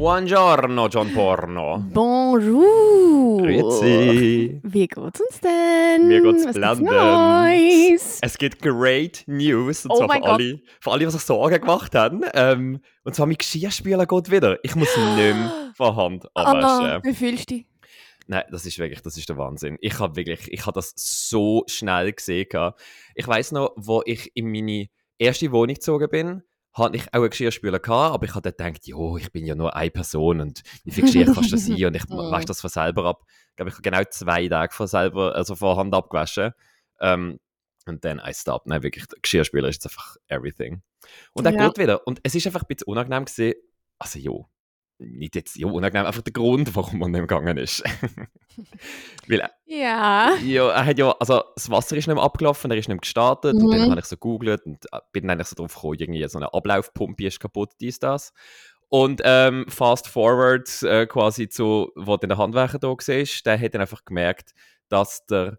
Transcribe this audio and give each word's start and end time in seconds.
Buongiorno, 0.00 0.88
John 0.88 1.12
Porno. 1.12 1.84
Bonjour. 1.92 3.42
Grüezi. 3.42 4.58
Wie 4.62 4.88
geht's 4.88 5.20
uns 5.20 5.40
denn? 5.42 6.08
Mir 6.08 6.22
geht's 6.22 6.46
Was 6.46 6.54
blendend. 6.54 8.18
Es 8.22 8.38
gibt 8.38 8.62
great 8.62 9.24
News, 9.26 9.84
und 9.84 9.90
Oh 9.90 9.98
zwar 9.98 10.08
für 10.16 10.24
alle, 10.24 10.60
für 10.80 10.90
alle, 10.90 11.04
die 11.04 11.10
sich 11.10 11.20
Sorgen 11.20 11.60
gemacht 11.60 11.94
haben. 11.94 12.22
Ähm, 12.32 12.80
und 13.04 13.14
zwar 13.14 13.26
mein 13.26 13.36
Geschirrspüler 13.36 14.06
geht 14.06 14.30
wieder. 14.30 14.58
Ich 14.62 14.74
muss 14.74 14.88
nicht 14.96 15.16
mehr 15.16 15.70
von 15.74 15.94
Hand 15.94 16.24
abwaschen. 16.34 16.64
Anna, 16.64 17.04
wie 17.04 17.12
fühlst 17.12 17.50
du 17.50 17.56
dich? 17.56 17.66
Nein, 18.26 18.44
das 18.50 18.64
ist 18.64 18.78
wirklich, 18.78 19.02
das 19.02 19.18
ist 19.18 19.28
der 19.28 19.36
Wahnsinn. 19.36 19.76
Ich 19.82 19.98
habe 19.98 20.16
wirklich, 20.16 20.50
ich 20.50 20.64
habe 20.64 20.76
das 20.76 20.94
so 20.96 21.62
schnell 21.66 22.10
gesehen. 22.14 22.48
Ich 23.14 23.28
weiß 23.28 23.52
noch, 23.52 23.74
wo 23.76 24.00
ich 24.06 24.34
in 24.34 24.50
meine 24.50 24.86
erste 25.18 25.52
Wohnung 25.52 25.74
gezogen 25.74 26.08
bin, 26.08 26.42
hatte 26.72 26.96
ich 26.96 27.08
auch 27.08 27.14
einen 27.20 27.30
Geschirrspüler 27.30 27.78
gehabt, 27.80 28.14
aber 28.14 28.24
ich 28.26 28.34
habe 28.34 28.52
dann 28.52 28.72
gedacht, 28.72 28.86
jo, 28.86 29.16
ich 29.16 29.32
bin 29.32 29.44
ja 29.44 29.54
nur 29.54 29.74
eine 29.74 29.90
Person 29.90 30.40
und 30.40 30.62
wie 30.84 30.92
viel 30.92 31.04
Geschirr 31.04 31.26
kannst 31.26 31.52
du 31.52 31.56
sein 31.56 31.84
und 31.86 31.96
ich 31.96 32.08
wasche 32.08 32.46
das 32.46 32.60
von 32.60 32.70
selber 32.70 33.04
ab. 33.06 33.24
Ich 33.50 33.56
glaube, 33.56 33.70
ich 33.70 33.74
habe 33.74 33.82
genau 33.82 34.02
zwei 34.10 34.48
Tage 34.48 34.72
von 34.72 34.86
selber, 34.86 35.34
also 35.34 35.54
von 35.56 35.76
Hand 35.76 35.94
abgewaschen. 35.94 36.52
Ähm, 37.00 37.40
und 37.86 38.04
dann 38.04 38.20
I 38.24 38.32
stopped. 38.34 38.66
Nein, 38.66 38.82
wirklich, 38.82 39.06
Geschirrspüler 39.22 39.68
ist 39.68 39.76
jetzt 39.82 39.86
einfach 39.86 40.16
everything. 40.28 40.82
Und 41.32 41.44
dann 41.44 41.54
Ja. 41.54 41.68
geht 41.68 41.78
wieder. 41.78 42.06
Und 42.06 42.20
es 42.22 42.34
ist 42.34 42.46
einfach 42.46 42.62
ein 42.62 42.66
bisschen 42.68 42.86
unangenehm 42.86 43.24
gesehen. 43.24 43.54
Also, 43.98 44.18
jo, 44.18 44.46
nicht 45.00 45.34
jetzt, 45.34 45.56
jo, 45.56 45.70
unangenehm, 45.70 46.06
einfach 46.06 46.22
der 46.22 46.32
Grund, 46.32 46.74
warum 46.76 46.98
man 47.00 47.10
nicht 47.10 47.20
gegangen 47.22 47.56
ist. 47.56 47.82
Weil 49.28 49.48
Ja. 49.66 50.34
ja, 50.44 50.70
er 50.70 50.84
hat 50.84 50.98
ja, 50.98 51.10
also 51.18 51.42
das 51.54 51.70
Wasser 51.70 51.96
ist 51.96 52.06
nicht 52.06 52.14
mehr 52.14 52.22
abgelaufen, 52.24 52.70
er 52.70 52.76
ist 52.76 52.82
nicht 52.88 52.96
mehr 52.96 52.98
gestartet 52.98 53.54
und 53.54 53.70
dann 53.70 53.80
Mhm. 53.86 53.90
habe 53.90 54.00
ich 54.00 54.06
so 54.06 54.16
gegoogelt 54.16 54.64
und 54.66 54.84
äh, 54.92 54.98
bin 55.12 55.26
dann 55.26 55.32
eigentlich 55.38 55.48
so 55.48 55.56
drauf 55.56 55.74
gekommen, 55.74 55.96
irgendwie 55.98 56.26
so 56.28 56.38
eine 56.38 56.52
Ablaufpumpe 56.52 57.26
ist 57.26 57.40
kaputt, 57.40 57.70
dies, 57.80 57.98
das. 57.98 58.32
Und 58.88 59.20
ähm, 59.24 59.66
fast 59.68 60.08
forward 60.08 60.82
äh, 60.82 61.06
quasi 61.06 61.48
zu, 61.48 61.92
wo 61.94 62.16
dann 62.16 62.28
der 62.28 62.38
Handwerker 62.38 62.78
da 62.78 62.88
war, 62.88 62.96
der 62.98 63.60
hat 63.60 63.74
dann 63.74 63.80
einfach 63.80 64.04
gemerkt, 64.04 64.52
dass 64.88 65.24
der 65.26 65.58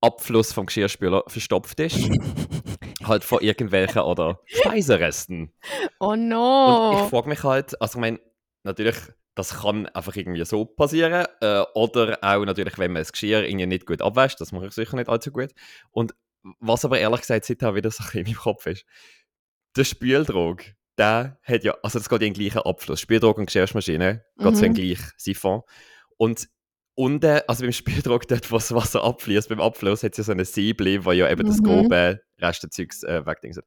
Abfluss 0.00 0.52
vom 0.52 0.66
Geschirrspüler 0.66 1.24
verstopft 1.26 1.80
ist. 1.80 1.98
halt 3.04 3.24
von 3.24 3.40
irgendwelchen 3.40 4.02
oder 4.02 4.40
Speiseresten. 4.44 5.52
Oh 5.98 6.10
Und 6.10 6.20
ich 6.20 6.28
no. 6.28 7.08
frage 7.08 7.28
mich 7.28 7.42
halt, 7.42 7.80
also 7.80 7.98
ich 7.98 8.00
meine, 8.00 8.20
natürlich, 8.62 8.96
das 9.34 9.60
kann 9.60 9.86
einfach 9.86 10.16
irgendwie 10.16 10.44
so 10.44 10.64
passieren. 10.64 11.26
Äh, 11.40 11.62
oder 11.74 12.18
auch 12.22 12.44
natürlich, 12.44 12.76
wenn 12.78 12.92
man 12.92 13.00
das 13.02 13.12
Geschirr 13.12 13.44
irgendwie 13.44 13.66
nicht 13.66 13.86
gut 13.86 14.02
abwäscht, 14.02 14.40
das 14.40 14.52
mache 14.52 14.66
ich 14.66 14.72
sicher 14.72 14.96
nicht 14.96 15.08
allzu 15.08 15.30
gut. 15.30 15.50
Und 15.90 16.14
was 16.60 16.84
aber 16.84 16.98
ehrlich 16.98 17.20
gesagt 17.20 17.44
seitdem 17.44 17.74
wieder 17.74 17.90
so 17.90 18.04
ein 18.04 18.18
in 18.20 18.24
meinem 18.24 18.36
Kopf 18.36 18.66
ist, 18.66 18.84
der 19.76 19.84
Spüldruck, 19.84 20.62
der 20.96 21.38
hat 21.42 21.62
ja, 21.64 21.76
also 21.82 21.98
das 21.98 22.08
geht 22.08 22.22
in 22.22 22.32
den 22.32 22.40
gleichen 22.42 22.66
Abfluss. 22.66 23.00
Spüldruck 23.00 23.38
und 23.38 23.46
Geschirrmaschine 23.46 24.24
geht 24.38 24.56
so 24.56 24.64
in 24.64 24.72
Mhm. 24.72 24.74
den 24.74 24.86
gleichen 24.88 25.12
Siphon. 25.16 25.62
Und 26.16 26.48
unten, 26.94 27.40
also 27.46 27.62
beim 27.62 27.72
Spüldruck, 27.72 28.26
dort, 28.26 28.50
wo 28.50 28.56
das 28.56 28.74
Wasser 28.74 29.04
abfließt, 29.04 29.48
beim 29.48 29.60
Abfluss 29.60 30.02
hat 30.02 30.12
es 30.12 30.18
ja 30.18 30.24
so 30.24 30.32
eine 30.32 30.44
Säble, 30.44 31.04
wo 31.04 31.12
ja 31.12 31.30
eben 31.30 31.46
das 31.46 31.58
Mhm. 31.58 31.64
grobe 31.64 32.20
Restenzeugs 32.40 33.04
äh, 33.04 33.24
wegdingset. 33.24 33.64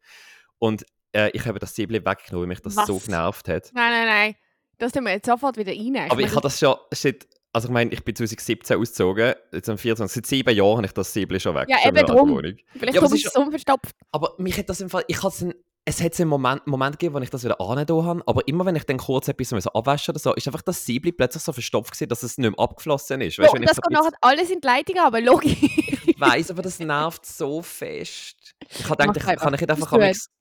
Und 0.59 0.85
äh, 1.13 1.29
ich 1.33 1.45
habe 1.45 1.59
das 1.59 1.75
Säble 1.75 2.03
weggenommen, 2.05 2.41
weil 2.43 2.47
mich 2.47 2.61
das 2.61 2.75
so 2.75 2.95
Was? 2.97 3.05
genervt 3.05 3.47
hat. 3.47 3.71
Nein, 3.73 3.91
nein, 3.91 4.07
nein. 4.07 4.35
Das 4.81 4.93
tun 4.93 5.03
wir 5.03 5.11
jetzt 5.11 5.27
sofort 5.27 5.57
wieder 5.57 5.71
rein. 5.71 6.09
Aber 6.09 6.21
ich 6.21 6.31
habe 6.31 6.41
das 6.41 6.57
schon 6.59 6.75
seit, 6.91 7.27
also 7.53 7.67
ich 7.67 7.71
meine, 7.71 7.91
ich 7.91 8.03
bin 8.03 8.15
2017 8.15 8.79
ausgezogen, 8.79 9.35
jetzt 9.51 9.69
am 9.69 9.77
24, 9.77 10.15
seit 10.15 10.25
sieben 10.25 10.55
Jahren 10.55 10.77
habe 10.77 10.87
ich 10.87 10.91
das 10.93 11.13
Säbel 11.13 11.39
schon 11.39 11.53
weg. 11.53 11.67
Ja, 11.69 11.77
schon 11.77 11.95
eben 11.95 12.07
drum. 12.07 12.41
Vielleicht 12.73 12.95
Ja, 12.95 13.01
aber 13.03 13.15
ist 13.15 13.27
es 13.27 13.31
so 13.31 13.47
verstopft. 13.51 13.95
Aber 14.11 14.33
mich 14.39 14.57
hat 14.57 14.69
das 14.69 14.81
im 14.81 14.89
Fall, 14.89 15.03
ich 15.07 15.21
hatte 15.21 15.53
es 15.85 16.01
hat 16.01 16.19
einen 16.19 16.29
Moment, 16.29 16.65
Moment 16.65 16.97
gegeben, 16.97 17.13
wo 17.13 17.19
ich 17.19 17.29
das 17.29 17.43
wieder 17.43 17.61
angetan 17.61 18.05
habe, 18.05 18.23
aber 18.25 18.47
immer 18.47 18.65
wenn 18.65 18.75
ich 18.75 18.83
dann 18.83 18.97
kurz 18.97 19.27
etwas 19.27 19.49
so 19.49 19.71
abwaschen 19.71 20.13
oder 20.13 20.19
so, 20.19 20.33
ist 20.33 20.47
einfach 20.47 20.61
das 20.63 20.83
Säbel 20.83 21.11
plötzlich 21.11 21.43
so 21.43 21.53
verstopft 21.53 21.91
gewesen, 21.91 22.09
dass 22.09 22.23
es 22.23 22.39
nicht 22.39 22.49
mehr 22.49 22.59
abgeflossen 22.59 23.21
ist. 23.21 23.37
Weißt, 23.37 23.53
und 23.53 23.67
das 23.67 23.77
geht 23.77 23.91
nachher 23.91 24.13
alles 24.21 24.49
in 24.49 24.61
die 24.61 24.67
Leitung, 24.67 24.97
aber 24.99 25.21
logisch. 25.21 25.57
ich 25.61 26.19
weiss, 26.19 26.49
aber 26.49 26.63
das 26.63 26.79
nervt 26.79 27.25
so 27.25 27.61
fest. 27.61 28.55
Ich 28.69 28.89
habe 28.89 29.07
gedacht, 29.07 29.17
ich, 29.17 29.39
kann 29.39 29.53
ich 29.53 29.61
nicht 29.61 29.69
einfach, 29.69 29.89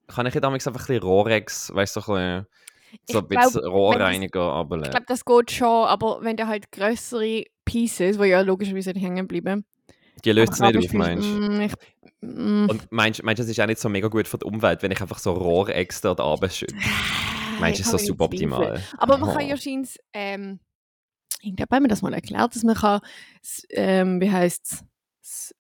kann 0.09 0.27
ich 0.27 0.45
amigs 0.45 0.67
einfach 0.67 0.81
ein 0.81 0.87
bisschen 0.87 1.03
Rohrex, 1.03 1.75
weißt 1.75 1.97
du, 1.97 2.01
so 2.01 2.13
ein 2.13 2.45
bisschen, 2.45 2.47
so 3.11 3.19
ein 3.19 3.25
Ich 3.31 3.39
bisschen 3.39 3.65
Rohrreiniger 3.67 4.47
Ich 4.49 4.53
ableeren. 4.55 4.91
glaube, 4.91 5.07
das 5.07 5.25
geht 5.25 5.51
schon, 5.51 5.87
aber 5.87 6.19
wenn 6.23 6.37
du 6.37 6.47
halt 6.47 6.71
größere 6.73 7.45
Pieces, 7.65 8.19
die 8.19 8.25
ja 8.27 8.41
logischerweise 8.41 8.91
nicht 8.93 9.03
hängen 9.03 9.27
bleiben. 9.29 9.65
Die 10.25 10.33
löst 10.33 10.53
es 10.55 10.61
nicht 10.61 10.77
auf, 10.77 10.93
meinst 10.93 11.25
du? 11.27 11.31
mm, 11.41 11.61
ich, 11.63 11.73
mm, 12.21 12.67
Und 12.69 12.93
meinst 12.93 13.21
du, 13.21 13.25
das 13.25 13.49
ist 13.49 13.59
auch 13.61 13.67
nicht 13.67 13.81
so 13.81 13.89
mega 13.89 14.09
gut 14.09 14.29
für 14.29 14.39
die 14.39 14.45
Umwelt, 14.45 14.83
wenn 14.83 14.91
ich 14.91 15.01
einfach 15.01 15.19
so 15.19 15.33
Rohrex 15.33 16.01
da 16.03 16.13
oben 16.19 16.51
schütte? 16.51 16.75
Meinst 17.61 17.79
du, 17.79 17.83
ich 17.83 17.87
ist 17.87 17.93
meine 17.93 18.05
suboptimal? 18.05 18.83
Aber 18.99 19.17
man 19.19 19.31
kann 19.31 19.45
Oh. 19.45 19.49
ja 19.49 19.57
scheinbar, 19.57 19.91
ähm, 20.13 20.61
irgendjemand 21.41 21.73
hat 21.73 21.83
mir 21.83 21.89
das 21.89 22.03
mal 22.03 22.13
erklärt, 22.13 22.55
dass 22.55 22.63
man 22.65 22.75
kann, 22.75 23.01
ähm, 23.71 24.21
wie 24.21 24.31
heisst 24.31 24.85
es, 25.23 25.55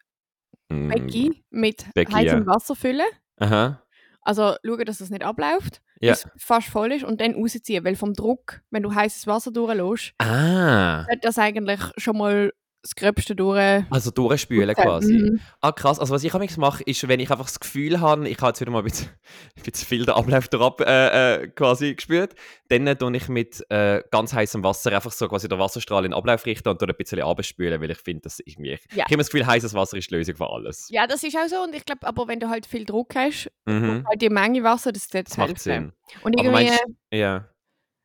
Mm, 0.72 0.88
Becky 0.88 1.42
mit 1.50 1.84
Becky, 1.94 2.12
heißem 2.12 2.40
ja. 2.40 2.46
Wasser 2.46 2.76
füllen. 2.76 3.06
Aha. 3.38 3.82
Also 4.22 4.54
schauen, 4.64 4.84
dass 4.84 4.98
das 4.98 5.10
nicht 5.10 5.22
abläuft, 5.24 5.80
Ja. 6.00 6.12
bis 6.12 6.26
es 6.26 6.30
fast 6.44 6.68
voll 6.68 6.92
ist 6.92 7.04
und 7.04 7.20
dann 7.20 7.34
rausziehen. 7.34 7.84
Weil 7.84 7.96
vom 7.96 8.14
Druck, 8.14 8.60
wenn 8.70 8.82
du 8.82 8.94
heißes 8.94 9.26
Wasser 9.26 9.50
durchlässt, 9.50 10.12
Ah, 10.18 11.06
hat 11.10 11.24
das 11.24 11.38
eigentlich 11.38 11.80
schon 11.96 12.18
mal 12.18 12.52
das 12.82 12.94
Gröbste 12.94 13.36
durch. 13.36 13.84
also 13.90 14.10
durchspülen 14.10 14.74
quasi. 14.74 15.12
mhm. 15.12 15.40
Ah, 15.60 15.72
krass. 15.72 15.98
Also, 15.98 16.14
was 16.14 16.24
ich 16.24 16.32
amigs 16.34 16.56
mache, 16.56 16.82
ist, 16.84 17.06
wenn 17.08 17.20
ich 17.20 17.30
einfach 17.30 17.44
das 17.46 17.60
Gefühl 17.60 18.00
habe, 18.00 18.28
ich 18.28 18.38
habe 18.38 18.48
jetzt 18.48 18.60
wieder 18.60 18.70
mal 18.70 18.78
ein 18.78 18.84
bisschen, 18.84 19.08
ein 19.56 19.62
bisschen 19.62 19.86
viel 19.86 20.04
den 20.06 20.14
Ablauf 20.14 20.48
durchab, 20.48 20.80
äh, 20.80 21.42
äh, 21.42 21.48
quasi 21.48 21.94
gespürt, 21.94 22.34
dann 22.68 22.86
tue 22.98 23.16
ich 23.16 23.28
mit 23.28 23.64
äh, 23.70 24.02
ganz 24.10 24.32
heißem 24.32 24.64
Wasser 24.64 24.92
einfach 24.92 25.12
so 25.12 25.28
quasi 25.28 25.48
den 25.48 25.58
Wasserstrahl 25.58 26.04
in 26.04 26.12
den 26.12 26.18
Ablauf 26.18 26.46
richten 26.46 26.68
und 26.68 26.78
tue 26.78 26.88
ein 26.88 26.94
bisschen 26.96 27.20
abspülen, 27.20 27.80
weil 27.82 27.90
ich 27.90 27.98
finde, 27.98 28.22
dass 28.22 28.40
irgendwie. 28.40 28.78
Ja. 28.94 29.04
Ich 29.06 29.12
habe 29.12 29.18
das 29.18 29.30
Gefühl, 29.30 29.46
heißes 29.46 29.74
Wasser 29.74 29.96
ist 29.98 30.10
die 30.10 30.14
Lösung 30.14 30.36
für 30.36 30.50
alles. 30.50 30.88
Ja, 30.90 31.06
das 31.06 31.22
ist 31.22 31.36
auch 31.36 31.48
so. 31.48 31.62
Und 31.62 31.74
ich 31.74 31.84
glaube, 31.84 32.06
aber 32.06 32.28
wenn 32.28 32.40
du 32.40 32.48
halt 32.48 32.66
viel 32.66 32.84
Druck 32.84 33.14
hast, 33.14 33.50
Mhm. 33.66 34.04
halt 34.08 34.22
die 34.22 34.30
Menge 34.30 34.62
Wasser, 34.64 34.90
das 34.92 35.06
Das 35.08 35.36
macht. 35.36 35.58
Sinn. 35.58 35.92
Und 36.22 36.38
Aber 36.38 36.48
irgendwie, 36.48 36.66
meinst 36.70 36.84
ja. 37.12 37.46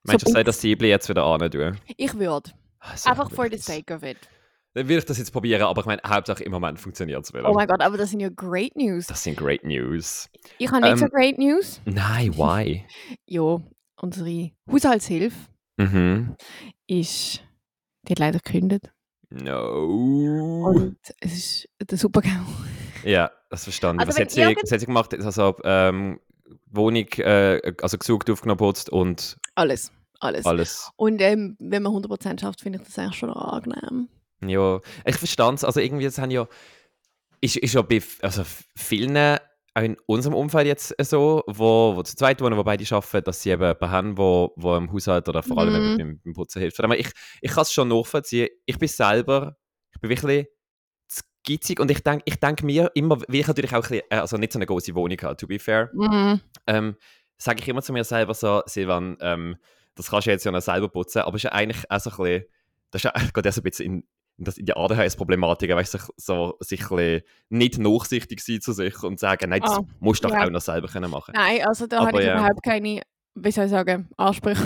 Meinst 0.04 0.26
du, 0.26 0.30
so 0.30 0.34
soll 0.34 0.44
das 0.44 0.62
Säbel 0.62 0.88
jetzt 0.90 1.10
wieder 1.10 1.24
an 1.26 1.50
tun? 1.50 1.78
ich 1.98 2.14
würde. 2.14 2.52
Also, 2.80 3.10
Einfach 3.10 3.32
for 3.32 3.48
the 3.50 3.58
sake 3.58 3.92
of 3.94 4.04
it. 4.04 4.18
Dann 4.76 4.90
würde 4.90 5.00
ich 5.00 5.06
das 5.06 5.18
jetzt 5.18 5.32
probieren, 5.32 5.62
aber 5.62 5.80
ich 5.80 5.86
meine, 5.86 6.02
Hauptsache 6.06 6.44
im 6.44 6.52
Moment 6.52 6.78
funktioniert 6.78 7.24
es 7.24 7.34
wieder. 7.34 7.50
Oh 7.50 7.54
mein 7.54 7.66
Gott, 7.66 7.82
aber 7.82 7.98
das 7.98 8.10
sind 8.10 8.20
ja 8.20 8.28
great 8.28 8.76
News. 8.76 9.08
das 9.08 9.24
sind 9.24 9.38
great 9.38 9.64
news. 9.64 10.30
Ich 10.58 10.70
habe 10.70 10.82
nicht 10.82 10.98
so 10.98 11.06
Ähm, 11.06 11.12
great 11.12 11.38
News. 11.38 11.80
Nein, 11.86 12.36
why? 12.36 12.86
Ja, 13.26 13.62
unsere 14.02 14.52
Haushaltshilfe 14.70 15.38
mhm. 15.78 16.36
ist, 16.88 17.42
die 18.04 18.12
hat 18.12 18.20
leider 18.20 18.40
gekündigt. 18.40 18.92
No. 19.30 20.66
Und 20.68 20.98
es 21.22 21.34
ist 21.34 21.70
der 21.82 21.98
Supergau. 21.98 22.30
Ja, 23.06 23.30
das 23.52 23.66
verstanden. 23.66 24.00
Also 24.00 24.10
was, 24.10 24.20
hat 24.20 24.32
sie, 24.32 24.42
was 24.42 24.72
hat 24.72 24.80
sie 24.80 24.88
gemacht? 24.88 25.14
Also, 25.14 25.56
ähm, 25.64 26.20
Wohnung, 26.66 27.06
äh, 27.20 27.62
also 27.80 28.00
gesucht, 28.00 28.32
aufgenommen, 28.32 28.58
putzt 28.58 28.90
und 28.90 29.38
Alles, 29.54 29.92
alles. 30.20 30.44
alles. 30.44 30.90
Und 30.96 31.22
ähm, 31.22 31.56
wenn 31.60 31.84
man 31.84 31.94
100% 31.94 32.42
schafft, 32.42 32.62
finde 32.62 32.80
ich 32.80 32.86
das 32.86 32.98
eigentlich 32.98 33.20
schon 33.20 33.30
angenehm. 33.30 34.10
Ja, 34.42 34.80
ich 35.06 35.16
verstand 35.18 35.60
es. 35.60 35.64
Also, 35.64 35.80
irgendwie, 35.80 36.06
das 36.06 36.18
haben 36.18 36.32
ja. 36.32 36.48
Ist, 37.42 37.58
ist 37.58 37.74
ja 37.74 37.82
bei 37.82 38.02
also 38.22 38.44
vielen, 38.76 39.18
auch 39.18 39.82
in 39.82 39.98
unserem 40.08 40.34
Umfeld 40.36 40.68
jetzt 40.68 40.96
so, 41.04 41.44
wo, 41.48 41.96
wo 41.96 42.02
zu 42.02 42.16
zweit 42.16 42.42
wohnen, 42.42 42.58
wo 42.58 42.64
beide 42.64 42.86
arbeiten, 42.96 43.24
dass 43.26 43.42
sie 43.42 43.52
eben 43.52 43.62
jemanden 43.62 43.92
haben, 43.92 44.18
wo, 44.18 44.54
wo 44.56 44.76
im 44.78 44.92
Haushalt 44.92 45.28
oder 45.30 45.44
vor 45.44 45.58
allem 45.60 45.74
Mhm. 45.92 45.98
beim, 45.98 46.20
beim 46.24 46.34
Putzen 46.34 46.62
hilft. 46.62 46.80
Aber 46.80 46.98
ich, 46.98 47.10
ich 47.42 47.52
kann 47.52 47.64
es 47.64 47.72
schon 47.74 47.90
nachvollziehen. 47.90 48.48
Ich 48.66 48.80
bin 48.80 48.88
selber, 48.88 49.58
ich 49.94 50.00
bin 50.00 50.10
wirklich 50.10 50.48
gitzig 51.44 51.80
und 51.80 51.92
ich 51.92 52.02
denke 52.02 52.24
ich 52.26 52.40
denk 52.40 52.64
mir 52.64 52.90
immer, 52.96 53.22
weil 53.22 53.36
ich 53.36 53.48
natürlich 53.48 53.72
auch 53.72 53.76
ein 53.76 53.82
bisschen, 53.82 54.02
äh, 54.10 54.16
also 54.18 54.38
nicht 54.38 54.52
so 54.52 54.58
eine 54.58 54.66
große 54.66 54.96
Wohnung 54.96 55.18
habe, 55.22 55.38
to 55.38 55.46
be 55.46 55.60
fair, 55.60 55.92
Mhm. 55.94 56.42
ähm, 56.66 56.96
sage 57.38 57.60
ich 57.62 57.68
immer 57.68 57.84
zu 57.84 57.94
mir 57.94 58.04
selber 58.04 58.34
so, 58.34 58.64
Silvan, 58.66 59.18
ähm, 59.22 59.58
das 59.94 60.10
kannst 60.10 60.26
du 60.26 60.32
jetzt 60.32 60.44
ja 60.44 60.52
noch 60.52 60.62
selber 60.62 60.90
putzen, 60.90 61.20
aber 61.22 61.36
es 61.36 61.42
ist 61.42 61.44
ja 61.44 61.52
eigentlich 61.52 61.84
auch 61.92 62.00
so 62.00 62.10
ein 62.10 62.18
bisschen, 62.18 62.46
das 62.92 63.04
ist 63.04 63.04
ja, 63.04 63.14
geht 63.34 63.46
ja 63.46 63.52
so 63.52 63.62
ein 63.62 63.64
bisschen 63.64 63.86
in, 63.86 64.08
das, 64.38 64.56
die 64.56 64.76
ADHS-Problematik, 64.76 65.70
weißt 65.72 65.94
sich, 65.94 66.02
so, 66.18 66.56
sich 66.60 66.84
nicht 67.50 67.78
nachsichtig 67.78 68.42
sein 68.44 68.62
zu 68.62 68.74
sich 68.74 69.02
und 69.04 69.20
sagen, 69.20 69.50
nein, 69.50 69.62
das 69.62 69.78
Ah, 69.78 69.84
musst 70.00 70.24
du 70.24 70.28
doch 70.28 70.36
ja. 70.36 70.46
auch 70.46 70.50
noch 70.50 70.62
selber 70.62 70.88
können 70.88 71.10
machen. 71.12 71.34
Nein, 71.36 71.66
also 71.66 71.88
da 71.88 72.00
Aber 72.00 72.08
habe 72.08 72.22
ich 72.22 72.28
ja. 72.28 72.34
überhaupt 72.40 72.64
keine, 72.64 73.02
wie 73.36 73.52
soll 73.52 73.66
ich 73.66 73.72
sagen, 73.72 74.10
Ansprüche. 74.18 74.62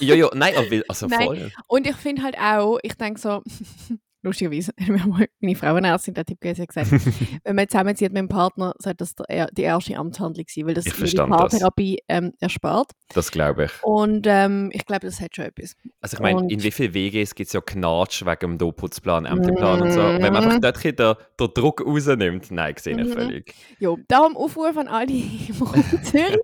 ja, 0.00 0.14
ja, 0.14 0.28
nein, 0.34 0.54
also 0.88 1.06
Nein. 1.06 1.26
voll. 1.26 1.52
Und 1.68 1.86
ich 1.86 1.96
finde 1.96 2.22
halt 2.22 2.36
auch, 2.38 2.78
ich 2.82 2.94
denke 2.94 3.20
so, 3.20 3.42
lustigerweise, 4.24 4.72
hat 4.80 4.88
mir 4.88 5.06
mal 5.06 5.26
meine 5.40 5.54
Frauenärztin 5.56 6.14
der 6.14 6.24
Tipp 6.24 6.40
gegeben, 6.40 6.56
sie 6.56 6.62
hat 6.62 6.68
gesagt, 6.68 6.90
wenn 7.44 7.54
man 7.56 7.68
zusammenzieht 7.68 8.12
mit 8.12 8.20
dem 8.20 8.28
Partner, 8.28 8.74
sollte 8.78 8.96
das 8.98 9.14
die 9.52 9.62
erste 9.62 9.96
Amtshandlung 9.96 10.46
sein, 10.48 10.66
weil 10.66 10.74
das 10.74 10.84
die. 10.86 11.14
Paartherapie 11.16 11.98
ähm, 12.08 12.32
erspart. 12.40 12.90
Das 13.14 13.30
glaube 13.30 13.66
ich. 13.66 13.70
Und 13.82 14.26
ähm, 14.28 14.70
ich 14.72 14.84
glaube, 14.86 15.06
das 15.06 15.20
hat 15.20 15.36
schon 15.36 15.44
etwas. 15.44 15.76
Also 16.00 16.16
ich 16.16 16.20
meine, 16.20 16.46
in 16.48 16.62
wie 16.62 16.70
vielen 16.70 16.94
WGs 16.94 17.34
gibt 17.34 17.46
es 17.48 17.52
ja 17.52 17.60
Knatsch 17.60 18.24
wegen 18.24 18.40
dem 18.40 18.58
Doputzplan, 18.58 19.26
Ämterplan 19.26 19.82
und 19.82 19.92
so. 19.92 20.00
Wenn 20.00 20.32
man 20.32 20.36
einfach 20.36 20.56
Mhm. 20.56 20.60
dort 20.60 20.82
den, 20.84 21.14
den 21.40 21.48
Druck 21.54 21.84
rausnimmt, 21.86 22.50
nein, 22.50 22.74
sehe 22.78 22.98
ich 23.00 23.08
Mhm. 23.08 23.12
völlig. 23.12 23.54
Jo, 23.78 23.98
darum 24.08 24.36
Aufruf 24.36 24.76
an 24.76 24.88
alle 24.88 25.12
im 25.12 26.02
Zürich. 26.02 26.38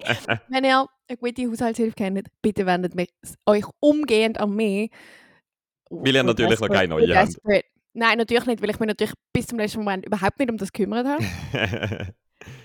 Wenn 0.48 0.64
ihr 0.64 0.86
eine 1.08 1.16
gute 1.18 1.48
Haushaltshilfe 1.48 1.94
kennt, 1.96 2.28
bitte 2.42 2.66
wendet 2.66 2.94
euch 3.46 3.64
umgehend 3.80 4.38
an 4.38 4.54
mich. 4.54 4.90
Weil 5.90 6.14
ihr 6.14 6.22
natürlich 6.22 6.60
noch 6.60 6.68
keine 6.68 6.88
neue 6.88 7.16
habt. 7.16 7.36
Nein, 7.92 8.18
natürlich 8.18 8.46
nicht, 8.46 8.62
weil 8.62 8.70
ich 8.70 8.78
mich 8.78 8.86
natürlich 8.86 9.14
bis 9.32 9.48
zum 9.48 9.58
letzten 9.58 9.80
Moment 9.80 10.06
überhaupt 10.06 10.38
nicht 10.38 10.50
um 10.50 10.56
das 10.56 10.72
gekümmert 10.72 11.06
habe. 11.06 12.14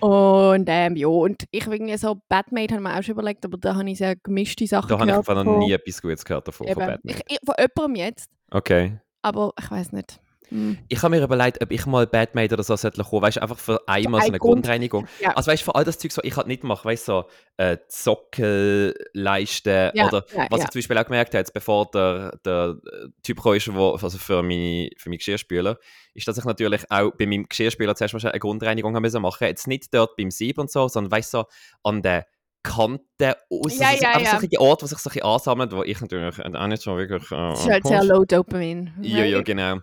und 0.00 0.64
ähm, 0.68 0.96
ja, 0.96 1.08
und 1.08 1.42
ich 1.50 1.66
irgendwie 1.66 1.96
so, 1.96 2.20
Batmate 2.28 2.74
haben 2.76 2.84
wir 2.84 2.96
auch 2.96 3.02
schon 3.02 3.14
überlegt, 3.14 3.44
aber 3.44 3.58
da 3.58 3.74
habe 3.74 3.90
ich 3.90 3.98
sehr 3.98 4.14
gemischte 4.14 4.66
Sachen 4.68 4.88
da 4.88 4.96
gehört. 4.96 5.28
Da 5.28 5.34
habe 5.34 5.40
ich 5.40 5.46
noch 5.46 5.58
nie 5.58 5.72
etwas 5.72 6.00
Gutes 6.00 6.24
gehört 6.24 6.46
davon, 6.46 6.68
Eben. 6.68 6.74
von 6.74 6.86
Batmate. 6.86 7.18
Ich, 7.28 7.36
ich, 7.36 7.38
von 7.44 7.54
jemandem 7.58 8.04
jetzt. 8.04 8.30
Okay. 8.52 9.00
Aber 9.22 9.52
ich 9.60 9.68
weiß 9.68 9.90
nicht. 9.92 10.20
Hm. 10.48 10.78
Ich 10.88 11.02
habe 11.02 11.16
mir 11.16 11.22
überlegt, 11.22 11.62
ob 11.62 11.70
ich 11.70 11.86
mal 11.86 12.06
Batmate 12.06 12.54
oder 12.54 12.62
so 12.62 12.76
sollte 12.76 13.02
kommen, 13.02 13.22
weißt 13.22 13.38
du, 13.38 13.42
einfach 13.42 13.58
für 13.58 13.88
einmal 13.88 14.20
so 14.20 14.28
eine 14.28 14.38
Grund. 14.38 14.64
Grundreinigung. 14.64 15.06
Ja. 15.20 15.36
Also 15.36 15.50
weißt 15.50 15.62
du, 15.62 15.64
für 15.64 15.74
all 15.74 15.84
das 15.84 15.98
Zeug, 15.98 16.16
was 16.16 16.24
ich 16.24 16.36
halt 16.36 16.46
nicht 16.46 16.64
mache, 16.64 16.84
weißt 16.84 17.08
du, 17.08 17.12
so 17.12 17.24
äh, 17.56 17.78
Sockelleisten 17.88 19.90
Ja, 19.94 20.08
oder 20.08 20.24
ja, 20.34 20.46
was 20.50 20.62
ich 20.62 20.70
zum 20.70 20.80
Beispiel 20.80 20.98
auch 20.98 21.04
gemerkt 21.04 21.34
habe, 21.34 21.38
jetzt 21.38 21.52
bevor 21.52 21.90
der, 21.90 22.38
der 22.44 22.76
Typ 23.22 23.42
kam, 23.42 23.54
ist, 23.54 23.74
wo, 23.74 23.90
also 23.90 24.18
für 24.18 24.42
meine, 24.42 24.90
für 24.96 25.08
meine 25.08 25.18
Geschirrspüler, 25.18 25.78
ist, 26.14 26.28
dass 26.28 26.38
ich 26.38 26.44
natürlich 26.44 26.90
auch 26.90 27.10
bei 27.18 27.26
meinem 27.26 27.48
Geschirrspüler 27.48 27.94
zuerst 27.94 28.14
mal 28.14 28.20
schon 28.20 28.30
eine 28.30 28.40
Grundreinigung 28.40 28.94
haben 28.94 29.02
müssen 29.02 29.22
machen. 29.22 29.46
Jetzt 29.46 29.66
nicht 29.66 29.92
dort 29.92 30.16
beim 30.16 30.30
Sieb 30.30 30.58
und 30.58 30.70
so, 30.70 30.88
sondern 30.88 31.10
weißt 31.10 31.34
du, 31.34 31.38
so 31.38 31.44
an 31.82 32.02
der 32.02 32.26
Kanten 32.62 33.34
aus. 33.50 33.78
Ja, 33.78 33.90
also, 33.90 34.02
ja, 34.02 34.18
ja. 34.18 34.40
so 34.40 34.46
die 34.46 34.58
Orte, 34.58 34.82
wo 34.82 34.86
sich 34.86 34.98
so 34.98 35.08
ein 35.08 35.14
bisschen 35.14 35.28
ansammelt, 35.28 35.72
wo 35.72 35.84
ich 35.84 36.00
natürlich 36.00 36.44
auch 36.44 36.66
nicht 36.66 36.82
so 36.82 36.96
wirklich. 36.96 37.30
Äh, 37.30 37.36
Das 37.36 37.60
ist 37.60 37.70
halt 37.70 37.86
sehr 37.86 38.04
low 38.04 38.24
Dopamin. 38.24 38.92
Ja, 39.00 39.24
ja, 39.24 39.40
genau. 39.42 39.78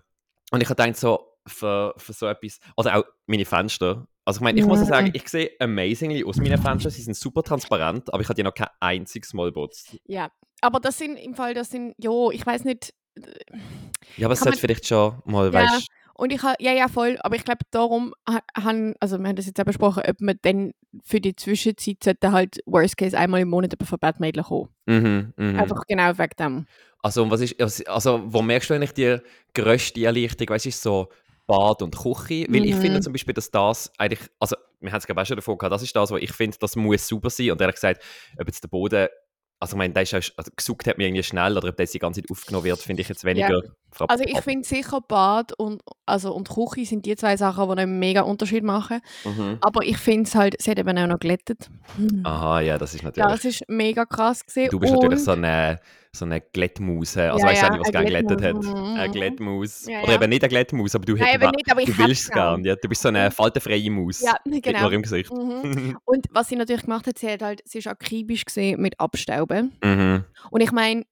Und 0.54 0.62
ich 0.62 0.70
habe 0.70 0.76
gedacht, 0.82 0.98
so, 1.00 1.32
für, 1.48 1.96
für 1.98 2.14
so 2.14 2.28
etwas, 2.28 2.60
oder 2.78 2.98
auch 2.98 3.04
meine 3.26 3.44
Fenster. 3.44 4.08
Also 4.24 4.38
ich 4.38 4.42
meine, 4.44 4.60
ich 4.60 4.66
muss 4.68 4.82
ja 4.82 4.86
sagen, 4.86 5.10
ich 5.14 5.28
sehe 5.28 5.50
amazingly 5.60 6.24
aus 6.24 6.38
meinen 6.38 6.62
Fenstern, 6.62 6.92
sie 6.92 7.02
sind 7.02 7.18
super 7.18 7.42
transparent, 7.42 8.14
aber 8.14 8.22
ich 8.22 8.30
habe 8.30 8.36
die 8.36 8.44
noch 8.44 8.54
kein 8.54 8.68
einziges 8.80 9.34
Mal 9.34 9.52
putzt. 9.52 9.98
Ja, 10.06 10.30
aber 10.62 10.80
das 10.80 11.00
sind 11.00 11.18
im 11.18 11.34
Fall, 11.34 11.56
das 11.56 11.72
sind, 11.72 11.96
jo, 11.98 12.30
ich 12.30 12.46
weiß 12.46 12.66
nicht. 12.66 12.94
Ja, 14.16 14.28
aber 14.28 14.34
es 14.34 14.42
sollte 14.42 14.60
vielleicht 14.60 14.88
schon 14.88 15.24
mal, 15.26 15.48
Ja. 15.52 15.54
weißt 15.54 15.88
Und 16.16 16.32
ich 16.32 16.44
habe, 16.44 16.56
ja, 16.60 16.72
ja, 16.74 16.88
voll, 16.88 17.18
aber 17.22 17.36
ich 17.36 17.44
glaube, 17.44 17.62
darum 17.72 18.14
ha- 18.30 18.44
han, 18.56 18.94
also 19.00 19.18
wir 19.18 19.28
haben 19.28 19.36
das 19.36 19.48
jetzt 19.48 19.60
auch 19.60 19.66
besprochen, 19.66 20.04
ob 20.08 20.22
man 20.22 20.38
dann 20.44 20.74
für 21.04 21.20
die 21.20 21.36
Zwischenzeit 21.36 22.04
sollte 22.04 22.32
halt 22.32 22.60
Worst 22.66 22.98
Case 22.98 23.18
einmal 23.18 23.42
im 23.42 23.50
Monat 23.50 23.74
über 23.74 23.86
Verbandmädchen 23.86 24.44
kommen. 24.44 24.70
mhm, 24.86 25.34
mhm. 25.38 25.60
Einfach 25.60 25.82
genau 25.88 26.18
wegen 26.18 26.36
dem. 26.40 26.68
Also, 27.02 27.30
was 27.30 27.42
ist, 27.42 27.60
also- 27.90 28.22
wo 28.26 28.42
merkst 28.42 28.70
du 28.70 28.74
eigentlich 28.76 28.94
die 28.94 29.18
grösste 29.54 30.06
Erleichterung, 30.06 30.50
weißt 30.56 30.66
du, 30.66 30.70
ist 30.70 30.82
so 30.82 31.10
Bad 31.48 31.82
und 31.82 31.98
Küche? 31.98 32.46
Weil 32.50 32.66
ich 32.66 32.76
Mhm. 32.76 32.82
finde 32.82 33.02
zum 33.02 33.12
Beispiel, 33.12 33.34
dass 33.34 33.50
das 33.52 33.92
eigentlich, 33.98 34.22
also, 34.40 34.56
wir 34.80 34.92
haben 34.92 35.00
es 35.00 35.08
gerade 35.08 35.20
auch 35.22 35.26
schon 35.26 35.36
davon 35.36 35.58
gehabt, 35.58 35.74
das 35.74 35.82
ist 35.84 35.96
das, 35.96 36.12
wo 36.12 36.18
ich 36.18 36.32
finde, 36.32 36.58
das 36.60 36.76
muss 36.76 37.08
super 37.08 37.30
sein. 37.30 37.52
Und 37.52 37.60
ehrlich 37.60 37.76
gesagt, 37.76 38.04
ob 38.40 38.48
jetzt 38.48 38.64
der 38.64 38.68
Boden, 38.70 39.08
also 39.60 39.76
ich 39.76 39.78
meine, 39.78 39.94
der 39.94 40.04
ist 40.04 40.14
auch, 40.14 40.38
also 40.38 40.52
gesucht 40.56 40.88
hat 40.88 40.98
mir 40.98 41.08
irgendwie 41.08 41.24
schnell, 41.24 41.58
oder 41.58 41.70
ob 41.70 41.78
das 41.78 41.92
die 41.92 42.00
ganze 42.00 42.22
Zeit 42.22 42.30
aufgenommen 42.32 42.66
wird, 42.66 42.80
finde 42.80 43.02
ich 43.02 43.10
jetzt 43.10 43.24
weniger 43.26 43.62
frapp- 43.94 44.10
Also 44.10 44.24
ich 44.26 44.36
ab- 44.38 44.44
finde 44.44 44.68
sicher 44.68 45.00
Bad 45.02 45.54
und, 45.54 45.82
also, 46.06 46.34
und 46.34 46.50
Küche 46.50 46.86
sind 46.86 47.06
die 47.06 47.16
zwei 47.16 47.38
Sachen, 47.38 47.66
die 47.68 47.82
einen 47.82 48.00
mega 48.00 48.22
Unterschied 48.22 48.64
machen. 48.64 49.00
Mhm. 49.24 49.58
Aber 49.62 49.84
ich 49.84 49.98
finde 49.98 50.24
es 50.28 50.36
halt, 50.36 50.56
sie 50.62 50.72
hat 50.72 50.80
eben 50.80 50.98
auch 50.98 51.08
noch 51.08 51.20
glättet. 51.20 51.70
Aha, 52.24 52.62
ja, 52.62 52.78
das 52.78 52.94
ist 52.94 53.04
natürlich. 53.04 53.30
Das 53.32 53.46
ist 53.46 53.64
mega 53.68 54.06
krass 54.06 54.46
gesehen. 54.46 54.70
du 54.70 54.80
bist 54.80 54.94
und, 54.94 55.02
natürlich 55.02 55.24
so 55.24 55.32
eine, 55.32 55.80
so 56.16 56.26
eine 56.26 56.42
Glättmaus. 56.42 57.18
Also 57.18 57.40
Ja, 57.40 57.46
weißt 57.52 57.62
du 57.62 57.66
ja, 57.66 57.72
nicht, 57.72 57.82
was 57.82 57.92
gerne 57.92 58.08
glättet 58.08 58.42
hat. 58.44 58.54
Mhm, 58.56 58.76
Eine 58.96 59.08
mhm. 59.08 59.12
Glättmaus. 59.14 59.86
Ja, 59.88 60.02
Oder 60.02 60.10
ja. 60.12 60.16
eben 60.22 60.30
nicht 60.30 60.44
eine 60.44 60.50
Glättmaus, 60.50 60.94
aber 60.96 61.06
du, 61.06 61.16
Nein, 61.16 61.36
eben 61.36 61.50
nicht, 61.52 61.72
aber 61.72 61.82
ich 61.82 61.88
du 61.88 61.98
willst 61.98 62.24
es 62.24 62.30
gern. 62.30 62.62
gerne. 62.64 62.68
Ja. 62.70 62.76
Du 62.76 62.88
bist 62.88 63.02
so 63.02 63.08
eine 63.08 63.32
faltenfreie 63.32 63.90
Maus. 63.90 64.22
Ja, 64.22 64.36
Nicht 64.46 64.64
genau. 64.64 64.82
nur 64.82 64.92
im 64.94 65.02
Gesicht. 65.02 65.32
Mhm. 65.34 65.98
Und 66.06 66.28
was 66.32 66.50
sie 66.50 66.56
natürlich 66.56 66.84
gemacht 66.84 67.08
hat, 67.08 67.18
sie 67.18 67.30
hat 67.32 67.42
halt, 67.42 67.62
sie 67.66 67.80
ist 67.80 67.88
akribisch 67.88 68.46
gesehen 68.46 68.80
mit 68.82 69.00
Abstauben. 69.00 69.74
mhm. 69.84 70.24
Und 70.52 70.62
ich 70.62 70.72
meine, 70.72 71.04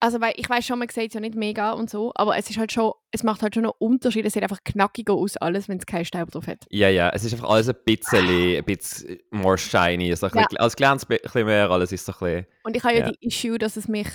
also 0.00 0.20
weil 0.20 0.32
ich 0.36 0.48
weiß 0.48 0.64
schon, 0.66 0.78
man 0.78 0.88
sieht 0.88 1.08
es 1.08 1.14
ja 1.14 1.20
nicht 1.20 1.34
mega 1.34 1.72
und 1.72 1.90
so, 1.90 2.10
aber 2.14 2.36
es 2.36 2.48
ist 2.48 2.58
halt 2.58 2.72
schon, 2.72 2.92
es 3.10 3.22
macht 3.22 3.42
halt 3.42 3.54
schon 3.54 3.64
einen 3.64 3.72
Unterschied. 3.78 4.24
Es 4.24 4.32
sieht 4.32 4.42
einfach 4.42 4.64
knackiger 4.64 5.12
aus 5.14 5.36
alles, 5.36 5.68
wenn 5.68 5.78
es 5.78 5.86
keinen 5.86 6.04
Staub 6.06 6.30
drauf 6.30 6.46
hat. 6.46 6.64
Ja, 6.70 6.88
ja, 6.88 7.10
es 7.10 7.24
ist 7.24 7.32
einfach 7.34 7.50
alles 7.50 7.68
ein 7.68 7.76
bisschen, 7.84 8.26
ein 8.56 8.64
bisschen 8.64 9.18
more 9.30 9.58
shiny. 9.58 10.14
So 10.16 10.26
ein 10.26 10.32
Ja. 10.34 10.42
bisschen, 10.42 10.58
als 10.58 10.74
glänzt 10.76 11.10
ein 11.10 11.18
bisschen 11.22 11.44
mehr, 11.46 11.70
alles 11.70 11.92
ist 11.92 12.06
so 12.06 12.12
ein 12.12 12.18
bisschen... 12.18 12.46
Und 12.64 12.76
ich 12.76 12.82
habe 12.82 12.94
ja, 12.94 13.00
Ja. 13.06 13.12
die 13.12 13.26
Issue, 13.26 13.58
dass 13.58 13.76
es 13.76 13.88
mich 13.88 14.08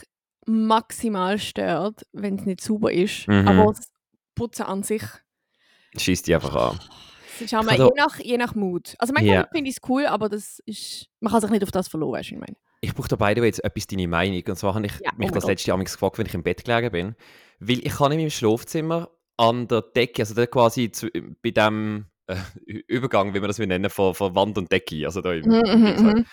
maximal 0.48 1.38
stört, 1.40 2.06
wenn 2.14 2.36
es 2.40 2.46
nicht 2.46 2.62
sauber 2.62 2.92
ist. 2.92 3.28
Mhm. 3.28 3.48
Aber 3.48 3.74
das 3.74 3.88
Putzen 4.36 4.64
an 4.64 4.84
sich, 4.84 5.04
Schießt 5.98 6.28
die 6.28 6.36
einfach 6.36 6.56
an. 6.56 6.80
es 7.36 7.42
ist 7.42 7.54
einmal, 7.54 7.76
Also- 7.76 7.86
je, 7.96 8.02
nach, 8.02 8.20
je 8.20 8.38
nach 8.38 8.54
Mut. 8.56 8.96
Also 9.00 9.14
manchmal 9.14 9.36
Ja. 9.36 9.48
finde 9.52 9.70
ich 9.70 9.78
es 9.78 9.90
cool, 9.90 10.06
aber 10.08 10.30
das 10.30 10.60
ist, 10.66 11.08
man 11.22 11.32
kann 11.32 11.42
sich 11.42 11.50
nicht 11.52 11.64
auf 11.64 11.72
das 11.72 11.88
verlassen, 11.88 12.12
weißt 12.12 12.32
du, 12.32 12.36
ich 12.36 12.40
meine. 12.42 12.58
Ich 12.86 12.94
brauche 12.94 13.08
da 13.08 13.16
beide 13.16 13.44
jetzt 13.44 13.64
etwas 13.64 13.88
deine 13.88 14.08
Meinung. 14.08 14.44
Und 14.48 14.56
zwar 14.56 14.76
habe 14.76 14.86
ich 14.86 14.94
Ja, 15.04 15.12
mich 15.18 15.32
oh 15.32 15.34
das 15.34 15.46
letzte 15.46 15.70
Jahr 15.70 15.84
gefragt, 15.84 16.18
wenn 16.18 16.26
ich 16.26 16.34
im 16.34 16.44
Bett 16.44 16.64
gelegen 16.64 16.92
bin. 16.92 17.16
Weil 17.60 17.80
ich 17.80 17.94
kann 17.94 18.12
in 18.12 18.20
meinem 18.20 18.30
Schlafzimmer 18.30 19.10
an 19.38 19.68
der 19.68 19.82
Decke, 19.82 20.22
also 20.22 20.34
da 20.34 20.46
quasi 20.46 20.92
zu, 20.92 21.10
bei 21.42 21.52
dem 21.52 22.06
äh, 22.28 22.36
Übergang, 22.88 23.34
wie 23.34 23.40
man 23.40 23.48
das 23.48 23.60
will 23.60 23.68
nennen, 23.68 23.90
von, 23.90 24.14
von 24.14 24.36
Wand 24.36 24.58
und 24.58 24.72
Decke, 24.72 25.06
also 25.06 25.22
da 25.22 25.34
im, 25.34 25.52
halt, 25.52 26.00
mhm. 26.00 26.26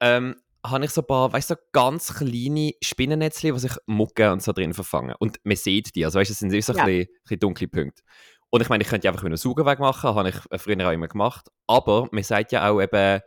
ähm, 0.00 0.36
habe 0.64 0.84
ich 0.84 0.90
so 0.90 1.00
ein 1.00 1.06
paar, 1.06 1.32
weißt 1.32 1.50
du, 1.50 1.54
so 1.54 1.60
ganz 1.72 2.14
kleine 2.14 2.72
Spinnennetzchen, 2.82 3.54
die 3.54 3.60
sich 3.60 3.72
Mucke 3.86 4.30
und 4.30 4.42
so 4.42 4.52
drin 4.52 4.74
verfangen. 4.74 5.14
Und 5.18 5.38
man 5.44 5.56
sieht 5.56 5.94
die, 5.94 6.04
also 6.04 6.18
weißt 6.18 6.30
du, 6.30 6.32
es 6.32 6.38
sind 6.38 6.50
so 6.50 6.72
ein, 6.72 6.78
Ja. 6.78 6.84
bisschen, 6.84 7.00
ein 7.00 7.22
bisschen 7.22 7.40
dunkle 7.40 7.68
Punkte. 7.68 8.02
Und 8.50 8.60
ich 8.60 8.68
meine, 8.68 8.84
ich 8.84 8.90
könnte 8.90 9.08
einfach 9.08 9.22
mit 9.22 9.30
einem 9.30 9.38
Saugerweg 9.38 9.78
machen, 9.78 10.14
habe 10.14 10.28
ich 10.28 10.60
früher 10.60 10.86
auch 10.86 10.92
immer 10.92 11.08
gemacht. 11.08 11.48
Aber 11.66 12.08
man 12.12 12.22
sagt 12.22 12.52
ja 12.52 12.68
auch 12.68 12.80
eben, 12.82 13.20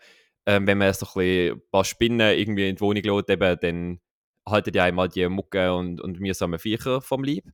ähm, 0.46 0.68
wenn 0.68 0.78
man 0.78 0.94
so 0.94 1.06
ein, 1.06 1.14
bisschen 1.14 1.54
ein 1.56 1.62
paar 1.72 1.86
Spinnen 1.86 2.38
irgendwie 2.38 2.70
in 2.70 2.76
die 2.76 2.82
Wohnung 2.82 3.04
lässt, 3.04 3.30
eben, 3.30 3.58
dann 3.62 4.00
halten 4.48 4.72
die 4.72 4.80
einmal 4.80 5.10
die 5.10 5.28
Mucke 5.28 5.74
und, 5.74 6.00
und 6.02 6.20
mühsamen 6.20 6.60
Viecher 6.60 7.02
vom 7.02 7.24
Leib. 7.24 7.46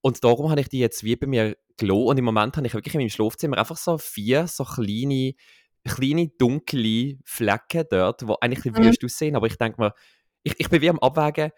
Und 0.00 0.22
darum 0.22 0.50
habe 0.50 0.60
ich 0.60 0.68
die 0.68 0.78
jetzt 0.78 1.02
wie 1.02 1.16
bei 1.16 1.26
mir 1.26 1.56
gelassen. 1.76 2.06
Und 2.06 2.18
im 2.18 2.24
Moment 2.24 2.56
habe 2.56 2.66
ich 2.66 2.74
wirklich 2.74 2.94
in 2.94 3.00
meinem 3.00 3.10
Schlafzimmer 3.10 3.58
einfach 3.58 3.76
so 3.76 3.98
vier 3.98 4.46
so 4.46 4.64
kleine, 4.64 5.34
kleine 5.84 6.28
dunkle 6.38 7.18
Flecken 7.24 7.84
dort, 7.90 8.22
die 8.22 8.26
eigentlich 8.40 8.64
ein 8.64 8.72
bisschen 8.72 8.84
Mhm. 8.84 8.88
wüst 8.88 9.04
aussehen. 9.04 9.36
Aber 9.36 9.46
ich 9.48 9.56
denke 9.56 9.80
mir, 9.80 9.92
ich, 10.44 10.54
ich 10.58 10.68
bin 10.68 10.80
wie 10.80 10.90
am 10.90 11.00
Abwägen, 11.00 11.50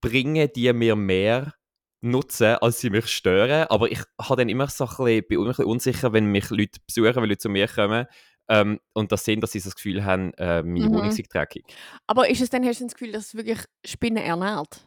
bringen 0.00 0.48
die 0.56 0.72
mir 0.72 0.96
mehr 0.96 1.54
Nutzen, 2.00 2.56
als 2.56 2.80
sie 2.80 2.90
mich 2.90 3.06
stören. 3.06 3.68
Aber 3.68 3.88
ich 3.92 4.00
habe 4.20 4.40
dann 4.40 4.48
immer 4.48 4.66
so 4.66 4.84
ein 4.84 4.88
bisschen, 4.88 5.24
bin 5.28 5.38
immer 5.38 5.44
ein 5.44 5.50
bisschen 5.50 5.66
unsicher, 5.66 6.12
wenn 6.12 6.26
mich 6.26 6.50
Leute 6.50 6.80
besuchen, 6.84 7.14
wenn 7.14 7.28
Leute 7.28 7.38
zu 7.38 7.48
mir 7.48 7.68
kommen 7.68 8.06
ähm, 8.48 8.80
und 8.92 9.12
das 9.12 9.24
sehen, 9.24 9.40
dass 9.40 9.52
sie 9.52 9.60
das 9.60 9.74
Gefühl 9.74 10.04
haben, 10.04 10.32
äh, 10.34 10.62
meine 10.62 10.86
Mhm. 10.88 10.94
Wohnung 10.94 11.10
sei 11.12 11.22
dreckig. 11.30 11.64
Aber 12.06 12.28
ist 12.28 12.40
es 12.40 12.50
dann, 12.50 12.64
hast 12.64 12.80
du 12.80 12.84
das 12.84 12.94
Gefühl, 12.94 13.12
dass 13.12 13.26
es 13.28 13.34
wirklich 13.34 13.58
Spinnen 13.84 14.22
ernährt? 14.22 14.80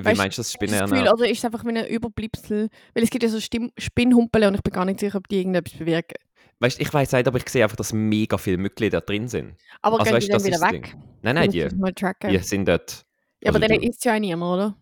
Wie 0.00 0.04
Weißt- 0.04 0.16
meinst 0.16 0.38
du 0.38 0.40
das 0.42 0.52
du 0.52 0.56
Spinnen 0.58 0.78
das 0.78 0.90
Gefühl, 0.90 1.08
oder 1.12 1.28
ist 1.28 1.38
es 1.38 1.44
einfach 1.44 1.64
wie 1.64 1.70
ein 1.76 1.86
Überbleibsel? 1.86 2.68
Weil 2.94 3.02
es 3.02 3.10
gibt 3.10 3.24
ja 3.24 3.28
so 3.28 3.40
Stimm 3.40 3.72
Spinnhumpel 3.76 4.44
und 4.44 4.54
ich 4.54 4.62
bin 4.62 4.72
gar 4.72 4.84
nicht 4.84 5.00
sicher, 5.00 5.18
ob 5.18 5.26
die 5.28 5.38
irgendetwas 5.38 5.76
bewirken. 5.76 6.16
Weißt, 6.60 6.80
ich 6.80 6.92
weiß 6.92 7.12
nicht, 7.12 7.26
aber 7.28 7.38
ich 7.38 7.48
sehe 7.48 7.62
einfach, 7.64 7.76
dass 7.76 7.92
mega 7.92 8.36
viele 8.38 8.58
Mitglieder 8.58 9.00
drin 9.00 9.28
sind. 9.28 9.56
Aber 9.82 9.98
Also 10.00 10.04
gehen 10.04 10.14
weißt 10.16 10.26
die 10.28 10.30
du, 10.32 10.38
dann 10.38 10.46
wieder 10.46 10.56
ist 10.56 10.72
weg? 10.72 10.96
Nein, 11.22 11.34
nein, 11.34 11.50
die, 11.50 11.60
du 11.68 12.28
die 12.30 12.38
sind 12.38 12.66
dort. 12.68 13.04
ja, 13.42 13.50
aber 13.50 13.56
also 13.58 13.68
dann 13.68 13.80
du- 13.80 13.88
ist 13.88 14.04
ja 14.04 14.14
auch 14.14 14.18
niemand, 14.20 14.54
oder? 14.54 14.76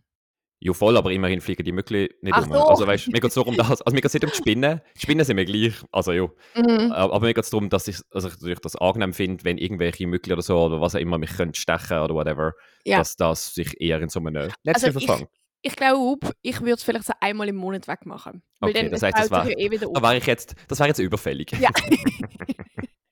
Ja, 0.58 0.72
voll, 0.72 0.96
aber 0.96 1.12
immerhin 1.12 1.40
fliegen 1.42 1.64
die 1.64 1.72
Mückli 1.72 2.10
nicht 2.22 2.32
Ach 2.34 2.46
um. 2.46 2.52
so. 2.52 2.58
Also 2.66 2.86
weißt, 2.86 3.08
mir 3.08 3.20
geht 3.20 3.30
es 3.30 3.36
nur 3.36 3.46
um 3.46 3.56
das. 3.56 3.82
Also 3.82 3.94
mir 3.94 4.00
geht 4.00 4.06
es 4.06 4.14
nicht 4.14 4.24
um 4.24 4.30
die 4.30 4.36
Spinnen. 4.36 4.80
Die 4.96 5.00
Spinnen 5.00 5.24
sind 5.24 5.36
mir 5.36 5.44
gleich. 5.44 5.74
Also 5.92 6.12
ja. 6.12 6.28
Mhm. 6.54 6.92
Aber 6.92 7.20
mir 7.20 7.34
geht 7.34 7.44
es 7.44 7.50
darum, 7.50 7.68
dass 7.68 7.86
ich, 7.88 7.98
also 8.10 8.28
ich 8.28 8.34
natürlich 8.34 8.60
das 8.60 8.74
angenehm 8.76 9.12
finde, 9.12 9.44
wenn 9.44 9.58
irgendwelche 9.58 10.06
Mückli 10.06 10.32
oder 10.32 10.40
so 10.42 10.58
oder 10.64 10.80
was 10.80 10.94
auch 10.94 10.98
immer 11.00 11.18
mich 11.18 11.36
können 11.36 11.52
stechen 11.54 11.98
oder 11.98 12.14
whatever, 12.14 12.52
Ja. 12.84 12.98
dass 12.98 13.16
das 13.16 13.54
sich 13.54 13.78
eher 13.80 14.00
in 14.00 14.08
so 14.08 14.18
einem 14.20 14.34
Also 14.36 14.54
Netzchen 14.64 14.96
ich- 14.96 15.04
verfangen. 15.06 15.28
Ich 15.62 15.74
glaube, 15.74 16.30
ich 16.42 16.60
würde 16.60 16.74
es 16.74 16.84
vielleicht 16.84 17.06
so 17.06 17.12
einmal 17.20 17.48
im 17.48 17.56
Monat 17.56 17.88
wegmachen. 17.88 18.42
Weil 18.60 18.70
Okay, 18.70 18.82
dann 18.82 18.90
das 18.92 19.02
es 19.02 19.02
heisst, 19.02 19.18
das 19.18 19.30
war- 19.32 19.48
eh 19.50 19.70
wieder 19.70 19.88
Da 19.88 19.98
auf. 19.98 20.02
wäre 20.02 20.16
ich 20.18 20.26
jetzt, 20.26 20.54
das 20.68 20.78
wäre 20.78 20.88
jetzt 20.88 21.00
überfällig. 21.00 21.50
Ja. 21.58 21.70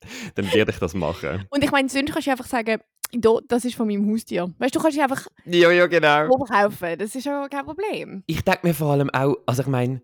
Dann 0.34 0.52
werde 0.52 0.70
ich 0.72 0.78
das 0.78 0.94
machen. 0.94 1.46
Und 1.50 1.64
ich 1.64 1.70
meine, 1.70 1.88
sonst 1.88 2.12
kannst 2.12 2.26
du 2.26 2.30
einfach 2.30 2.46
sagen, 2.46 2.80
«Da, 3.16 3.38
das 3.48 3.64
ist 3.64 3.76
von 3.76 3.86
meinem 3.86 4.10
Haustier. 4.10 4.52
Weißt 4.58 4.74
du, 4.74 4.78
du 4.78 4.82
kannst 4.82 4.96
dich 4.96 5.02
einfach 5.02 5.26
Ja, 5.44 5.70
ja, 5.70 5.86
genau. 5.86 6.28
kaufen. 6.46 6.98
Das 6.98 7.14
ist 7.14 7.24
ja 7.24 7.46
kein 7.48 7.64
Problem. 7.64 8.24
Ich 8.26 8.42
denke 8.42 8.66
mir 8.66 8.74
vor 8.74 8.90
allem 8.92 9.08
auch, 9.10 9.36
also 9.46 9.62
ich 9.62 9.68
meine, 9.68 10.02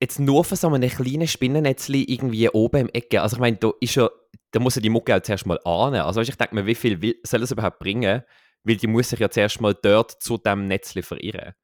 jetzt 0.00 0.18
nur 0.18 0.44
von 0.44 0.56
so 0.56 0.68
einem 0.68 0.88
kleinen 0.90 1.28
Spinnennetzli 1.28 2.04
irgendwie 2.04 2.48
oben 2.48 2.82
im 2.82 2.88
Ecke. 2.88 3.22
Also 3.22 3.36
ich 3.36 3.40
meine, 3.40 3.56
da 3.58 3.70
ist 3.80 3.94
ja, 3.94 4.08
da 4.50 4.60
muss 4.60 4.74
ja 4.74 4.82
die 4.82 4.90
Mucke 4.90 5.14
auch 5.14 5.20
zuerst 5.20 5.46
mal 5.46 5.60
ahnen. 5.64 6.00
Also 6.00 6.20
weißt, 6.20 6.30
ich 6.30 6.36
denke 6.36 6.54
mir, 6.54 6.66
wie 6.66 6.74
viel 6.74 7.00
will, 7.00 7.14
soll 7.24 7.40
das 7.40 7.52
überhaupt 7.52 7.78
bringen? 7.78 8.22
Weil 8.64 8.76
die 8.76 8.86
muss 8.86 9.10
sich 9.10 9.20
ja 9.20 9.30
zuerst 9.30 9.60
mal 9.60 9.74
dort 9.80 10.20
zu 10.20 10.36
dem 10.38 10.66
Netzli 10.66 11.02
verirren. 11.02 11.54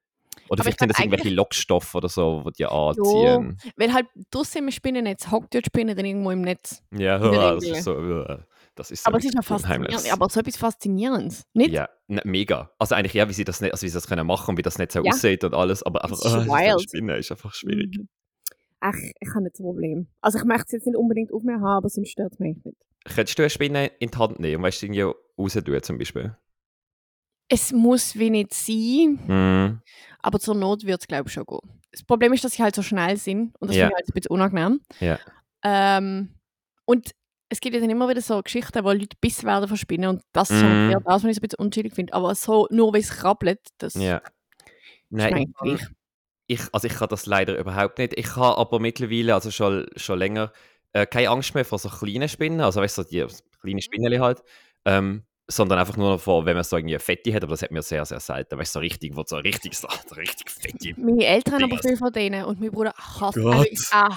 Oder 0.49 0.63
vielleicht 0.63 0.79
sind 0.79 0.89
das 0.89 0.99
irgendwelche 0.99 1.29
Lockstoffe 1.29 1.95
oder 1.95 2.09
so, 2.09 2.43
die 2.49 2.57
die 2.57 2.65
anziehen. 2.65 3.57
Weil 3.75 3.93
halt 3.93 4.07
draussen 4.31 4.59
im 4.59 4.71
Spinnennetz 4.71 5.31
hockt 5.31 5.53
die 5.53 5.61
Spinne 5.65 5.95
dann 5.95 6.05
irgendwo 6.05 6.31
im 6.31 6.41
Netz. 6.41 6.83
Ja, 6.91 7.17
das 7.55 7.63
ist 7.63 7.83
so, 7.83 7.97
äh, 7.97 8.37
das 8.75 8.91
ist 8.91 9.03
so 9.03 9.07
Aber 9.07 9.17
es 9.17 9.25
ist 9.25 9.33
ja 9.33 9.41
faszinierend. 9.41 10.11
Aber 10.11 10.29
so 10.29 10.39
etwas 10.39 10.57
Faszinierendes. 10.57 11.43
Nicht? 11.53 11.71
Ja, 11.71 11.89
ne, 12.07 12.21
mega. 12.25 12.71
Also 12.77 12.95
eigentlich 12.95 13.13
ja, 13.13 13.27
wie 13.29 13.33
sie 13.33 13.43
das, 13.43 13.61
nicht, 13.61 13.71
also 13.71 13.83
wie 13.83 13.89
sie 13.89 13.95
das 13.95 14.07
können 14.07 14.27
machen 14.27 14.51
und 14.51 14.57
wie 14.57 14.61
das 14.61 14.77
nicht 14.77 14.91
so 14.91 15.03
Ja. 15.03 15.11
aussieht 15.11 15.43
und 15.43 15.53
alles, 15.53 15.83
aber 15.83 16.03
einfach, 16.03 16.17
ist 16.17 16.25
oh, 16.25 16.35
das 16.35 16.45
ist 16.45 16.51
wild. 16.51 16.81
Spinne 16.81 17.17
ist 17.17 17.31
einfach 17.31 17.53
schwierig. 17.53 17.97
Mhm. 17.97 18.09
Ach, 18.81 18.93
ich 18.93 19.29
habe 19.29 19.43
nicht 19.43 19.55
das 19.55 19.61
Problem. 19.63 20.07
Also 20.21 20.37
ich 20.37 20.43
möchte 20.43 20.65
es 20.67 20.71
jetzt 20.73 20.85
nicht 20.85 20.97
unbedingt 20.97 21.33
auf 21.33 21.41
mir 21.43 21.55
haben, 21.55 21.63
aber 21.63 21.89
sonst 21.89 22.11
stört 22.11 22.33
es 22.33 22.39
mich 22.39 22.57
nicht. 22.63 22.77
Könntest 23.05 23.37
du 23.39 23.43
eine 23.43 23.49
Spinne 23.49 23.87
in 23.99 24.11
die 24.11 24.17
Hand 24.17 24.39
nehmen 24.39 24.57
und 24.57 24.63
weißt, 24.63 24.83
irgendwie 24.83 25.01
raus 25.01 25.53
tun, 25.53 25.83
zum 25.83 25.97
Beispiel? 25.97 26.35
Es 27.47 27.71
muss 27.71 28.15
wie 28.15 28.29
nicht 28.29 28.53
sein, 28.53 29.19
Mhm. 29.27 29.81
aber 30.21 30.39
zur 30.39 30.55
Not 30.55 30.83
wird 30.85 31.01
es, 31.01 31.07
glaube 31.07 31.27
ich, 31.27 31.33
schon 31.33 31.45
gehen. 31.45 31.59
Das 31.91 32.03
Problem 32.03 32.33
ist, 32.33 32.43
dass 32.43 32.53
sie 32.53 32.63
halt 32.63 32.75
so 32.75 32.81
schnell 32.81 33.17
sind 33.17 33.53
und 33.59 33.67
das 33.69 33.77
Ja. 33.77 33.85
finde 33.87 33.93
ich 33.93 33.97
halt 33.97 34.09
ein 34.09 34.13
bisschen 34.13 34.31
unangenehm. 34.31 34.81
Ja. 34.99 35.19
Ähm, 35.63 36.35
und 36.85 37.11
es 37.49 37.59
gibt 37.61 37.75
ja 37.75 37.81
dann 37.81 37.89
immer 37.89 38.09
wieder 38.09 38.21
so 38.21 38.41
Geschichten, 38.41 38.83
wo 38.83 38.91
Leute 38.91 39.15
Biss 39.21 39.43
werden 39.43 39.67
verspinnen 39.67 40.09
und 40.09 40.21
das 40.33 40.49
ist 40.49 40.61
Mhm. 40.61 40.87
so 40.87 40.91
eher 40.91 40.99
das, 41.01 41.23
was 41.23 41.25
ich 41.25 41.35
so 41.35 41.39
ein 41.39 41.41
bisschen 41.41 41.59
unschuldig 41.65 41.93
finde. 41.93 42.13
Aber 42.13 42.33
so, 42.35 42.67
nur 42.71 42.91
weil 42.93 43.01
es 43.01 43.09
krabbelt, 43.11 43.59
das 43.77 43.93
Ja. 43.93 44.21
Nein, 45.09 45.53
ich, 45.63 45.81
ich, 46.47 46.61
also 46.73 46.87
ich 46.87 46.93
kann 46.95 47.09
das 47.09 47.27
leider 47.27 47.57
überhaupt 47.57 47.99
nicht. 47.99 48.17
Ich 48.17 48.35
habe 48.35 48.57
aber 48.57 48.79
mittlerweile, 48.79 49.35
also 49.35 49.51
schon, 49.51 49.85
schon 49.95 50.17
länger, 50.19 50.51
äh, 50.93 51.05
keine 51.05 51.29
Angst 51.29 51.53
mehr 51.53 51.63
vor 51.65 51.79
so 51.79 51.89
kleinen 51.89 52.27
Spinnen, 52.27 52.59
also 52.61 52.81
weißt 52.81 52.97
du, 52.97 53.03
so 53.03 53.09
die 53.09 53.25
kleinen 53.61 53.75
Mhm. 53.77 53.81
Spinnen 53.81 54.19
halt, 54.21 54.41
ähm, 54.85 55.23
sondern 55.47 55.79
einfach 55.79 55.97
nur 55.97 56.17
vor, 56.17 56.45
wenn 56.45 56.55
man 56.55 56.63
so 56.63 56.77
irgendwie 56.77 56.97
Fette 56.97 57.33
hat, 57.33 57.43
aber 57.43 57.51
das 57.51 57.61
hat 57.61 57.71
mir 57.71 57.81
sehr, 57.81 58.05
sehr 58.05 58.19
selten, 58.19 58.57
weißt 58.57 58.75
du, 58.75 58.79
so 58.79 58.81
richtig, 58.81 59.15
wo 59.15 59.23
so 59.25 59.37
richtig, 59.37 59.77
so, 59.77 59.87
richtig 60.15 60.49
fette. 60.49 60.99
Meine 60.99 61.25
Eltern 61.25 61.55
haben 61.55 61.71
aber 61.71 61.81
viel 61.81 61.97
von 61.97 62.11
denen 62.11 62.45
und 62.45 62.59
mein 62.59 62.71
Bruder 62.71 62.93
hasst, 62.97 63.35
Gott. 63.35 63.53
also 63.53 63.65
ich, 63.69 63.79
er 63.91 64.09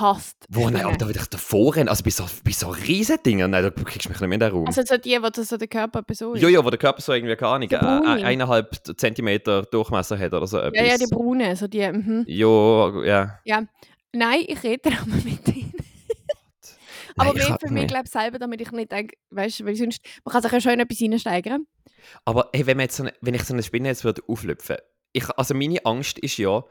hasst 0.00 0.36
Wo, 0.48 0.68
nein, 0.70 0.84
aber 0.84 0.96
da 0.96 1.08
will 1.08 1.16
ich 1.16 1.26
davor 1.26 1.76
rennen, 1.76 1.88
also 1.88 2.02
bei 2.02 2.10
so, 2.10 2.24
bei 2.44 2.50
so 2.50 2.70
riesen 2.70 3.18
Dingen, 3.24 3.50
nein, 3.52 3.62
da 3.62 3.70
kriegst 3.70 4.06
du 4.06 4.08
mich 4.08 4.20
nicht 4.20 4.28
mehr 4.28 4.32
in 4.32 4.40
den 4.40 4.50
Raum. 4.50 4.66
Also 4.66 4.82
so 4.84 4.96
die, 4.96 5.16
wo 5.22 5.28
das 5.28 5.48
so 5.48 5.56
der 5.56 5.68
Körper 5.68 6.02
so 6.12 6.34
ist. 6.34 6.42
ja, 6.42 6.48
ja, 6.48 6.64
wo 6.64 6.70
der 6.70 6.78
Körper 6.78 7.00
so 7.00 7.12
irgendwie, 7.12 7.36
keine 7.36 7.52
Ahnung, 7.52 8.18
äh, 8.18 8.24
eineinhalb 8.24 8.74
Zentimeter 8.96 9.62
Durchmesser 9.62 10.18
hat 10.18 10.32
oder 10.32 10.46
so 10.46 10.58
etwas. 10.58 10.80
ja, 10.80 10.84
ja, 10.84 10.98
die 10.98 11.06
Braunen, 11.06 11.54
so 11.54 11.68
die, 11.68 11.90
mhm. 11.90 12.24
Ja, 12.26 13.38
ja. 13.44 13.62
Nein, 14.14 14.44
ich 14.46 14.62
rede 14.62 14.90
dann 14.90 14.94
aber 14.94 15.22
mit 15.24 15.46
denen. 15.46 15.72
Aber 17.16 17.34
mehr 17.34 17.58
für 17.60 17.72
mich, 17.72 17.86
glaube 17.86 18.04
ich, 18.06 18.10
selber, 18.10 18.38
damit 18.38 18.60
ich 18.60 18.70
nicht 18.72 18.92
denke, 18.92 19.16
weißt 19.30 19.60
du, 19.60 19.64
weil 19.66 19.76
sonst, 19.76 20.00
man 20.24 20.32
kann 20.32 20.42
sich 20.42 20.52
ja 20.52 20.60
schon 20.60 20.72
in 20.72 20.80
etwas 20.80 21.00
reinsteigern. 21.00 21.66
Aber 22.24 22.50
hey, 22.52 22.66
wenn, 22.66 22.76
man 22.76 22.84
jetzt 22.84 22.96
so 22.96 23.04
eine, 23.04 23.12
wenn 23.20 23.34
ich 23.34 23.44
so 23.44 23.52
eine 23.52 23.62
Spinne 23.62 23.88
jetzt 23.88 24.04
würde 24.04 24.22
auflüpfen, 24.26 24.76
ich, 25.12 25.28
also 25.30 25.54
meine 25.54 25.84
Angst 25.84 26.18
ist 26.18 26.38
ja, 26.38 26.64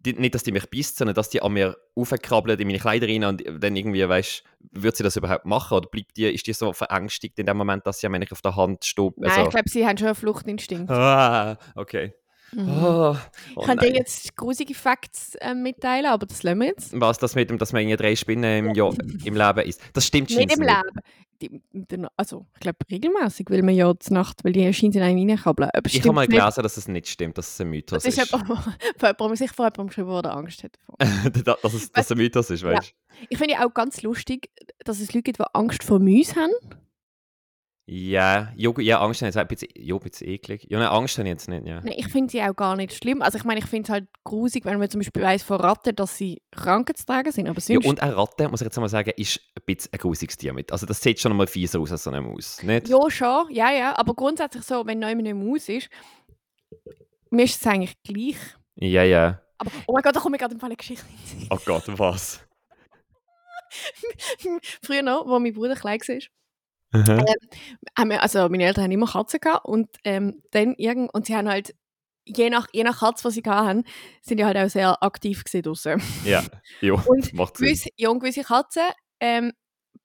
die, 0.00 0.12
nicht, 0.12 0.34
dass 0.34 0.42
die 0.42 0.52
mich 0.52 0.68
beißt, 0.68 0.98
sondern 0.98 1.14
dass 1.14 1.30
die 1.30 1.40
an 1.40 1.52
mir 1.52 1.76
aufkrabbelt 1.94 2.60
in 2.60 2.66
meine 2.66 2.78
Kleider 2.78 3.08
rein 3.08 3.24
und 3.24 3.42
dann 3.62 3.74
irgendwie, 3.74 4.06
weißt 4.06 4.44
wird 4.72 4.96
sie 4.96 5.02
das 5.02 5.16
überhaupt 5.16 5.46
machen? 5.46 5.76
Oder 5.76 5.88
bleibt 5.88 6.16
die, 6.16 6.24
ist 6.26 6.46
die 6.46 6.52
so 6.52 6.72
verängstigt 6.72 7.38
in 7.38 7.46
dem 7.46 7.56
Moment, 7.56 7.86
dass 7.86 8.00
sie 8.00 8.10
wenn 8.10 8.22
ich 8.22 8.32
auf 8.32 8.42
der 8.42 8.56
Hand 8.56 8.84
stopp? 8.84 9.14
Nein, 9.18 9.44
ich 9.44 9.50
glaube, 9.50 9.68
sie 9.68 9.86
haben 9.86 9.96
schon 9.96 10.08
einen 10.08 10.16
Fluchtinstinkt. 10.16 10.90
ah, 10.90 11.56
okay. 11.74 12.14
Oh, 12.56 13.16
oh 13.56 13.60
ich 13.60 13.66
kann 13.66 13.78
dir 13.78 13.92
jetzt 13.92 14.36
grusige 14.36 14.74
Facts 14.74 15.34
äh, 15.36 15.54
mitteilen, 15.54 16.06
aber 16.06 16.26
das 16.26 16.42
lassen 16.42 16.60
wir 16.60 16.66
jetzt. 16.68 17.00
Was 17.00 17.18
das 17.18 17.34
mit 17.34 17.50
dem, 17.50 17.58
dass 17.58 17.72
man 17.72 17.82
irgendwie 17.82 17.96
drei 17.96 18.16
Spinnen 18.16 18.66
im, 18.66 18.74
Jahr, 18.74 18.94
im 19.24 19.34
Leben 19.34 19.60
ist? 19.68 19.80
Das 19.92 20.06
stimmt 20.06 20.30
Nicht 20.30 20.56
im 20.56 20.62
Leben. 20.62 21.00
Die, 21.42 21.60
also, 22.16 22.46
ich 22.54 22.60
glaube, 22.60 22.78
regelmäßig, 22.90 23.46
weil 23.50 23.62
man 23.62 23.74
ja 23.74 23.92
zur 23.98 24.14
Nacht, 24.14 24.44
weil 24.44 24.52
die 24.52 24.72
scheint 24.72 24.94
in 24.94 25.02
einen 25.02 25.28
reinkrabbeln. 25.28 25.68
Aber 25.74 25.86
Ich 25.86 26.00
habe 26.00 26.12
mal 26.12 26.28
gelesen, 26.28 26.62
dass 26.62 26.76
es 26.76 26.86
nicht 26.86 27.08
stimmt, 27.08 27.36
dass 27.38 27.48
es 27.54 27.60
ein 27.60 27.68
Mythos 27.70 28.04
Das 28.04 28.12
ist 28.14 28.22
ist. 28.22 28.30
jemand, 28.30 28.46
von 28.48 28.72
jemandem, 29.02 29.36
sich 29.36 29.50
von 29.50 29.66
jemandem 29.66 29.86
geschrieben, 29.88 30.22
der 30.22 30.32
Angst 30.36 30.62
hat 30.62 30.78
dass 31.62 31.74
es 31.74 31.90
dass 31.90 32.06
es 32.06 32.12
ein 32.12 32.18
Mythos 32.18 32.50
ist, 32.50 32.62
Ja. 32.62 32.70
weißt 32.72 32.90
du? 32.90 33.26
Ich 33.30 33.38
finde 33.38 33.54
auch 33.64 33.74
ganz 33.74 34.02
lustig, 34.02 34.48
dass 34.84 35.00
es 35.00 35.12
Leute 35.12 35.22
gibt, 35.24 35.38
die 35.40 35.44
Angst 35.54 35.82
vor 35.82 35.98
Mäusen 35.98 36.36
haben. 36.36 36.52
Ja, 37.86 38.50
ja, 38.56 38.70
ja, 38.78 39.00
Angst 39.00 39.20
habe 39.20 39.28
ich 39.28 39.34
jetzt 39.34 39.36
ein 39.36 39.46
bisschen, 39.46 39.68
ja, 39.76 39.94
ein 39.94 40.00
bisschen 40.00 40.28
eklig. 40.28 40.66
Ja, 40.70 40.78
nein, 40.78 40.88
Angst 40.88 41.18
habe 41.18 41.28
ich 41.28 41.32
jetzt 41.32 41.48
nicht, 41.48 41.66
ja. 41.66 41.82
Nein, 41.82 41.94
ich 41.98 42.08
finde 42.08 42.30
sie 42.30 42.42
auch 42.42 42.56
gar 42.56 42.76
nicht 42.76 42.94
schlimm. 42.94 43.20
Also 43.20 43.36
ich 43.36 43.44
meine, 43.44 43.60
ich 43.60 43.66
finde 43.66 43.82
es 43.82 43.90
halt 43.90 44.08
grusig, 44.24 44.64
wenn 44.64 44.78
man 44.78 44.88
zum 44.88 45.00
Beispiel 45.00 45.22
weiss 45.22 45.42
von 45.42 45.60
Ratten, 45.60 45.94
dass 45.94 46.16
sie 46.16 46.40
krankheitstragen 46.52 47.30
sind, 47.30 47.46
aber 47.46 47.58
Ja, 47.58 47.74
sonst... 47.74 47.86
und 47.86 48.02
eine 48.02 48.16
Ratte, 48.16 48.48
muss 48.48 48.62
ich 48.62 48.64
jetzt 48.64 48.78
mal 48.80 48.88
sagen, 48.88 49.12
ist 49.16 49.38
ein 49.54 49.62
bisschen 49.66 49.92
ein 49.92 49.98
grusiges 49.98 50.38
Tier 50.38 50.54
mit. 50.54 50.72
Also 50.72 50.86
das 50.86 51.02
sieht 51.02 51.20
schon 51.20 51.36
mal 51.36 51.46
fieser 51.46 51.78
aus 51.78 51.92
als 51.92 52.04
so 52.04 52.10
eine 52.10 52.22
Maus, 52.22 52.62
nicht? 52.62 52.88
Ja, 52.88 53.10
schon, 53.10 53.50
ja, 53.50 53.70
ja. 53.70 53.98
Aber 53.98 54.14
grundsätzlich 54.14 54.64
so, 54.64 54.86
wenn 54.86 55.00
neu 55.00 55.08
eine 55.08 55.34
Maus 55.34 55.68
ist, 55.68 55.90
mir 57.28 57.44
ist 57.44 57.60
es 57.60 57.66
eigentlich 57.66 58.02
gleich. 58.02 58.38
Ja, 58.76 59.02
ja. 59.02 59.42
Aber, 59.58 59.70
oh 59.86 59.92
mein 59.92 60.02
Gott, 60.02 60.16
da 60.16 60.20
komme 60.20 60.36
ich 60.36 60.40
gerade 60.40 60.56
eine 60.58 60.76
Geschichte 60.76 61.04
hin. 61.06 61.48
Oh 61.50 61.58
Gott, 61.66 61.84
was? 61.98 62.40
Früher 64.82 65.02
noch, 65.02 65.26
wo 65.26 65.38
mein 65.38 65.52
Bruder 65.52 65.74
klein 65.74 66.00
war, 66.00 66.18
Mhm. 66.94 68.08
wir, 68.10 68.22
also 68.22 68.48
meine 68.48 68.64
Eltern 68.64 68.84
haben 68.84 68.92
immer 68.92 69.06
Katzen 69.06 69.40
gehabt 69.40 69.64
und 69.66 69.88
ähm, 70.04 70.42
dann 70.52 70.74
irgend, 70.76 71.12
und 71.12 71.26
sie 71.26 71.34
haben 71.36 71.48
halt, 71.48 71.74
je 72.24 72.48
nach, 72.50 72.68
je 72.72 72.84
nach 72.84 73.00
Katze, 73.00 73.28
die 73.28 73.34
sie 73.34 73.42
hatten, 73.44 73.84
sind 74.22 74.38
die 74.38 74.44
halt 74.44 74.56
auch 74.56 74.68
sehr 74.68 75.02
aktiv 75.02 75.44
gewesen 75.44 75.62
draussen. 75.62 76.02
Ja, 76.24 76.42
ja, 76.80 76.92
Und 77.06 77.34
macht 77.34 77.56
Sinn. 77.56 77.66
gewisse, 77.66 77.88
ja, 77.96 78.08
und 78.08 78.20
gewisse 78.20 78.42
Katzen 78.44 78.82
ähm, 79.20 79.52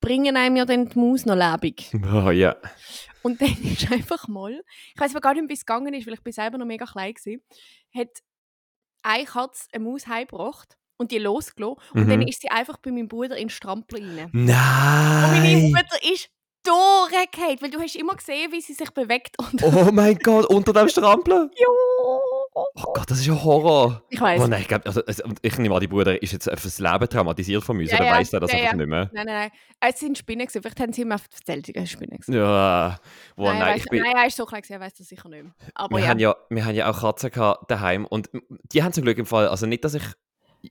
bringen 0.00 0.36
einem 0.36 0.56
ja 0.56 0.64
dann 0.64 0.88
die 0.88 0.98
Maus 0.98 1.24
noch 1.26 1.36
lebendig. 1.36 1.90
Oh, 2.12 2.30
ja. 2.30 2.56
Und 3.22 3.40
dann 3.40 3.48
ist 3.62 3.90
einfach 3.92 4.28
mal, 4.28 4.62
ich 4.94 5.00
weiß 5.00 5.12
aber 5.12 5.20
gar 5.20 5.34
nicht, 5.34 5.48
wie 5.48 5.52
es 5.54 5.64
gegangen 5.66 5.94
ist, 5.94 6.06
weil 6.06 6.14
ich 6.14 6.22
bin 6.22 6.32
selber 6.32 6.58
noch 6.58 6.66
mega 6.66 6.86
klein 6.86 7.14
war, 7.14 7.34
hat 8.02 8.08
eine 9.02 9.24
Katze 9.24 9.66
eine 9.72 9.84
Maus 9.84 10.06
heimgebracht 10.06 10.76
und 10.98 11.10
die 11.10 11.18
losgelassen. 11.18 11.78
Und 11.94 12.08
dann 12.10 12.20
Mhm. 12.20 12.26
ist 12.28 12.42
sie 12.42 12.50
einfach 12.50 12.76
bei 12.78 12.90
meinem 12.90 13.08
Bruder 13.08 13.36
in 13.36 13.44
den 13.44 13.50
Strampel 13.50 14.00
rein. 14.02 14.26
Und 14.32 14.44
Nein! 14.44 15.32
meine 15.32 15.56
Mutter 15.68 16.12
ist 16.12 16.28
durchgefallen, 16.64 17.56
weil 17.60 17.70
du 17.70 17.80
hast 17.80 17.96
immer 17.96 18.14
gesehen, 18.14 18.50
wie 18.52 18.60
sie 18.60 18.74
sich 18.74 18.90
bewegt. 18.90 19.36
Und 19.38 19.62
Oh 19.62 19.90
mein 19.92 20.18
Gott, 20.18 20.46
unter 20.46 20.72
dem 20.72 20.88
Strampeln? 20.88 21.50
ja, 21.56 21.66
Oh 22.52 22.92
Gott, 22.94 23.10
das 23.10 23.20
ist 23.20 23.26
ja 23.26 23.42
Horror. 23.42 24.02
ich 24.10 24.20
weiß. 24.20 24.40
Oh 24.42 24.46
nein, 24.46 24.62
ich 24.62 24.68
glaube, 24.68 24.84
also, 24.86 25.02
ich 25.42 25.58
nehme 25.58 25.74
an, 25.74 25.80
die 25.80 25.86
Bruder 25.86 26.20
ist 26.20 26.32
jetzt 26.32 26.50
fürs 26.58 26.78
Leben 26.78 27.08
traumatisiert 27.08 27.62
von 27.62 27.78
uns, 27.78 27.90
Ja, 27.90 27.98
oder 27.98 28.06
ja, 28.06 28.12
weiss 28.14 28.32
er 28.32 28.40
das 28.40 28.50
ja, 28.52 28.58
einfach 28.58 28.72
ja. 28.72 28.76
nicht 28.76 28.88
mehr? 28.88 29.10
Nein, 29.12 29.26
nein, 29.26 29.34
nein. 29.34 29.50
Es 29.80 30.00
sind 30.00 30.18
Spinnen 30.18 30.46
gewesen. 30.46 30.60
Vielleicht 30.62 30.80
haben 30.80 30.92
sie 30.92 31.02
ihm 31.02 31.12
einfach 31.12 31.26
erzählt, 31.32 31.66
sie 31.66 31.74
waren 31.74 31.86
Spinnen 31.86 32.18
gewesen. 32.18 32.34
Ja, 32.34 32.98
oh, 33.36 33.44
nein, 33.44 33.58
nein, 33.60 33.76
ich 33.78 33.84
bin... 33.86 34.02
nein, 34.02 34.16
er 34.16 34.26
ist 34.26 34.36
so 34.36 34.44
klein 34.44 34.62
gewesen, 34.62 34.74
er 34.74 34.80
weiß 34.80 34.94
das 34.94 35.08
sicher 35.08 35.28
nicht 35.28 35.44
mehr. 35.44 35.54
Aber 35.74 35.96
wir, 35.96 36.02
ja. 36.04 36.08
haben 36.10 36.18
ja, 36.18 36.36
wir 36.50 36.64
haben 36.64 36.74
ja 36.74 36.90
auch 36.90 37.00
Katzen 37.00 37.30
gehabt 37.30 37.70
daheim 37.70 38.04
und 38.04 38.28
die 38.72 38.82
haben 38.82 38.92
zum 38.92 39.04
Glück 39.04 39.18
im 39.18 39.26
Fall, 39.26 39.46
also 39.48 39.66
nicht, 39.66 39.84
dass 39.84 39.94
ich, 39.94 40.02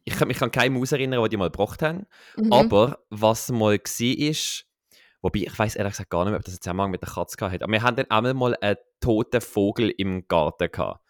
ich 0.04 0.16
kann 0.16 0.28
mich 0.28 0.42
an 0.42 0.52
keine 0.52 0.78
Maus 0.78 0.92
erinnern, 0.92 1.24
die 1.24 1.30
die 1.30 1.38
mal 1.38 1.50
gebracht 1.50 1.82
haben, 1.82 2.06
Mhm. 2.36 2.54
aber 2.54 3.00
was 3.10 3.50
mal 3.50 3.78
war, 3.80 4.18
ist, 4.30 4.66
wobei 5.22 5.40
ich 5.40 5.58
weiß 5.58 5.76
ehrlich 5.76 5.94
gesagt 5.94 6.10
gar 6.10 6.24
nicht 6.24 6.32
mehr, 6.32 6.40
ob 6.40 6.46
das 6.46 6.54
einen 6.56 6.62
Zusammenhang 6.62 6.92
mit 6.92 7.02
der 7.02 7.10
Katze 7.10 7.38
gehabt 7.38 7.54
hat, 7.54 7.64
aber 7.64 7.72
wir 7.72 7.82
haben 7.82 7.96
dann 7.96 8.10
einmal 8.10 8.34
mal 8.34 8.56
einen 8.62 8.78
toten 9.02 9.42
Vogel 9.42 9.90
im 9.98 10.28
Garten 10.28 10.72
gehabt. 10.72 11.02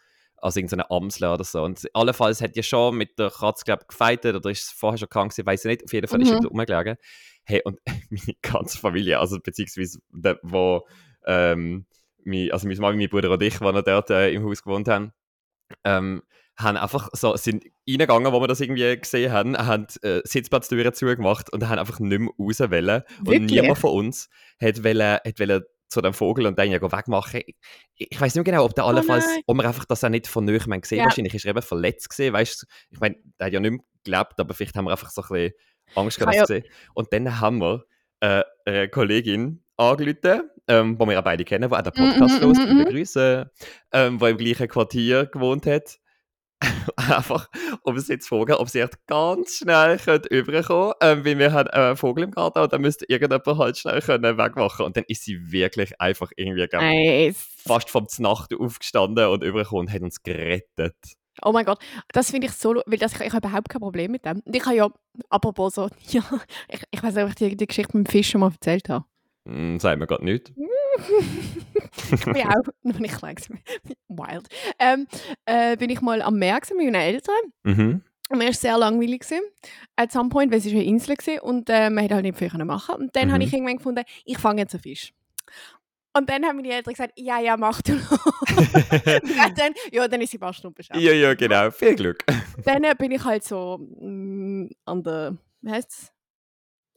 Also 0.41 0.59
irgendeine 0.59 0.89
Amsel 0.89 1.27
oder 1.29 1.43
so. 1.43 1.61
Und 1.63 1.85
allenfalls 1.93 2.41
hat 2.41 2.55
ja 2.55 2.63
schon 2.63 2.95
mit 2.95 3.19
der 3.19 3.29
Katze, 3.29 3.65
glaube 3.65 3.81
ich, 3.83 3.87
gefeitet 3.89 4.37
oder 4.37 4.49
ist 4.49 4.63
es 4.63 4.71
vorher 4.71 4.97
schon 4.97 5.09
krank 5.09 5.31
gewesen, 5.31 5.45
weiß 5.45 5.65
ich 5.65 5.69
nicht. 5.69 5.83
Auf 5.83 5.91
jeden 5.91 6.07
Fall 6.07 6.21
ist 6.21 6.31
Mhm. 6.31 6.41
sie 6.41 6.47
rumgelegen. 6.47 6.95
Hey, 7.43 7.61
und 7.65 7.79
meine 8.09 8.37
ganze 8.41 8.77
Familie, 8.77 9.19
also 9.19 9.37
beziehungsweise 9.39 9.99
der, 10.13 10.39
wo, 10.41 10.87
ähm, 11.25 11.85
mein, 12.23 12.51
also 12.51 12.67
meine 12.67 12.79
Mama, 12.79 12.95
mein 12.95 13.09
Bruder 13.09 13.31
und 13.31 13.43
ich, 13.43 13.57
die 13.57 13.63
noch 13.63 13.81
dort 13.81 14.09
äh, 14.11 14.31
im 14.31 14.45
Haus 14.45 14.63
gewohnt 14.63 14.87
haben, 14.87 15.11
ähm, 15.83 16.23
haben 16.59 16.77
einfach 16.77 17.09
so, 17.13 17.35
sind 17.37 17.63
reingegangen, 17.89 18.31
wo 18.33 18.41
wir 18.41 18.47
das 18.47 18.59
irgendwie 18.59 18.97
gesehen 18.99 19.31
haben, 19.31 19.57
haben 19.57 19.87
äh, 20.01 20.21
Sitzplatztüren 20.23 20.93
zugemacht 20.93 21.51
und 21.51 21.67
haben 21.67 21.79
einfach 21.79 21.99
nicht 21.99 22.19
mehr 22.19 22.29
raus 22.37 22.59
wollen. 22.59 23.03
Und 23.25 23.45
niemand 23.45 23.77
von 23.77 23.91
uns 23.91 24.29
hat, 24.61 24.83
wollen, 24.83 25.13
hat 25.25 25.39
wollen 25.39 25.63
zu 25.87 26.01
dem 26.01 26.13
Vogel 26.13 26.45
und 26.45 26.59
den 26.59 26.71
ja 26.71 26.81
wegmachen. 26.81 27.41
Ich, 27.95 28.07
ich 28.11 28.21
weiß 28.21 28.35
nicht 28.35 28.45
genau, 28.45 28.65
ob 28.65 28.75
der 28.75 28.85
allenfalls, 28.85 29.25
Oh 29.25 29.29
nein. 29.31 29.43
ob 29.47 29.57
wir 29.57 29.67
einfach 29.67 29.85
das 29.85 30.03
auch 30.03 30.09
nicht 30.09 30.27
von 30.27 30.47
haben 30.47 30.81
gesehen. 30.81 30.99
Ja. 30.99 31.05
Wahrscheinlich 31.05 31.33
ist 31.33 31.45
er 31.45 31.51
eben 31.51 31.61
verletzt 31.61 32.09
gesehen, 32.09 32.33
weißt 32.33 32.61
du. 32.61 32.65
Ich 32.91 32.99
meine, 32.99 33.15
der 33.39 33.47
hat 33.47 33.53
ja 33.53 33.59
nicht 33.59 33.71
mehr 33.71 33.79
gelebt, 34.03 34.39
aber 34.39 34.53
vielleicht 34.53 34.75
haben 34.75 34.85
wir 34.85 34.91
einfach 34.91 35.09
so 35.09 35.21
ein 35.23 35.27
bisschen 35.29 35.53
Angst 35.95 36.19
gehabt, 36.19 36.35
ja- 36.35 36.45
zu 36.45 36.53
sehen. 36.53 36.65
Und 36.93 37.11
dann 37.11 37.39
haben 37.39 37.59
wir 37.59 37.85
äh, 38.19 38.43
eine 38.65 38.89
Kollegin 38.89 39.63
angerufen, 39.77 40.49
ähm, 40.67 40.97
die 40.97 41.05
wir 41.05 41.13
ja 41.13 41.21
beide 41.21 41.43
kennen, 41.45 41.69
die 41.69 41.75
auch 41.75 41.81
den 41.81 41.93
Podcast 41.93 42.35
Mhm, 42.41 42.47
los, 42.47 42.57
mhm, 42.57 42.63
liebe 42.65 42.81
mhm. 42.81 42.93
Grüße, 42.93 43.51
ähm, 43.93 44.19
die 44.19 44.25
im 44.25 44.37
gleichen 44.37 44.67
Quartier 44.67 45.25
gewohnt 45.25 45.65
hat. 45.65 45.99
einfach, 46.97 47.49
um 47.83 47.97
sie 47.97 48.13
jetzt 48.13 48.27
zu 48.27 48.35
fragen, 48.35 48.53
ob 48.53 48.69
sie 48.69 48.79
echt 48.79 49.05
ganz 49.07 49.57
schnell 49.57 49.97
rüberkommen 50.31 50.93
ähm, 51.01 51.23
weil 51.23 51.39
wir 51.39 51.53
haben 51.53 51.69
einen 51.69 51.95
Vogel 51.95 52.25
im 52.25 52.31
Garten 52.31 52.59
und 52.59 52.73
dann 52.73 52.81
müsste 52.81 53.05
irgendjemand 53.07 53.59
halt 53.59 53.77
schnell 53.77 54.01
können 54.01 54.37
wegmachen 54.37 54.85
und 54.85 54.97
dann 54.97 55.05
ist 55.07 55.23
sie 55.23 55.51
wirklich 55.51 55.99
einfach 56.01 56.31
irgendwie 56.35 56.67
Nice. 56.71 57.47
fast 57.65 57.89
vom 57.89 58.07
Znacht 58.09 58.53
aufgestanden 58.53 59.27
und 59.27 59.43
übergekommen 59.43 59.87
und 59.87 59.93
hat 59.93 60.01
uns 60.01 60.21
gerettet. 60.21 60.95
Oh 61.41 61.51
mein 61.51 61.65
Gott, 61.65 61.79
das 62.11 62.31
finde 62.31 62.47
ich 62.47 62.53
so, 62.53 62.81
weil 62.85 62.97
das, 62.97 63.13
ich, 63.13 63.21
ich 63.21 63.33
habe 63.33 63.47
überhaupt 63.47 63.69
kein 63.69 63.79
Problem 63.79 64.11
mit 64.11 64.25
dem. 64.25 64.41
Und 64.43 64.55
ich 64.55 64.65
habe 64.65 64.75
ja, 64.75 64.89
apropos 65.29 65.75
so, 65.75 65.89
ja, 66.09 66.23
ich, 66.67 66.81
ich 66.91 67.03
weiß 67.03 67.15
nicht, 67.15 67.23
ob 67.23 67.29
ich 67.29 67.35
dir 67.35 67.55
die 67.55 67.67
Geschichte 67.67 67.97
mit 67.97 68.07
dem 68.07 68.11
Fisch 68.11 68.29
schon 68.29 68.41
mal 68.41 68.51
erzählt 68.51 68.89
habe. 68.89 69.05
Hm, 69.45 69.79
sagt 69.79 69.99
mir 69.99 70.07
gerade 70.07 70.25
nichts. 70.25 70.51
ich 72.11 72.25
bin 72.25 72.35
auch, 72.37 72.63
noch 72.83 72.99
nicht 72.99 73.17
klein 73.17 73.35
wild, 74.07 74.47
ähm, 74.79 75.07
äh, 75.45 75.77
bin 75.77 75.89
ich 75.89 76.01
mal 76.01 76.21
am 76.21 76.37
Meer 76.37 76.59
mit 76.69 76.77
meinen 76.77 76.95
Eltern. 76.95 77.35
Mhm. 77.63 78.03
Und 78.31 78.37
mir 78.37 78.45
war 78.45 78.53
sehr 78.53 78.77
langweilig. 78.77 79.21
Gewesen. 79.21 79.41
At 79.95 80.11
some 80.11 80.29
point, 80.29 80.51
weil 80.51 80.59
es 80.59 80.67
eine 80.67 80.83
Insel 80.83 81.15
war 81.17 81.43
und 81.43 81.69
äh, 81.69 81.89
man 81.89 82.03
hätte 82.03 82.15
halt 82.15 82.23
nicht 82.25 82.37
viel 82.37 82.49
machen 82.65 82.95
Und 82.95 83.15
dann 83.15 83.29
Mhm. 83.29 83.33
habe 83.33 83.43
ich 83.43 83.53
irgendwann 83.53 83.77
gefunden, 83.77 84.03
ich 84.25 84.37
fange 84.37 84.61
jetzt 84.61 84.75
einen 84.75 84.83
Fisch. 84.83 85.13
Und 86.13 86.29
dann 86.29 86.43
haben 86.45 86.57
meine 86.57 86.73
Eltern 86.73 86.93
gesagt, 86.93 87.13
ja, 87.17 87.39
ja, 87.39 87.55
mach 87.55 87.81
du 87.83 87.93
noch. 87.93 88.41
Dann, 89.55 89.73
ja, 89.91 90.07
dann 90.07 90.21
ist 90.21 90.31
sie 90.31 90.37
ein 90.37 90.39
paar 90.41 90.53
Stunden 90.53 90.73
beschäftigt. 90.75 91.05
ja, 91.07 91.13
ja, 91.13 91.33
genau. 91.35 91.69
Viel 91.71 91.95
Glück. 91.95 92.25
Dann 92.65 92.83
äh, 92.83 92.95
bin 92.97 93.11
ich 93.11 93.23
halt 93.23 93.43
so 93.43 93.77
mm, 93.77 94.67
an 94.85 95.03
der, 95.03 95.37
wie 95.61 95.71
heißt's? 95.71 96.11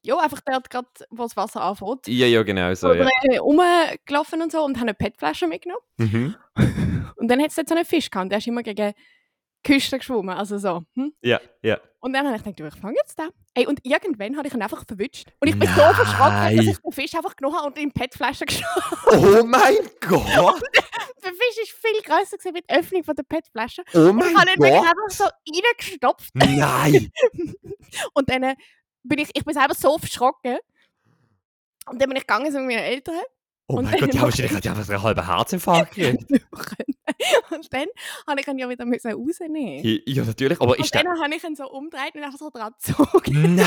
Ja, 0.03 0.19
einfach 0.19 0.41
dort 0.45 0.69
gerade, 0.71 0.89
wo 1.11 1.23
das 1.23 1.37
Wasser 1.37 1.63
anfängt. 1.63 2.09
Ja, 2.09 2.27
ja, 2.27 2.43
genau 2.43 2.73
so, 2.75 2.89
Oder 2.89 3.09
ja. 3.31 3.41
rumgelaufen 3.41 4.43
und 4.43 4.53
so 4.53 4.65
und 4.65 4.77
haben 4.77 4.89
eine 4.89 4.95
PET-Flasche 4.95 5.47
mitgenommen. 5.47 5.83
Mhm. 5.97 6.35
Und 7.17 7.29
dann 7.29 7.41
hat 7.41 7.51
es 7.51 7.55
dort 7.55 7.69
so 7.69 7.77
einen 7.77 7.85
Fisch 7.85 8.11
gehabt, 8.11 8.33
der 8.33 8.39
ist 8.39 8.49
immer 8.49 8.65
gegen 8.65 8.95
die 8.95 9.73
Küste 9.73 9.97
geschwommen, 9.97 10.37
also 10.37 10.59
so. 10.59 10.83
Hm? 10.97 11.13
Ja, 11.23 11.41
ja. 11.63 11.79
Und 12.01 12.15
dann 12.15 12.27
habe 12.27 12.37
ich 12.37 12.43
gedacht, 12.43 12.59
du, 12.59 12.67
ich 12.67 12.75
fange 12.75 12.97
jetzt 13.01 13.17
den. 13.17 13.29
Ey, 13.55 13.65
und 13.67 13.79
irgendwann 13.85 14.37
habe 14.37 14.49
ich 14.49 14.55
ihn 14.55 14.61
einfach 14.61 14.85
verwünscht. 14.85 15.29
Und 15.39 15.47
ich 15.47 15.57
bin 15.57 15.69
so 15.69 15.75
verschrocken, 15.75 16.57
dass 16.57 16.67
ich 16.67 16.79
den 16.79 16.93
Fisch 16.93 17.15
einfach 17.15 17.37
genommen 17.37 17.59
habe 17.59 17.69
und 17.69 17.79
in 17.79 17.91
die 17.91 18.01
PET-Flasche 18.01 18.45
geschoben 18.45 18.83
Oh 19.07 19.45
mein 19.47 19.77
Gott! 20.01 20.63
Der 21.23 21.31
Fisch 21.31 21.63
ist 21.63 21.71
viel 21.71 22.03
grösser 22.03 22.37
gewesen 22.37 22.53
mit 22.55 22.69
der 22.69 22.81
Öffnung 22.81 23.05
von 23.05 23.15
der 23.15 23.23
PET-Flasche. 23.23 23.85
Oh 23.95 23.99
Und 24.09 24.17
mein 24.17 24.33
ich 24.33 24.37
habe 24.37 24.51
ihn 24.51 24.57
Gott! 24.57 24.73
einfach 24.73 25.11
so 25.11 25.25
reingestopft. 25.25 26.35
Nein! 26.35 27.13
Und 28.15 28.29
dann 28.29 28.43
äh, 28.43 28.57
bin 29.03 29.19
ich, 29.19 29.31
ich 29.35 29.45
bin 29.45 29.55
selber 29.55 29.75
so 29.75 29.99
verschrocken. 29.99 30.59
Und 31.87 32.01
dann 32.01 32.09
bin 32.09 32.17
ich 32.17 32.27
gegangen 32.27 32.45
mit 32.45 32.55
meinen 32.55 32.85
Eltern. 32.85 33.21
Oh 33.67 33.81
mein 33.81 33.99
Gott, 33.99 34.13
die 34.13 34.17
mach 34.19 34.25
wahrscheinlich 34.25 34.69
einen 34.69 35.03
halben 35.03 35.27
Herzinfarkt 35.27 35.95
gekriegt. 35.95 36.43
und 37.51 37.73
dann 37.73 37.87
habe 38.27 38.41
ich 38.41 38.47
ihn 38.47 38.59
ja 38.59 38.69
wieder 38.69 38.85
müssen 38.85 39.13
rausnehmen. 39.13 39.81
Ja, 40.07 40.25
natürlich, 40.25 40.61
aber 40.61 40.73
Und 40.73 40.81
ist 40.81 40.95
dann 40.95 41.07
habe 41.09 41.35
ich 41.35 41.43
ihn 41.45 41.57
so 41.57 41.69
umgedreht 41.71 42.15
und 42.15 42.23
einfach 42.23 42.39
so 42.39 42.51
dran 42.51 42.73
gezogen. 42.73 43.57
Nein! 43.57 43.67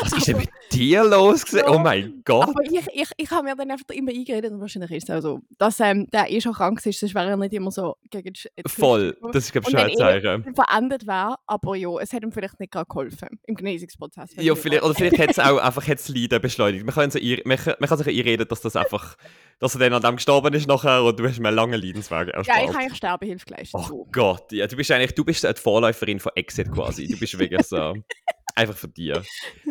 Was 0.00 0.12
ist 0.16 0.28
denn 0.28 0.38
mit 0.38 0.50
dir 0.72 1.04
los? 1.04 1.44
gewesen? 1.44 1.64
Oh 1.68 1.78
mein 1.78 2.22
Gott! 2.24 2.48
Aber 2.48 2.62
ich, 2.64 2.86
ich, 2.92 3.10
ich 3.16 3.30
habe 3.30 3.44
mir 3.44 3.56
dann 3.56 3.70
einfach 3.70 3.88
immer 3.90 4.10
eingeredet 4.10 4.52
und 4.52 4.60
wahrscheinlich 4.60 4.90
ist 4.90 5.08
es 5.08 5.14
auch 5.14 5.20
so, 5.20 5.40
dass 5.58 5.80
ähm, 5.80 6.08
der 6.10 6.30
eh 6.30 6.40
schon 6.40 6.52
krank 6.52 6.84
ist, 6.84 7.00
sonst 7.00 7.14
wäre 7.14 7.30
er 7.30 7.36
nicht 7.36 7.52
immer 7.52 7.70
so 7.70 7.96
gegen 8.10 8.32
die 8.32 8.48
Voll, 8.66 9.16
das 9.32 9.44
ist 9.44 9.52
glaube 9.52 9.68
ich 9.68 9.72
schon 9.72 9.80
ein 9.80 9.88
wenn 9.88 10.44
Zeichen. 10.44 10.54
verändert 10.54 11.06
wäre, 11.06 11.36
aber 11.46 11.76
ja, 11.76 11.90
es 12.00 12.12
hat 12.12 12.22
ihm 12.22 12.32
vielleicht 12.32 12.58
nicht 12.60 12.72
gerade 12.72 12.86
geholfen 12.86 13.28
im 13.44 13.54
Genesungsprozess. 13.54 14.30
Ja, 14.36 14.54
vielleicht, 14.54 14.82
oder 14.82 14.94
vielleicht 14.94 15.18
hat 15.18 15.30
es 15.30 15.38
auch 15.38 15.58
einfach 15.58 15.86
hat's 15.86 16.08
Leiden 16.08 16.40
beschleunigt. 16.40 16.84
Man 16.84 16.94
kann, 16.94 17.10
so 17.10 17.18
man, 17.44 17.56
kann, 17.56 17.74
man 17.78 17.88
kann 17.88 17.98
sich 17.98 18.08
einreden, 18.08 18.46
dass 18.48 18.60
das 18.60 18.76
einfach, 18.76 19.16
dass 19.58 19.74
er 19.74 19.80
dann 19.80 19.92
an 19.94 20.02
dem 20.02 20.16
gestorben 20.16 20.52
ist 20.54 20.66
nachher 20.66 21.04
und 21.04 21.18
du 21.18 21.28
hast 21.28 21.38
mir 21.38 21.48
einen 21.48 21.56
langen 21.56 21.80
Leidensweg 21.80 22.33
Ja, 22.34 22.40
ich 22.40 22.48
erspart. 22.48 22.68
habe 22.68 22.78
eigentlich 22.78 22.96
Sterbehilfe 22.96 23.44
geleistet. 23.46 23.80
Oh 23.82 23.86
so. 23.88 24.08
Gott, 24.12 24.52
ja, 24.52 24.66
du 24.66 24.76
bist 24.76 24.90
eigentlich, 24.90 25.14
du 25.14 25.24
bist 25.24 25.44
die 25.44 25.60
Vorläuferin 25.60 26.20
von 26.20 26.32
Exit 26.34 26.70
quasi. 26.72 27.06
Du 27.06 27.18
bist 27.18 27.38
wirklich 27.38 27.66
so, 27.66 27.94
einfach 28.54 28.76
von 28.76 28.92
dir. 28.92 29.22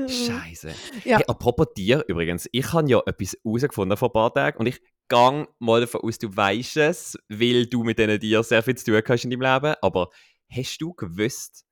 Scheiße. 0.08 0.74
Ja. 1.06 1.18
Hey, 1.18 1.26
apropos 1.28 1.68
dir 1.76 2.04
übrigens, 2.08 2.48
ich 2.52 2.72
habe 2.74 2.90
ja 2.90 3.02
etwas 3.06 3.38
herausgefunden 3.44 3.98
vor 3.98 4.10
ein 4.10 4.14
paar 4.14 4.34
Tagen 4.34 4.58
und 4.60 4.66
ich 4.68 4.82
gang 5.10 5.48
mal 5.60 5.82
davon 5.82 6.02
aus, 6.02 6.18
du 6.18 6.36
weißt 6.36 6.78
es, 6.78 7.18
weil 7.30 7.66
du 7.68 7.84
mit 7.84 8.00
diesen 8.00 8.20
Tieren 8.20 8.44
sehr 8.44 8.64
viel 8.64 8.76
zu 8.76 8.86
tun 8.86 9.02
hast 9.08 9.24
in 9.26 9.32
deinem 9.32 9.42
Leben. 9.42 9.76
Aber 9.82 10.10
hast 10.50 10.78
du 10.82 10.94
gewusst, 10.94 11.66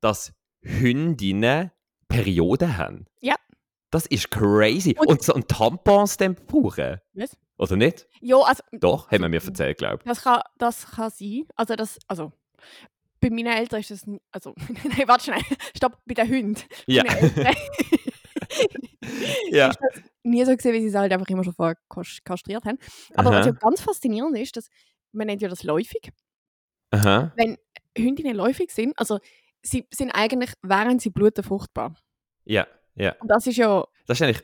dass 0.00 0.32
Hündinnen 0.62 1.70
Perioden 2.08 2.76
haben? 2.76 3.06
Ja. 3.20 3.36
Das 3.90 4.06
ist 4.06 4.30
crazy. 4.30 4.94
Und, 4.98 5.08
Und- 5.08 5.22
so 5.22 5.34
ein 5.34 5.46
Tampons 5.46 6.16
dann 6.16 6.34
brauchen? 6.36 6.98
Was? 7.14 7.36
Oder 7.60 7.76
nicht? 7.76 8.08
Ja, 8.20 8.38
also 8.38 8.62
Doch, 8.72 9.10
haben 9.10 9.20
wir 9.22 9.28
mir 9.28 9.44
erzählt, 9.44 9.76
glaube 9.78 9.98
ich. 10.02 10.08
das 10.08 10.22
kann, 10.22 10.40
das 10.58 10.90
kann 10.92 11.10
sein. 11.10 11.44
Also, 11.56 11.76
das, 11.76 11.98
also 12.08 12.32
bei 13.20 13.28
meinen 13.28 13.52
Eltern 13.52 13.80
ist 13.80 13.90
das. 13.90 14.04
Also, 14.32 14.54
nein, 14.96 15.06
warte 15.06 15.24
schnell. 15.24 15.42
Stopp, 15.76 15.98
bei 16.06 16.14
den 16.14 16.28
Hunden. 16.28 16.62
Ja. 16.86 17.04
Ja. 19.50 19.72
nie 20.22 20.44
so 20.44 20.54
gesehen, 20.56 20.74
wie 20.74 20.80
sie 20.80 20.88
es 20.88 20.94
halt 20.94 21.12
einfach 21.12 21.28
immer 21.28 21.44
schon 21.44 21.54
vorher 21.54 21.76
kas- 21.88 22.20
kastriert 22.24 22.64
haben. 22.64 22.78
Aber 23.14 23.30
was 23.30 23.46
Aha. 23.46 23.46
ja 23.46 23.52
ganz 23.52 23.80
faszinierend 23.80 24.36
ist, 24.38 24.56
dass 24.56 24.68
man 25.12 25.26
nennt 25.26 25.42
ja 25.42 25.48
das 25.48 25.62
läufig. 25.62 26.10
Aha. 26.90 27.32
Wenn 27.36 27.56
Hündinnen 27.96 28.36
läufig 28.36 28.70
sind, 28.70 28.96
also 28.98 29.18
sie 29.62 29.86
sind 29.92 30.10
eigentlich, 30.12 30.52
während 30.62 31.00
sie 31.02 31.10
bluten, 31.10 31.42
fruchtbar. 31.42 31.94
Ja, 32.44 32.66
ja. 32.94 33.14
Und 33.20 33.28
das 33.28 33.46
ist 33.46 33.56
ja. 33.56 33.84
Das 34.06 34.18
ist 34.20 34.22
eigentlich 34.22 34.42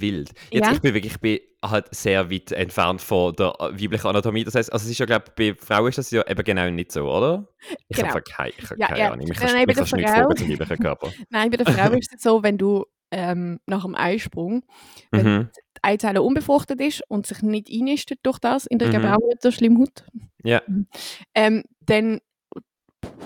wild. 0.00 0.30
Jetzt, 0.50 0.66
Ja. 0.66 0.72
Ich 0.72 0.80
bin 0.80 0.94
wirklich 0.94 1.14
ich 1.14 1.20
bin 1.20 1.38
halt 1.64 1.86
sehr 1.94 2.30
weit 2.30 2.52
entfernt 2.52 3.00
von 3.00 3.34
der 3.34 3.54
äh, 3.58 3.72
weiblichen 3.82 4.06
Anatomie. 4.06 4.44
Das 4.44 4.54
heißt, 4.54 4.72
also 4.72 4.84
es 4.84 4.90
ist 4.90 4.98
ja, 4.98 5.06
glaube 5.06 5.26
bei 5.36 5.54
Frauen 5.58 5.88
ist 5.88 5.98
das 5.98 6.10
ja 6.10 6.26
eben 6.26 6.42
genau 6.44 6.68
nicht 6.70 6.92
so, 6.92 7.10
oder? 7.10 7.48
Ich 7.88 7.96
Genau. 7.96 8.08
habe 8.10 8.22
keine, 8.22 8.50
ich 8.56 8.70
hab 8.70 8.78
Ja, 8.78 8.86
keine 8.88 8.98
ja. 9.00 9.06
Ahnung. 9.12 9.28
Mich 9.28 9.38
Nein, 9.38 9.38
kannst, 9.38 9.54
nein, 9.54 9.62
bei 9.66 9.70
mich 9.70 9.76
kannst 9.76 9.92
du 9.92 9.96
nicht 9.96 10.08
Frau- 10.08 10.14
fragen 10.16 10.36
zum 10.36 10.48
weiblichen 10.50 10.78
Körper. 10.78 11.12
Nein, 11.30 11.50
bei 11.50 11.56
der 11.56 11.66
Frau 11.66 11.92
ist 11.92 12.14
es 12.14 12.22
so, 12.22 12.42
wenn 12.42 12.58
du 12.58 12.84
ähm, 13.12 13.58
nach 13.66 13.82
dem 13.84 13.94
Eisprung 13.96 14.64
Wenn- 15.10 15.26
Mhm. 15.38 15.48
die 15.76 15.80
Eizelle 15.82 16.22
unbefruchtet 16.22 16.80
ist 16.80 17.02
und 17.08 17.26
sich 17.26 17.42
nicht 17.42 17.68
einnistet 17.68 18.20
durch 18.22 18.38
das 18.38 18.66
in 18.66 18.78
der 18.78 18.88
Mhm. 18.88 18.92
Gebärmutter 18.92 19.50
Schleimhaut, 19.50 20.04
Ja. 20.44 20.62
ähm, 21.34 21.64
dann 21.80 22.20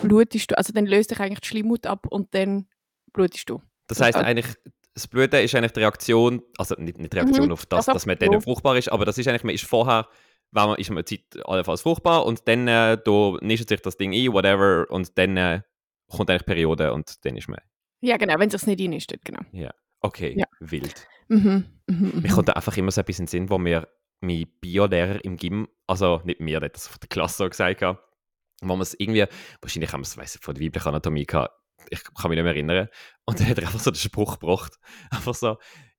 blutest 0.03 0.51
du, 0.51 0.59
also 0.59 0.73
dann 0.73 0.87
löst 0.87 1.11
sich 1.11 1.21
eigentlich 1.21 1.41
die 1.41 1.49
Schleimhaut 1.49 1.87
ab 1.87 2.07
und 2.09 2.35
dann 2.35 2.67
blutest 3.13 3.49
du. 3.51 3.61
Das 3.89 4.01
heißt 4.01 4.17
eigentlich, 4.17 4.47
das 4.95 5.09
Blöde 5.09 5.41
ist 5.41 5.55
eigentlich 5.55 5.73
die 5.73 5.81
Reaktion, 5.81 6.43
also 6.57 6.75
nicht, 6.79 6.99
nicht 6.99 7.13
die 7.13 7.17
Reaktion 7.19 7.47
Mhm. 7.47 7.53
auf 7.53 7.67
das, 7.67 7.89
Also, 7.89 7.93
dass 7.95 8.07
man 8.07 8.19
dann 8.19 8.33
ja. 8.33 8.41
fruchtbar 8.41 8.77
ist, 8.77 8.89
aber 8.91 9.05
das 9.05 9.19
ist 9.19 9.27
eigentlich, 9.27 9.45
man 9.45 9.55
ist 9.55 9.65
vorher, 9.65 10.09
wenn 10.53 10.67
man, 10.67 10.77
ist 10.79 10.91
man 10.91 11.05
Zeit 11.05 11.23
allenfalls 11.45 11.83
fruchtbar 11.83 12.25
und 12.25 12.47
dann 12.47 12.69
äh, 12.69 12.97
da 13.03 13.37
nischt 13.41 13.69
sich 13.69 13.81
das 13.83 13.97
Ding 13.97 14.13
ein, 14.15 14.33
whatever, 14.33 14.87
und 14.91 15.17
dann 15.19 15.37
äh, 15.37 15.63
kommt 16.09 16.31
eigentlich 16.31 16.47
Periode 16.47 16.93
und 16.93 17.25
dann 17.25 17.37
ist 17.37 17.49
man, 17.49 17.59
Ja, 18.01 18.17
genau, 18.17 18.39
wenn 18.39 18.49
es 18.49 18.61
sich 18.61 18.67
nicht 18.67 18.81
einnistet, 18.81 19.25
genau. 19.25 19.41
okay, 20.01 20.35
Ja. 20.39 20.47
wild. 20.61 21.07
Mhm. 21.29 21.65
Mhm. 21.87 22.13
Mir 22.23 22.31
mhm. 22.31 22.35
kommt 22.35 22.49
da 22.49 22.53
einfach 22.53 22.77
immer 22.77 22.91
so 22.93 23.01
etwas 23.01 23.19
in 23.19 23.25
den 23.25 23.29
Sinn, 23.29 23.51
wo 23.51 23.59
mir 23.59 23.89
mein 24.21 24.47
Biolehrer 24.61 25.25
im 25.25 25.37
Gym, 25.37 25.69
also 25.87 26.21
nicht 26.25 26.41
mir, 26.41 26.61
der 26.61 26.69
hat 26.69 26.77
das 26.77 26.87
von 26.89 26.99
der 27.01 27.09
Klasse 27.09 27.39
so 27.39 27.49
gesagt, 27.49 27.83
wo 27.83 27.97
man 28.63 28.81
es 28.81 28.95
irgendwie, 28.99 29.25
wahrscheinlich 29.61 29.93
haben 29.93 30.01
wir 30.01 30.07
es, 30.07 30.17
weiss 30.17 30.37
ich, 30.37 30.41
von 30.41 30.55
der 30.55 30.65
weiblichen 30.65 30.89
Anatomie 30.89 31.27
gehabt, 31.27 31.53
ich 31.91 32.03
kann 32.15 32.31
mich 32.31 32.37
nicht 32.37 32.45
mehr 32.45 32.53
erinnern, 32.55 32.89
und 33.27 33.41
dann 33.41 33.49
hat 33.49 33.59
er 33.59 33.65
einfach 33.67 33.81
so 33.81 33.91
den 33.91 33.97
Spruch 33.97 34.39
gebracht, 34.39 34.79
einfach 35.11 35.35
so, 35.35 35.57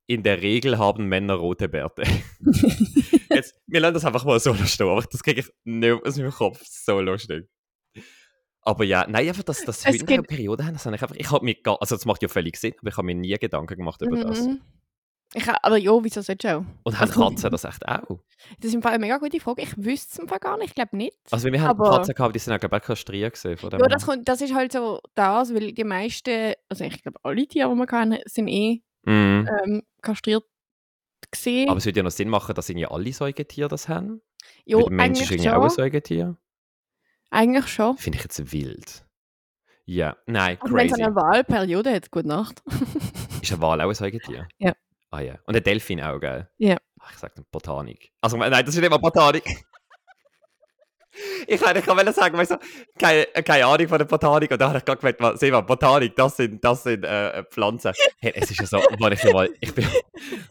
in 0.08 0.22
der 0.24 0.42
Regel 0.42 0.78
haben 0.78 1.08
Männer 1.08 1.34
rote 1.36 1.68
Bärte. 1.68 2.04
Jetzt, 3.30 3.60
wir 3.68 3.80
lassen 3.80 3.96
das 3.96 4.06
einfach 4.06 4.24
mal 4.24 4.40
so 4.40 4.54
stehen, 4.54 4.88
aber 4.88 5.02
das 5.02 5.24
kriege 5.24 5.42
ich 5.42 5.50
nicht 5.64 6.06
aus 6.06 6.18
meinem 6.18 6.32
Kopf, 6.32 6.62
so 6.64 7.02
lustig. 7.02 7.48
Aber 8.62 8.84
ja, 8.84 9.06
nein, 9.08 9.28
einfach, 9.28 9.44
dass, 9.44 9.64
gibt- 10.18 10.28
Perioden 10.28 10.66
haben, 10.66 10.74
das 10.74 10.86
habe 10.86 10.96
ich 10.96 11.02
einfach, 11.02 11.16
ich 11.16 11.32
habe 11.32 11.46
mir, 11.46 11.56
gar, 11.56 11.80
also 11.82 11.96
das 11.96 12.06
macht 12.06 12.22
ja 12.24 12.28
völlig 12.28 12.58
Sinn, 12.58 12.74
aber 12.80 12.90
ich 12.90 12.98
habe 12.98 13.06
mir 13.06 13.16
nie 13.16 13.36
Gedanken 13.38 13.76
gemacht 13.78 14.02
über 14.02 14.18
das. 14.18 14.48
Ich, 15.38 15.48
aber 15.50 15.78
ja, 15.78 15.91
wieso 16.04 16.21
sollst 16.21 16.43
du 16.45 16.58
auch? 16.58 16.63
Und 16.84 17.00
haben 17.00 17.10
Also- 17.10 17.21
Katzen 17.30 17.52
das 17.52 17.63
echt 17.65 17.86
auch? 17.88 18.19
Das 18.60 18.67
ist 18.69 18.74
im 18.74 18.82
Fall 18.82 18.93
eine 18.93 19.02
mega 19.02 19.17
gute 19.17 19.39
Frage. 19.39 19.63
Ich 19.63 19.76
wüsste 19.78 20.13
es 20.13 20.19
im 20.19 20.28
Fall 20.28 20.39
gar 20.39 20.58
nicht. 20.58 20.69
Ich 20.69 20.76
glaube 20.76 20.95
nicht. 20.95 21.17
Also 21.32 21.52
wir 21.52 21.62
haben 21.62 21.80
Aber- 21.82 21.98
Katzen 21.98 22.15
gehabt, 22.15 22.34
die 22.36 22.39
sind 22.39 22.54
auch 22.54 22.60
glaube 22.60 22.78
ich 22.78 22.84
kastriert 22.84 23.34
gewesen 23.41 23.69
ja, 23.71 23.88
das, 23.88 24.06
kommt, 24.06 24.28
das 24.28 24.39
ist 24.41 24.54
halt 24.56 24.71
so 24.71 25.02
das, 25.13 25.54
weil 25.54 25.74
die 25.74 25.84
meisten, 25.84 26.54
also 26.69 26.84
ich 26.86 27.02
glaube 27.04 27.19
alle 27.24 27.45
Tiere, 27.48 27.69
die 27.69 27.76
man 27.76 27.88
kann, 27.88 28.17
sind 28.26 28.48
eh 28.48 28.82
Mhm. 29.06 29.50
ähm, 29.63 29.84
kastriert 30.02 30.43
gesehen. 31.32 31.69
Aber 31.69 31.78
es 31.78 31.86
würde 31.86 32.00
ja 32.00 32.04
noch 32.04 32.12
Sinn 32.12 32.30
machen, 32.30 32.56
dass 32.56 32.69
irgendwie 32.69 32.88
alle 32.88 33.12
Säugetiere 33.13 33.67
das 33.67 33.88
haben. 33.89 34.21
ja, 34.63 34.78
Weil 34.78 34.84
der 34.86 34.91
Mensch 34.93 35.21
ist 35.21 35.32
irgendwie 35.32 35.50
auch 35.50 35.63
ein. 35.63 35.69
Säugetier. 35.69 36.38
Eigentlich 37.30 37.67
schon. 37.67 37.98
Finde 37.98 38.17
ich 38.17 38.24
jetzt 38.24 38.52
wild. 38.54 39.06
Ja, 39.86 40.15
nein, 40.26 40.58
Und 40.62 40.74
wenn 40.74 40.88
es 40.88 40.93
crazy. 40.93 41.04
eine 41.04 41.15
Wahlperiode 41.15 41.93
hat, 41.93 42.10
gute 42.10 42.28
Nacht. 42.28 42.63
Ist 43.41 43.52
ein 43.54 43.62
Wal 43.62 43.82
auch 43.82 43.89
ein 43.89 43.93
Säugetier? 43.95 44.48
Ja. 44.58 44.74
Ah 45.15 45.21
ja. 45.21 45.36
Und 45.45 45.56
ein 45.56 45.63
Delfin 45.63 46.01
auch, 46.01 46.19
gell? 46.19 46.49
Ja. 46.58 46.75
Ach, 46.99 47.10
ich 47.10 47.17
sag 47.17 47.34
dann 47.36 47.45
Botanik. 47.49 48.12
Also 48.19 48.36
nein, 48.36 48.51
das 48.51 48.75
ist 48.75 48.82
nicht 48.82 48.89
mal 48.89 48.97
Botanik. 48.97 49.45
Ich 51.47 51.62
kann, 51.62 51.78
ich 51.78 51.86
kann 51.86 52.13
sagen, 52.13 52.38
weißt 52.38 52.51
du, 52.51 52.58
keine, 52.99 53.23
keine 53.25 53.65
Ahnung 53.67 53.88
von 53.88 53.97
der 53.97 54.04
Botanik. 54.04 54.51
Und 54.51 54.60
da 54.60 54.67
habe 54.67 54.80
ich 54.80 54.84
gerade 54.84 54.99
gemerkt, 54.99 55.21
mal, 55.21 55.38
seh 55.38 55.49
mal, 55.49 55.62
Botanik, 55.62 56.13
das 56.13 56.36
sind, 56.36 56.62
das 56.62 56.84
sind 56.84 57.06
äh, 57.06 57.41
Pflanzen. 57.45 57.93
Hey, 58.19 58.34
es 58.36 58.51
ist 58.51 58.60
ja 58.60 58.65
so, 58.65 58.80
wo 58.80 59.08
ich 59.08 59.23
mal, 59.34 59.49
ich 59.62 59.73
bin, 59.73 59.88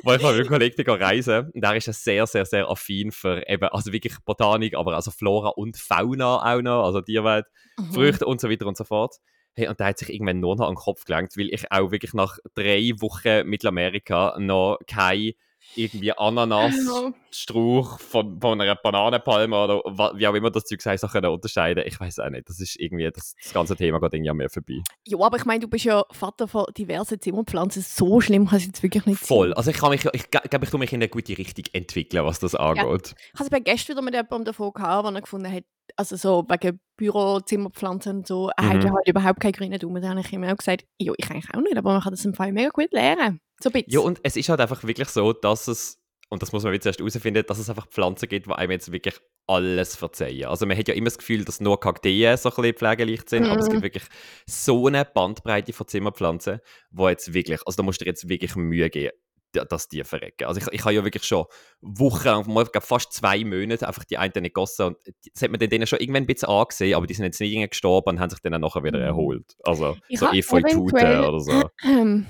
mal 0.05 0.17
mit 0.17 0.25
einem 0.25 0.47
Kollegen 0.47 0.83
bin 0.83 0.95
reisen 0.95 1.51
und 1.53 1.61
der 1.63 1.77
ist 1.77 1.87
ja 1.87 1.93
sehr, 1.93 2.27
sehr, 2.27 2.47
sehr 2.47 2.67
affin 2.67 3.13
für 3.13 3.47
eben, 3.47 3.69
also 3.69 3.93
wirklich 3.93 4.15
Botanik, 4.25 4.75
aber 4.75 4.95
also 4.95 5.11
Flora 5.11 5.51
und 5.51 5.77
Fauna 5.77 6.37
auch 6.37 6.63
noch, 6.63 6.85
also 6.87 7.03
Tierwelt. 7.03 7.45
Mhm. 7.77 7.93
Früchte 7.93 8.25
und 8.25 8.41
so 8.41 8.49
weiter 8.49 8.65
und 8.65 8.79
so 8.79 8.85
fort. 8.85 9.17
Hey, 9.55 9.69
und 9.69 9.79
der 9.79 9.89
hat 9.89 9.99
sich 9.99 10.13
irgendwann 10.13 10.41
nur 10.41 10.57
noch 10.57 10.67
an 10.67 10.75
den 10.75 10.79
Kopf 10.79 11.05
gelenkt, 11.05 11.37
weil 11.37 11.49
ich 11.53 11.71
auch 11.71 11.91
wirklich 11.91 12.13
nach 12.13 12.39
drei 12.55 12.93
Wochen 12.99 13.49
Mittelamerika 13.49 14.37
noch 14.39 14.79
kein 14.87 15.35
irgendwie 15.77 16.13
Ananas-Strauch 16.13 17.99
von, 17.99 18.41
von 18.41 18.61
einer 18.61 18.77
Bananenpalme 18.77 19.57
oder 19.57 19.83
wie 20.17 20.27
auch 20.27 20.35
immer 20.35 20.51
das 20.51 20.65
Zeug 20.65 20.85
heißt, 20.85 21.11
können 21.11 21.31
unterscheiden. 21.31 21.85
Ich 21.87 21.99
weiß 21.99 22.21
auch 22.21 22.31
nicht. 22.31 22.49
Das 22.49 22.61
ist 22.61 22.79
irgendwie, 22.79 23.11
das, 23.11 23.35
das 23.43 23.53
ganze 23.53 23.77
Thema 23.77 24.01
geht 24.01 24.15
irgendwie 24.15 24.31
an 24.31 24.37
mir 24.37 24.49
vorbei. 24.49 24.81
Ja, 25.07 25.19
aber 25.19 25.37
ich 25.37 25.45
meine, 25.45 25.61
du 25.61 25.69
bist 25.69 25.85
ja 25.85 26.05
Vater 26.13 26.47
von 26.49 26.67
diversen 26.77 27.21
Zimmerpflanzen. 27.21 27.83
So 27.83 28.21
schlimm 28.21 28.47
kann 28.47 28.59
es 28.59 28.67
jetzt 28.67 28.83
wirklich 28.83 29.07
nicht 29.07 29.21
Voll. 29.21 29.49
sein. 29.49 29.57
Also 29.57 29.71
ich 29.71 29.77
kann 29.77 29.91
mich, 29.91 30.05
ich 30.13 30.31
glaube, 30.31 30.65
ich 30.65 30.71
tue 30.71 30.81
mich 30.81 30.93
in 30.93 30.99
eine 30.99 31.09
gute 31.09 31.37
Richtung 31.37 31.65
entwickeln, 31.73 32.25
was 32.25 32.39
das 32.39 32.55
angeht. 32.55 33.15
Ich 33.33 33.41
habe 33.41 33.45
es 33.45 33.51
bei 33.51 33.61
gestern 33.61 33.97
wieder 33.97 34.03
mit 34.03 34.15
jemandem 34.15 34.45
davon 34.45 34.73
gehabt, 34.73 35.13
der 35.13 35.21
gefunden 35.21 35.53
hat, 35.53 35.65
also 35.97 36.17
so 36.17 36.45
wegen 36.49 36.81
Büro, 36.97 37.41
Zimmerpflanzen 37.41 38.19
und 38.19 38.27
so, 38.27 38.51
hat 38.51 38.77
Mhm. 38.77 38.83
ja 38.83 38.93
halt 38.93 39.09
überhaupt 39.09 39.41
keine 39.41 39.53
grünen 39.53 39.79
Daumen. 39.79 40.03
Da 40.03 40.11
habe 40.11 40.21
ich 40.21 40.33
ihm 40.33 40.45
auch 40.45 40.57
gesagt, 40.57 40.85
ja, 40.99 41.13
ich 41.17 41.31
eigentlich 41.31 41.53
auch 41.55 41.61
nicht, 41.61 41.77
aber 41.77 41.93
man 41.93 42.03
kann 42.03 42.13
das 42.13 42.25
im 42.25 42.35
Fall 42.35 42.53
mega 42.53 42.71
gut 42.71 42.93
lernen. 42.93 43.41
So 43.61 43.69
ein 43.69 43.73
bisschen. 43.73 43.91
Ja, 43.91 44.01
und 44.01 44.21
es 44.23 44.37
ist 44.37 44.49
halt 44.49 44.61
einfach 44.61 44.85
wirklich 44.85 45.09
so, 45.09 45.33
dass 45.33 45.69
es 45.69 46.01
und 46.31 46.43
das 46.43 46.53
muss 46.53 46.65
man 46.65 46.73
jetzt 46.73 46.87
erst 46.87 46.99
herausfinden, 46.99 47.45
dass 47.47 47.59
es 47.59 47.69
einfach 47.69 47.87
Pflanzen 47.89 48.29
gibt, 48.29 48.47
die 48.47 48.53
einem 48.53 48.73
jetzt 48.73 48.91
wirklich 48.91 49.15
alles 49.47 49.95
verzeihen. 49.95 50.47
Also 50.47 50.67
man 50.67 50.77
hat 50.77 50.89
ja 50.89 50.95
immer 50.95 51.05
das 51.05 51.19
Gefühl, 51.19 51.45
dass 51.45 51.61
nur 51.61 51.79
Kakteen 51.79 52.37
so 52.37 52.49
ein 52.49 52.57
bisschen 52.57 52.75
pflegeleicht 52.75 53.29
sind, 53.29 53.45
mhm. 53.45 53.51
aber 53.51 53.61
es 53.61 53.69
gibt 53.69 53.81
mhm. 53.81 53.85
wirklich 53.85 54.05
so 54.47 54.87
eine 54.87 55.05
Bandbreite 55.05 55.73
von 55.73 55.87
Zimmerpflanzen, 55.87 56.61
wo 56.91 57.09
jetzt 57.09 57.35
wirklich, 57.35 57.61
also 57.67 57.77
da 57.77 57.83
musst 57.83 58.01
du 58.01 58.05
dir 58.05 58.11
jetzt 58.11 58.29
wirklich 58.29 58.57
Mühe 58.57 58.89
geben, 58.91 59.13
dass 59.55 59.89
die 59.89 60.05
verrecken. 60.05 60.47
Also 60.47 60.61
ich, 60.61 60.67
ich 60.73 60.81
habe 60.83 60.95
ja 60.95 61.05
wirklich 61.05 61.25
schon 61.25 61.47
Wochen, 61.81 62.53
mal, 62.53 62.67
fast 62.81 63.13
zwei 63.13 63.45
Monate 63.45 63.87
einfach 63.87 64.05
die 64.05 64.19
einen 64.19 64.33
nicht 64.37 64.55
gegossen 64.55 64.87
und 64.87 64.97
das 65.33 65.43
hat 65.43 65.51
man 65.51 65.61
denen 65.61 65.87
schon 65.87 66.01
irgendwann 66.01 66.25
ein 66.25 66.27
bisschen 66.27 66.49
angesehen, 66.49 66.95
aber 66.95 67.07
die 67.07 67.15
sind 67.15 67.25
jetzt 67.25 67.41
nicht 67.41 67.71
gestorben 67.71 68.11
und 68.11 68.21
haben 68.21 68.31
sich 68.31 68.41
dann 68.41 68.61
nachher 68.61 68.83
wieder 68.85 68.99
mhm. 68.99 69.05
erholt. 69.05 69.57
Also 69.63 69.97
ich 70.09 70.19
so 70.19 70.31
Efeu-Tute 70.31 71.29
oder 71.29 71.41
so. 71.41 71.71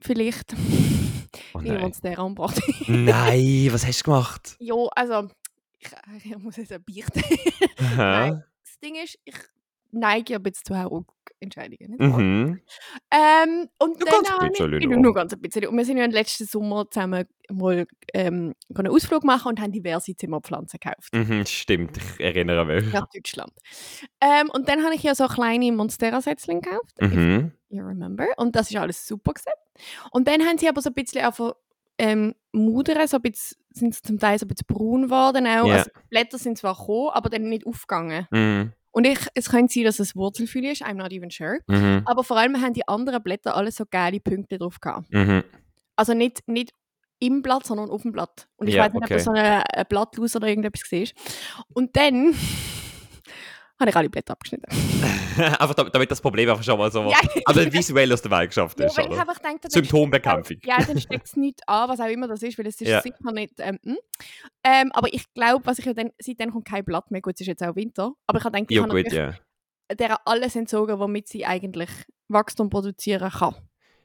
Vielleicht 0.00 0.54
oh 1.54 1.60
nein. 1.60 1.82
uns 1.82 2.00
der 2.00 2.18
angebracht. 2.18 2.60
nein, 2.86 3.68
was 3.70 3.86
hast 3.86 4.00
du 4.00 4.04
gemacht? 4.04 4.56
Ja, 4.60 4.76
also 4.94 5.28
ich, 5.78 5.90
ich 6.24 6.38
muss 6.38 6.56
jetzt 6.56 6.72
ein 6.72 6.84
beichten. 6.84 7.22
Nein, 7.96 8.44
das 8.62 8.78
Ding 8.80 8.94
ist, 8.96 9.18
ich 9.24 9.34
neige 9.90 10.34
ja 10.34 10.38
ein 10.38 10.42
bisschen 10.42 10.64
zu 10.64 10.78
Hauruck-Entscheidungen. 10.78 11.96
Mhm. 11.98 12.60
Ähm, 13.10 13.68
und 13.78 13.98
nur 13.98 14.08
dann 14.08 14.22
ganz 14.22 14.60
ein 14.60 14.70
bisschen. 14.70 15.00
Nur 15.00 15.14
ganz 15.14 15.32
ein 15.32 15.40
bisschen. 15.40 15.66
Und 15.66 15.76
wir 15.76 15.84
sind 15.84 15.98
ja 15.98 16.04
im 16.04 16.10
letzten 16.10 16.46
Sommer 16.46 16.88
zusammen 16.90 17.24
mal 17.50 17.86
ähm, 18.12 18.54
einen 18.74 18.88
Ausflug 18.88 19.24
machen 19.24 19.48
und 19.48 19.60
haben 19.60 19.72
diverse 19.72 20.14
Zimmerpflanzen 20.14 20.78
gekauft. 20.80 21.14
Mhm, 21.14 21.46
stimmt, 21.46 21.96
ich 21.96 22.20
erinnere 22.20 22.64
mich. 22.66 22.92
Nach 22.92 23.08
Deutschland. 23.08 23.52
Ähm, 24.20 24.50
und 24.52 24.68
dann 24.68 24.84
habe 24.84 24.94
ich 24.94 25.02
ja 25.02 25.14
so 25.14 25.26
kleine 25.26 25.72
Monstera-Setzlinge 25.72 26.60
gekauft. 26.60 27.00
Mhm. 27.00 27.52
You 27.70 27.84
remember. 27.84 28.26
Und 28.36 28.56
das 28.56 28.70
ist 28.70 28.76
alles 28.76 29.06
super 29.06 29.32
gewesen. 29.32 29.52
Und 30.10 30.28
dann 30.28 30.42
haben 30.42 30.58
sie 30.58 30.68
aber 30.68 30.80
so 30.82 30.90
ein 30.90 30.94
bisschen 30.94 31.24
einfach 31.24 31.54
ähm, 31.98 32.34
Mudern, 32.52 33.06
so 33.08 33.18
sind 33.70 33.94
sie 33.94 34.02
zum 34.02 34.18
Teil 34.18 34.38
so 34.38 34.46
ein 34.46 34.48
bisschen 34.48 34.66
braun 34.66 35.04
geworden. 35.04 35.46
Auch. 35.46 35.66
Yeah. 35.66 35.78
Also, 35.78 35.90
die 35.90 36.08
Blätter 36.08 36.38
sind 36.38 36.58
zwar 36.58 36.76
gekommen, 36.76 37.10
aber 37.12 37.28
dann 37.28 37.48
nicht 37.48 37.66
aufgegangen. 37.66 38.26
Mm. 38.30 38.72
Und 38.98 39.06
ich, 39.06 39.20
es 39.34 39.48
könnte 39.48 39.72
sein, 39.72 39.84
dass 39.84 40.00
es 40.00 40.16
Wurzelfühl 40.16 40.64
ist, 40.64 40.84
I'm 40.84 40.94
not 40.94 41.12
even 41.12 41.30
sure. 41.30 41.60
-hmm. 41.68 42.02
Aber 42.04 42.24
vor 42.24 42.36
allem 42.36 42.60
haben 42.60 42.72
die 42.72 42.88
anderen 42.88 43.22
Blätter 43.22 43.54
alle 43.54 43.70
so 43.70 43.84
geile 43.88 44.18
Punkte 44.18 44.58
drauf 44.58 44.80
gehabt. 44.80 45.08
-hmm. 45.12 45.44
Also 45.94 46.14
nicht, 46.14 46.48
nicht 46.48 46.72
im 47.20 47.40
Blatt, 47.40 47.64
sondern 47.64 47.90
auf 47.90 48.02
dem 48.02 48.10
Blatt. 48.10 48.48
Und 48.56 48.66
ich 48.66 48.74
yeah, 48.74 48.86
weiß 48.86 48.94
nicht, 48.94 49.04
okay. 49.04 49.14
ob 49.14 49.18
das 49.18 49.24
so 49.24 49.30
ein, 49.30 49.62
ein 49.62 49.86
Blattlaus 49.88 50.34
oder 50.34 50.48
irgendetwas 50.48 50.90
war. 50.90 51.64
Und 51.74 51.94
dann 51.96 52.34
habe 53.80 53.90
ich 53.90 53.96
alle 53.96 54.10
Blätter 54.10 54.32
abgeschnitten. 54.32 54.66
einfach 55.36 55.74
damit, 55.74 55.94
damit, 55.94 56.10
das 56.10 56.20
Problem 56.20 56.50
einfach 56.50 56.64
schon 56.64 56.78
mal 56.78 56.90
so 56.90 57.02
ja. 57.10 57.18
aber 57.44 57.72
visuell 57.72 58.12
aus 58.12 58.22
der 58.22 58.30
Welt 58.30 58.50
geschafft 58.50 58.80
ist. 58.80 58.96
Ja, 58.96 59.04
oder? 59.04 59.14
Ich 59.14 59.20
einfach 59.20 59.36
gedacht, 59.36 59.70
Symptombekämpfung. 59.72 60.56
Ja, 60.64 60.78
dann 60.82 61.00
steckt 61.00 61.26
es 61.26 61.36
nicht 61.36 61.60
an, 61.68 61.88
was 61.88 62.00
auch 62.00 62.08
immer 62.08 62.26
das 62.26 62.42
ist, 62.42 62.58
weil 62.58 62.66
es 62.66 62.80
ist 62.80 62.88
ja. 62.88 63.00
sicher 63.00 63.32
nicht. 63.32 63.54
Ähm, 63.58 63.78
hm. 63.84 63.98
ähm, 64.64 64.90
aber 64.92 65.12
ich 65.12 65.24
glaube, 65.34 65.64
was 65.66 65.78
ich 65.78 65.84
ja 65.84 65.94
dann, 65.94 66.10
seitdem 66.18 66.50
kommt 66.50 66.64
kein 66.64 66.84
Blatt 66.84 67.10
mehr. 67.10 67.20
Gut, 67.20 67.34
es 67.34 67.42
ist 67.42 67.46
jetzt 67.46 67.62
auch 67.62 67.76
Winter. 67.76 68.12
Aber 68.26 68.38
ich 68.38 68.44
habe 68.44 68.52
gedacht, 68.52 68.70
ich 68.70 68.76
ja, 68.76 68.82
habe 68.82 69.02
gut, 69.02 69.12
ja. 69.12 69.34
der 69.94 70.26
alles 70.26 70.56
entzogen, 70.56 70.98
womit 70.98 71.28
sie 71.28 71.46
eigentlich 71.46 71.90
Wachstum 72.28 72.70
produzieren 72.70 73.30
kann. 73.30 73.54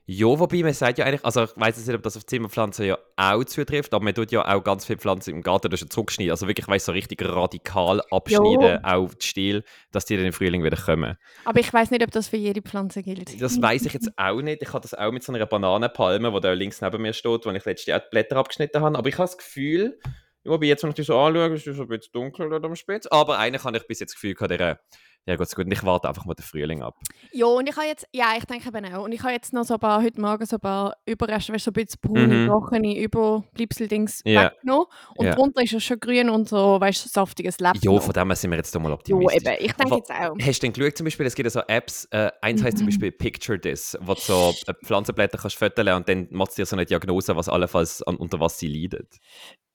Ja, 0.06 0.26
wobei 0.28 0.64
man 0.64 0.74
sagt 0.74 0.98
ja 0.98 1.06
eigentlich, 1.06 1.24
also 1.24 1.44
ich 1.44 1.52
weiß 1.56 1.78
nicht, 1.78 1.96
ob 1.96 2.04
das 2.04 2.18
auf 2.18 2.26
Zimmerpflanzen 2.26 2.86
ja 2.86 2.98
auch 3.16 3.44
zutrifft, 3.46 3.94
aber 3.94 4.04
man 4.04 4.14
tut 4.14 4.34
ja 4.34 4.46
auch 4.54 4.62
ganz 4.62 4.86
viele 4.86 5.00
Pflanzen 5.00 5.30
im 5.30 5.42
Garten 5.42 5.70
das 5.70 5.80
zurückschneiden. 5.80 6.32
Also 6.32 6.46
wirklich, 6.50 6.68
weißt 6.68 6.88
so 6.88 6.92
richtig 6.92 7.22
radikal 7.24 8.02
abschneiden, 8.12 8.84
auch 8.84 9.14
die 9.14 9.26
Stil, 9.26 9.64
dass 9.94 10.04
die 10.04 10.18
dann 10.18 10.26
im 10.26 10.34
Frühling 10.34 10.62
wieder 10.62 10.76
kommen. 10.76 11.18
Aber 11.46 11.60
ich 11.62 11.72
weiß 11.72 11.92
nicht, 11.92 12.04
ob 12.04 12.12
das 12.12 12.28
für 12.28 12.36
jede 12.36 12.62
Pflanze 12.62 13.02
gilt. 13.02 13.42
Das 13.42 13.62
weiß 13.62 13.86
ich 13.86 13.94
jetzt 13.94 14.12
auch 14.18 14.42
nicht. 14.42 14.62
Ich 14.62 14.74
habe 14.74 14.82
das 14.82 14.94
auch 14.94 15.12
mit 15.14 15.24
so 15.24 15.32
einer 15.32 15.46
Bananenpalme, 15.46 16.34
die 16.34 16.40
da 16.42 16.52
links 16.52 16.82
neben 16.82 17.02
mir 17.02 17.14
steht, 17.14 17.46
wo 17.46 17.52
ich 17.52 17.66
letztes 17.66 17.86
Jahr 17.86 18.00
die 18.02 18.08
Blätter 18.12 18.36
abgeschnitten 18.36 18.82
habe. 18.82 18.98
Aber 18.98 19.08
ich 19.08 19.16
habe 19.16 19.24
das 19.24 19.38
Gefühl, 19.38 19.98
wobei 20.44 20.66
jetzt, 20.66 20.84
wenn 20.84 20.90
ich 20.90 20.96
die 20.96 21.04
so 21.04 21.18
anschaue, 21.18 21.54
ist 21.54 21.66
es 21.66 21.80
ein 21.80 21.88
bisschen 21.88 22.12
dunkel 22.12 22.52
oder 22.52 22.68
am 22.68 22.76
Spitz. 22.76 23.08
Aber 23.08 23.40
eigentlich 23.40 23.64
habe 23.64 23.78
ich 23.78 23.88
bis 23.88 24.02
jetzt 24.02 24.16
das 24.16 24.22
Gefühl, 24.22 24.36
der 24.50 24.82
ja, 25.26 25.38
gut, 25.38 25.56
gut. 25.56 25.66
Und 25.66 25.72
ich 25.72 25.84
warte 25.84 26.10
einfach 26.10 26.26
mal 26.26 26.34
den 26.34 26.44
Frühling 26.44 26.82
ab. 26.84 27.00
Ja, 27.32 27.46
und 27.46 27.68
ich 27.68 27.76
habe 27.78 27.88
jetzt, 27.88 28.06
ja, 28.12 28.34
ich 28.38 28.44
denke 28.44 28.68
eben 28.68 28.94
auch. 28.94 29.06
Und 29.06 29.14
ich 29.14 29.22
habe 29.24 29.32
jetzt 29.32 29.54
noch 29.54 29.64
so 29.64 29.76
ein 29.76 29.80
paar, 29.80 30.04
heute 30.04 30.20
Morgen 30.20 30.46
so 30.46 30.58
ein 30.58 30.60
paar 30.60 30.98
Überreste, 31.06 31.54
weißt, 31.54 31.64
so 31.64 31.72
ein 31.72 31.74
bisschen 31.74 32.00
braune, 32.02 32.28
mhm. 32.28 32.48
trockene 32.48 33.00
Überbleibsel-Dings 33.00 34.24
yeah. 34.26 34.52
weggenommen. 34.52 34.88
Und 35.16 35.26
yeah. 35.26 35.36
drunter 35.36 35.64
ist 35.64 35.74
es 35.74 35.84
schon 35.84 36.00
grün 36.00 36.30
und 36.30 36.50
so, 36.50 36.80
weißt 36.80 37.06
du, 37.06 37.10
so 37.10 37.14
saftiges 37.14 37.60
Leben. 37.60 37.80
Ja, 37.82 38.00
von 38.00 38.14
dem 38.14 38.36
sind 38.36 38.52
wir 38.52 38.58
jetzt 38.58 38.76
doch 38.76 38.82
mal 38.82 38.92
optimistisch. 38.92 39.44
Ja, 39.44 39.54
eben. 39.54 39.66
Ich 39.66 39.74
denke 39.74 39.96
jetzt 39.96 40.12
auch. 40.12 40.36
Hast 40.40 40.62
du 40.62 40.68
denn 40.68 40.74
geschaut, 40.74 40.98
zum 40.98 41.06
Beispiel, 41.06 41.26
es 41.26 41.36
gibt 41.36 41.46
ja 41.46 41.52
so 41.52 41.62
Apps, 41.68 42.06
äh, 42.12 42.30
eins 42.42 42.62
heißt 42.62 42.78
zum 42.78 42.86
mhm. 42.86 42.90
Beispiel 42.90 43.12
Picture 43.12 43.60
This, 43.60 43.98
wo 44.02 44.16
du 44.16 44.20
so 44.20 44.54
äh, 44.68 44.74
Pflanzenblätter 44.84 45.38
kannst 45.38 45.56
föteln 45.56 45.88
und 45.96 46.10
dann 46.10 46.28
macht 46.32 46.50
es 46.50 46.56
dir 46.56 46.66
so 46.66 46.76
eine 46.76 46.86
Diagnose, 46.86 47.34
was 47.36 47.48
allenfalls 47.48 48.04
an, 48.04 48.18
unter 48.18 48.42
was 48.42 48.60
sie 48.60 48.68
leidet. 48.68 49.20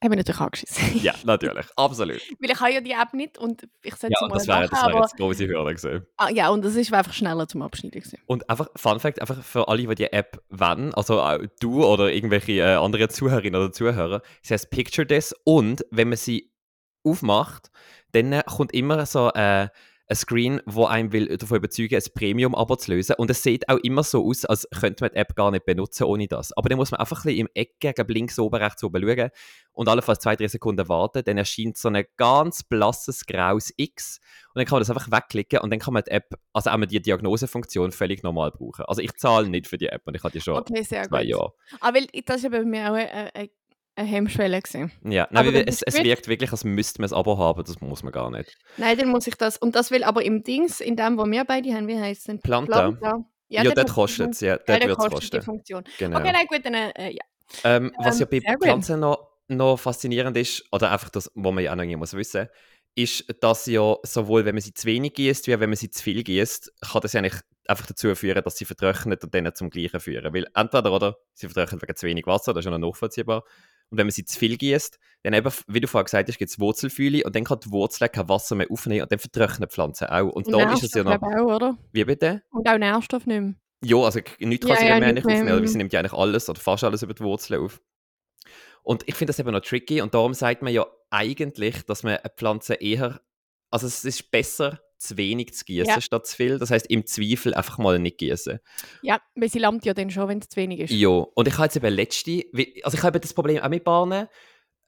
Haben 0.03 0.13
wir 0.13 0.19
natürlich 0.19 0.41
angeschissen. 0.41 1.03
ja, 1.03 1.13
natürlich. 1.25 1.67
Absolut. 1.75 2.21
Weil 2.39 2.51
ich 2.51 2.61
habe 2.61 2.73
ja 2.73 2.81
die 2.81 2.93
App 2.93 3.15
nicht 3.15 3.37
und 3.37 3.67
ich 3.83 3.97
sollte 3.97 4.15
ja, 4.21 4.29
mal 4.29 4.35
das 4.35 4.47
wäre, 4.47 4.69
das 4.69 4.83
wäre 4.85 4.99
jetzt 4.99 5.17
große 5.47 5.49
Hürde 5.49 5.75
gewesen. 5.75 6.07
Ah, 6.17 6.31
ja, 6.31 6.49
und 6.51 6.65
das 6.65 6.75
ist 6.75 6.93
einfach 6.93 7.13
schneller 7.13 7.47
zum 7.49 7.63
Abschneiden 7.63 8.01
gewesen. 8.01 8.19
Und 8.27 8.49
einfach, 8.49 8.69
Fun 8.77 9.01
Fact, 9.01 9.21
einfach 9.21 9.43
für 9.43 9.69
alle, 9.69 9.87
die 9.87 9.95
die 9.95 10.13
App 10.13 10.43
wollen, 10.49 10.95
also 10.95 11.21
auch 11.21 11.39
du 11.61 11.85
oder 11.85 12.13
irgendwelche 12.13 12.53
äh, 12.53 12.75
andere 12.75 13.09
Zuhörerinnen 13.09 13.61
oder 13.61 13.73
Zuhörer, 13.73 14.23
sie 14.43 14.55
heißt 14.55 14.71
Picture 14.71 15.07
This 15.07 15.35
und 15.45 15.85
wenn 15.91 16.09
man 16.09 16.19
sie 16.19 16.53
aufmacht, 17.05 17.71
dann 18.13 18.41
kommt 18.47 18.73
immer 18.73 19.07
so 19.07 19.31
äh, 19.33 19.69
ein 20.09 20.17
Screen, 20.17 20.61
wo 20.65 20.87
einem 20.87 21.13
will 21.13 21.37
davon 21.37 21.59
überzeugen, 21.59 21.97
ein 21.97 22.13
Premium-Abo 22.15 22.77
zu 22.77 22.93
lösen. 22.93 23.17
Und 23.19 23.31
es 23.31 23.43
sieht 23.43 23.69
auch 23.69 23.77
immer 23.79 24.03
so 24.03 24.27
aus, 24.27 24.47
als 24.47 24.67
könnte 24.71 25.05
man 25.05 25.11
die 25.11 25.17
App 25.17 25.37
gar 25.37 25.51
nicht 25.51 25.67
benutzen 25.67 26.05
ohne 26.05 26.27
das. 26.27 26.57
Aber 26.57 26.71
dann 26.71 26.79
muss 26.79 26.91
man 26.91 27.01
einfach 27.01 27.19
ein 27.19 27.23
bisschen 27.25 27.41
im 27.41 27.49
Eck 27.55 27.79
gegen 27.79 28.09
links 28.09 28.39
oben, 28.39 28.57
rechts 28.57 28.83
oben 28.83 29.03
schauen 29.03 29.31
und 29.73 29.89
allenfalls 29.89 30.21
zwei, 30.21 30.35
drei 30.35 30.49
Sekunden 30.49 30.89
warten. 30.89 31.23
Dann 31.25 31.37
erscheint 31.37 31.77
so 31.77 31.91
ein 31.91 32.05
ganz 32.17 32.63
blasses 32.63 33.27
graues 33.27 33.73
X 33.77 34.21
und 34.55 34.61
dann 34.61 34.65
kann 34.65 34.77
man 34.77 34.81
das 34.81 34.91
einfach 34.91 35.11
wegklicken 35.11 35.61
und 35.61 35.71
dann 35.71 35.79
kann 35.79 35.93
man 35.93 36.03
die 36.05 36.11
App, 36.11 36.35
also 36.55 36.71
auch 36.71 36.87
die 36.87 37.03
Diagnosefunktion 37.03 37.93
völlig 37.93 38.23
normal 38.23 38.51
brauchen. 38.51 38.87
Also 38.87 39.03
ich 39.03 39.15
zahle 39.17 39.49
nicht 39.49 39.67
für 39.67 39.77
die 39.77 39.89
App 39.89 40.03
und 40.07 40.15
ich 40.15 40.23
hatte 40.23 40.39
die 40.39 40.41
schon 40.41 40.57
okay, 40.57 40.83
sehr 40.83 41.05
zwei 41.05 41.21
gut. 41.21 41.29
Jahre. 41.29 41.53
Aber 41.81 42.01
das 42.01 42.43
ist 42.43 42.51
bei 42.51 42.65
mir 42.65 42.91
auch 42.91 42.95
eine, 42.95 43.35
eine 43.35 43.51
eine 43.99 44.09
Hemmschwelle 44.09 44.61
gewesen. 44.61 44.93
Ja, 45.05 45.29
nein, 45.31 45.55
es, 45.67 45.83
es 45.83 46.03
wirkt 46.03 46.29
wirklich, 46.29 46.53
als 46.53 46.65
müsste 46.65 47.01
man 47.01 47.07
es 47.07 47.13
Abo 47.13 47.37
haben, 47.37 47.63
das 47.65 47.81
muss 47.81 48.03
man 48.03 48.13
gar 48.13 48.31
nicht. 48.31 48.57
Nein, 48.77 48.97
dann 48.97 49.09
muss 49.09 49.27
ich 49.27 49.35
das, 49.35 49.57
und 49.59 49.75
das 49.75 49.91
will 49.91 50.05
aber 50.05 50.25
im 50.25 50.45
Dings, 50.45 50.81
in 50.81 50.97
dem, 50.97 51.19
wo 51.19 51.27
wir 51.27 51.45
beide 51.45 51.75
haben, 51.75 51.89
wie 51.89 51.99
heißt 51.99 52.29
es? 52.29 52.41
Planta. 52.41 52.91
Planta. 52.91 53.25
Ja, 53.49 53.63
ja 53.65 53.73
dort 53.73 53.93
kostet 53.93 54.35
es, 54.35 54.41
ja, 54.41 54.57
dort 54.57 54.83
ja, 54.83 54.89
wird 54.89 54.99
es 54.99 55.11
kosten. 55.11 55.39
Die 55.39 55.45
Funktion. 55.45 55.85
Genau. 55.99 56.19
Okay, 56.19 56.33
nein, 56.33 56.47
gut, 56.47 56.65
dann, 56.65 56.75
äh, 56.75 57.11
ja. 57.11 57.25
Ähm, 57.65 57.93
was 57.99 58.21
ähm, 58.21 58.29
ja 58.31 58.41
bei 58.41 58.57
Pflanzen 58.57 59.01
noch, 59.01 59.27
noch 59.49 59.79
faszinierend 59.79 60.37
ist, 60.37 60.65
oder 60.71 60.93
einfach 60.93 61.09
das, 61.09 61.31
was 61.35 61.53
man 61.53 61.65
ja 61.65 61.73
auch 61.73 61.77
noch 61.77 61.85
muss 61.85 62.15
wissen 62.15 62.49
ist, 62.95 63.25
dass 63.41 63.67
ja 63.67 63.95
sowohl, 64.03 64.45
wenn 64.45 64.57
man 64.57 64.63
sie 64.63 64.75
zu 64.75 64.85
wenig 64.87 65.15
gießt, 65.15 65.47
wie 65.47 65.61
wenn 65.61 65.71
man 65.71 65.77
sie 65.77 65.89
zu 65.89 66.03
viel 66.03 66.25
gießt, 66.25 66.73
kann 66.81 67.01
das 67.01 67.13
ja 67.13 67.21
eigentlich 67.21 67.41
einfach 67.69 67.87
dazu 67.87 68.13
führen, 68.17 68.43
dass 68.43 68.57
sie 68.57 68.65
vertrocknet 68.65 69.23
und 69.23 69.33
dann 69.33 69.55
zum 69.55 69.71
Gleichen 69.71 70.01
führen. 70.01 70.35
Weil 70.35 70.47
entweder, 70.55 70.93
oder, 70.93 71.17
sie 71.33 71.49
vertrocknet 71.49 71.83
wegen 71.83 71.97
zu 71.97 72.07
wenig 72.07 72.27
Wasser, 72.27 72.53
das 72.53 72.63
ist 72.63 72.71
ja 72.71 72.77
noch 72.77 72.89
nachvollziehbar, 72.89 73.45
und 73.91 73.99
wenn 73.99 74.07
man 74.07 74.13
sie 74.13 74.25
zu 74.25 74.39
viel 74.39 74.57
gießt, 74.57 74.99
dann 75.23 75.33
eben, 75.35 75.51
wie 75.67 75.81
du 75.81 75.89
vorhin 75.89 76.05
gesagt 76.05 76.29
hast, 76.29 76.39
gibt 76.39 76.51
es 76.51 76.61
Wurzelfühle 76.61 77.25
und 77.25 77.35
dann 77.35 77.45
kann 77.45 77.61
die 77.61 77.71
Wurzel 77.71 78.09
kein 78.09 78.29
Wasser 78.29 78.55
mehr 78.55 78.71
aufnehmen 78.71 79.03
und 79.03 79.13
dann 79.13 79.19
vertrocknen 79.19 79.69
die 79.69 79.73
Pflanzen 79.73 80.07
auch. 80.09 80.31
Und, 80.31 80.47
und 80.47 80.53
da 80.53 80.73
ist 80.73 80.85
es 80.85 80.95
ja 80.95 81.05
noch. 81.05 81.21
Auch, 81.21 81.57
oder? 81.57 81.79
Wie 81.93 82.05
bitte? 82.05 82.43
Und 82.51 82.69
auch 82.69 82.79
Nährstoff 82.79 83.27
nicht 83.27 83.41
mehr. 83.41 83.55
Ja, 83.85 83.97
also 83.97 84.21
nichts 84.41 84.67
kann 84.67 84.75
ja, 84.77 84.81
sie 84.81 84.89
ja, 84.89 85.01
mehr 85.01 85.13
nicht 85.13 85.27
aufnehmen, 85.27 85.67
sie 85.67 85.79
nimmt 85.79 85.93
ja 85.93 86.01
eigentlich 86.01 86.13
alles 86.13 86.49
oder 86.49 86.61
fast 86.61 86.85
alles 86.85 87.03
über 87.03 87.15
die 87.15 87.23
Wurzeln 87.23 87.63
auf. 87.63 87.81
Und 88.83 89.07
ich 89.07 89.15
finde 89.15 89.31
das 89.31 89.39
eben 89.39 89.53
noch 89.53 89.61
tricky 89.61 90.01
und 90.01 90.15
darum 90.15 90.35
sagt 90.35 90.63
man 90.63 90.73
ja 90.73 90.87
eigentlich, 91.11 91.85
dass 91.85 92.03
man 92.03 92.17
eine 92.17 92.31
Pflanze 92.37 92.75
eher, 92.75 93.21
also 93.71 93.87
es 93.87 94.05
ist 94.05 94.31
besser, 94.31 94.81
zu 94.99 95.17
wenig 95.17 95.55
zu 95.55 95.65
gießen 95.65 95.95
ja. 95.95 96.01
statt 96.01 96.27
zu 96.27 96.37
viel. 96.37 96.59
Das 96.59 96.71
heißt 96.71 96.91
im 96.91 97.07
Zweifel 97.07 97.55
einfach 97.55 97.79
mal 97.79 97.99
nicht 97.99 98.19
gießen. 98.19 98.59
Ja, 99.03 99.21
weil 99.35 99.49
sie 99.49 99.59
lammt 99.59 99.85
ja 99.85 99.95
dann 99.95 100.11
schon, 100.11 100.29
wenn 100.29 100.39
es 100.39 100.49
zu 100.49 100.57
wenig 100.57 100.81
ist. 100.81 100.91
Ja, 100.93 101.09
und 101.09 101.49
ich 101.49 101.55
habe 101.55 101.65
jetzt 101.65 101.77
eben 101.77 101.95
letzte, 101.95 102.45
also 102.83 102.97
ich 102.97 103.03
habe 103.03 103.21
das 103.21 103.35
Problem 103.35 103.63
auch 103.63 103.69
mit 103.69 103.85
Bahnen, 103.85 104.29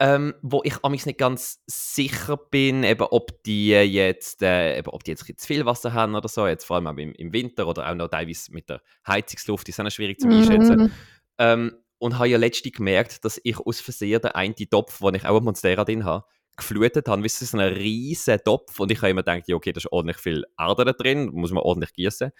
ähm, 0.00 0.34
wo 0.40 0.62
ich 0.64 0.82
amigs 0.82 1.04
nicht 1.04 1.18
ganz 1.18 1.62
sicher 1.66 2.38
bin, 2.38 2.84
eben, 2.84 3.02
ob 3.02 3.42
die 3.42 3.68
jetzt, 3.68 4.40
äh, 4.42 4.78
eben, 4.78 4.88
ob 4.88 5.04
die 5.04 5.10
jetzt 5.10 5.26
zu 5.26 5.46
viel 5.46 5.66
Wasser 5.66 5.92
haben 5.92 6.14
oder 6.14 6.28
so, 6.28 6.46
jetzt 6.46 6.64
vor 6.64 6.76
allem 6.76 6.86
auch 6.86 6.96
im, 6.96 7.12
im 7.12 7.32
Winter 7.34 7.66
oder 7.66 7.88
auch 7.88 7.94
noch 7.94 8.08
teilweise 8.08 8.50
mit 8.52 8.70
der 8.70 8.80
Heizungsluft, 9.06 9.66
die 9.66 9.72
ist 9.72 9.80
auch 9.80 9.90
schwierig 9.90 10.18
zu 10.18 10.26
mhm. 10.26 10.32
einschätzen. 10.32 10.92
Ähm, 11.38 11.76
und 11.98 12.16
habe 12.16 12.28
ja 12.28 12.38
letztens 12.38 12.72
gemerkt, 12.72 13.26
dass 13.26 13.38
ich 13.44 13.58
aus 13.58 13.82
Versehen 13.82 14.22
den 14.22 14.30
einen 14.30 14.54
Topf, 14.54 15.02
wo 15.02 15.10
ich 15.10 15.26
auch 15.26 15.40
Monstera 15.42 15.84
drin 15.84 16.06
habe, 16.06 16.24
geflutet 16.60 17.08
habe, 17.08 17.22
wisst 17.22 17.42
ihr, 17.42 17.46
so 17.46 17.58
einen 17.58 17.74
riesen 17.74 18.38
Topf 18.44 18.78
und 18.78 18.92
ich 18.92 18.98
habe 18.98 19.10
immer 19.10 19.22
gedacht, 19.22 19.48
ja, 19.48 19.56
okay, 19.56 19.72
da 19.72 19.78
ist 19.78 19.90
ordentlich 19.90 20.18
viel 20.18 20.44
Erde 20.58 20.84
da 20.84 20.92
drin, 20.92 21.30
muss 21.32 21.50
man 21.50 21.62
ordentlich 21.62 21.92
gießen. 21.92 22.30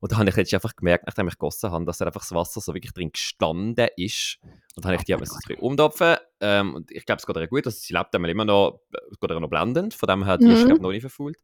Und 0.00 0.12
da 0.12 0.18
habe 0.18 0.28
ich 0.28 0.36
jetzt 0.36 0.54
einfach 0.54 0.76
gemerkt, 0.76 1.06
nachdem 1.06 1.26
ich 1.26 1.34
gegossen 1.34 1.70
habe, 1.70 1.84
dass 1.84 1.98
da 1.98 2.06
einfach 2.06 2.20
das 2.20 2.32
Wasser 2.32 2.60
so 2.60 2.72
wirklich 2.72 2.92
drin 2.92 3.10
gestanden 3.10 3.88
ist. 3.96 4.38
Und 4.76 4.84
dann 4.84 4.92
habe 4.92 4.96
ich 4.96 5.04
die 5.04 5.14
ein 5.14 5.58
umtopfen. 5.58 6.16
Ähm, 6.40 6.74
und 6.76 6.90
ich 6.92 7.04
glaube, 7.04 7.18
es 7.18 7.26
geht 7.26 7.36
ihr 7.36 7.48
gut. 7.48 7.66
Also 7.66 7.78
sie 7.80 7.94
lebt 7.94 8.14
immer 8.14 8.44
noch, 8.44 8.80
geht 9.20 9.30
noch 9.30 9.48
blendend. 9.48 9.94
Von 9.94 10.06
dem 10.06 10.24
her, 10.24 10.38
die 10.38 10.46
mhm. 10.46 10.52
ist 10.52 10.66
glaub, 10.66 10.80
noch 10.80 10.90
nicht 10.90 11.00
verfault. 11.00 11.38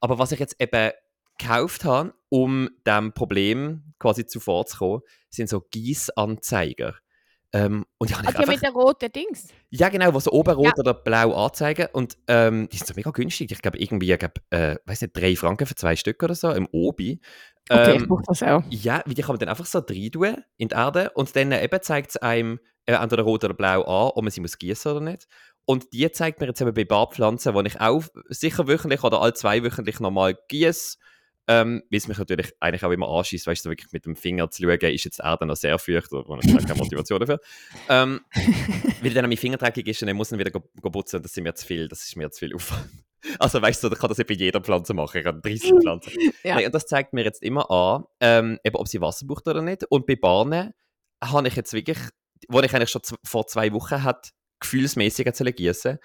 Aber 0.00 0.18
was 0.18 0.32
ich 0.32 0.40
jetzt 0.40 0.60
eben 0.60 0.90
gekauft 1.38 1.84
habe, 1.84 2.12
um 2.28 2.68
dem 2.84 3.12
Problem 3.12 3.94
quasi 4.00 4.26
zuvorzukommen, 4.26 5.02
sind 5.28 5.48
so 5.48 5.60
Gießanzeiger. 5.70 6.96
Ähm, 7.52 7.84
und 7.98 8.10
ich 8.10 8.16
habe 8.16 8.28
Ah, 8.28 8.30
die 8.30 8.36
einfach, 8.38 8.52
mit 8.52 8.62
den 8.62 8.72
roten 8.72 9.10
Dings. 9.10 9.48
ja 9.70 9.88
genau, 9.88 10.14
was 10.14 10.24
so 10.24 10.30
oben 10.32 10.54
rot 10.54 10.66
Ja. 10.66 10.72
oder 10.78 10.94
blau 10.94 11.32
anzeigen 11.46 11.88
und 11.92 12.16
ähm, 12.28 12.68
die 12.72 12.76
sind 12.76 12.86
so 12.86 12.94
mega 12.94 13.10
günstig. 13.10 13.50
Ich 13.50 13.60
glaube 13.60 13.78
irgendwie, 13.78 14.12
ich 14.12 14.18
glaube, 14.18 14.34
äh, 14.50 14.76
weiß 14.86 15.02
nicht, 15.02 15.16
drei 15.16 15.34
Franken 15.34 15.66
für 15.66 15.74
zwei 15.74 15.96
Stück 15.96 16.22
oder 16.22 16.34
so 16.36 16.50
im 16.52 16.68
Obi. 16.70 17.20
Okay, 17.68 17.92
Ähm, 17.96 18.02
ich 18.02 18.08
brauche 18.08 18.22
das 18.26 18.42
auch. 18.42 18.62
ja, 18.70 19.02
wie 19.06 19.14
die 19.14 19.22
kann 19.22 19.32
man 19.34 19.38
dann 19.40 19.48
einfach 19.48 19.66
so 19.66 19.78
rein 19.80 20.10
tun 20.12 20.36
in 20.58 20.68
die 20.68 20.74
Erde 20.74 21.10
und 21.14 21.34
dann 21.34 21.50
äh, 21.52 21.64
eben 21.64 21.82
zeigt 21.82 22.10
es 22.10 22.16
einem 22.18 22.60
äh, 22.86 22.92
entweder 22.94 23.22
rot 23.24 23.42
oder 23.44 23.54
blau 23.54 23.82
an, 23.82 24.12
ob 24.14 24.22
man 24.22 24.30
sie 24.30 24.40
muss 24.40 24.56
gießen 24.58 24.90
oder 24.92 25.00
nicht. 25.00 25.26
Und 25.66 25.92
die 25.92 26.10
zeigt 26.10 26.40
mir 26.40 26.46
jetzt 26.46 26.60
eben 26.60 26.72
bei 26.74 26.84
Badpflanzen, 26.84 27.54
wo 27.54 27.60
ich 27.62 27.80
auch 27.80 28.04
sicher 28.28 28.66
wöchentlich 28.68 29.02
oder 29.04 29.20
alle 29.20 29.34
zwei 29.34 29.62
wöchentlich 29.62 30.00
nochmal 30.00 30.36
gieße, 30.48 30.98
ähm, 31.50 31.82
weil 31.90 31.98
es 31.98 32.06
mich 32.06 32.16
natürlich 32.16 32.52
eigentlich 32.60 32.84
auch 32.84 32.92
immer 32.92 33.08
anschießt, 33.08 33.44
weißt 33.44 33.64
du, 33.64 33.70
wirklich 33.70 33.90
mit 33.90 34.06
dem 34.06 34.14
Finger 34.14 34.48
zu 34.52 34.62
schauen, 34.62 34.78
ist 34.78 35.04
jetzt 35.04 35.18
die 35.18 35.22
Erde 35.24 35.46
noch 35.46 35.56
sehr 35.56 35.80
feucht 35.80 36.12
oder 36.12 36.38
ich 36.40 36.54
habe 36.54 36.62
keine 36.62 36.78
Motivation 36.78 37.18
dafür. 37.18 37.40
Ähm, 37.88 38.20
weil 39.02 39.12
dann 39.12 39.24
an 39.24 39.30
mein 39.30 39.36
Finger 39.36 39.56
dreckig 39.56 39.88
ist 39.88 40.00
und 40.00 40.06
dann 40.06 40.16
muss 40.16 40.30
ich 40.30 40.38
wieder 40.38 40.52
go, 40.52 40.62
go 40.80 40.90
putzen 40.90 41.16
und 41.16 41.24
das 41.24 41.36
ist 41.36 41.42
mir 41.42 41.52
zu 41.52 41.66
viel, 41.66 41.88
das 41.88 42.04
ist 42.04 42.14
mir 42.14 42.30
zu 42.30 42.38
viel 42.38 42.54
Aufwand. 42.54 42.88
Also 43.38 43.60
weißt 43.60 43.84
du, 43.84 43.88
ich 43.88 43.98
kann 43.98 44.08
das 44.08 44.16
bei 44.16 44.32
jeder 44.32 44.62
Pflanze 44.62 44.94
machen, 44.94 45.20
ich 45.20 45.26
habe 45.26 45.40
30 45.42 45.72
Pflanzen. 45.82 46.12
Ja. 46.42 46.54
Nein, 46.54 46.66
und 46.66 46.74
das 46.74 46.86
zeigt 46.86 47.12
mir 47.12 47.22
jetzt 47.22 47.42
immer 47.42 47.70
an, 47.70 48.04
ähm, 48.20 48.58
eben, 48.64 48.76
ob 48.76 48.88
sie 48.88 49.00
Wasser 49.02 49.26
braucht 49.26 49.46
oder 49.46 49.60
nicht. 49.60 49.84
Und 49.90 50.06
bei 50.06 50.16
Bahnen 50.16 50.72
habe 51.22 51.48
ich 51.48 51.54
jetzt 51.54 51.74
wirklich, 51.74 51.98
wo 52.48 52.60
ich 52.60 52.74
eigentlich 52.74 52.88
schon 52.88 53.02
vor 53.22 53.46
zwei 53.46 53.74
Wochen 53.74 54.02
hat, 54.02 54.30
gefühlsmäßig 54.60 55.28
sollen 55.34 55.54
gießen, 55.54 55.98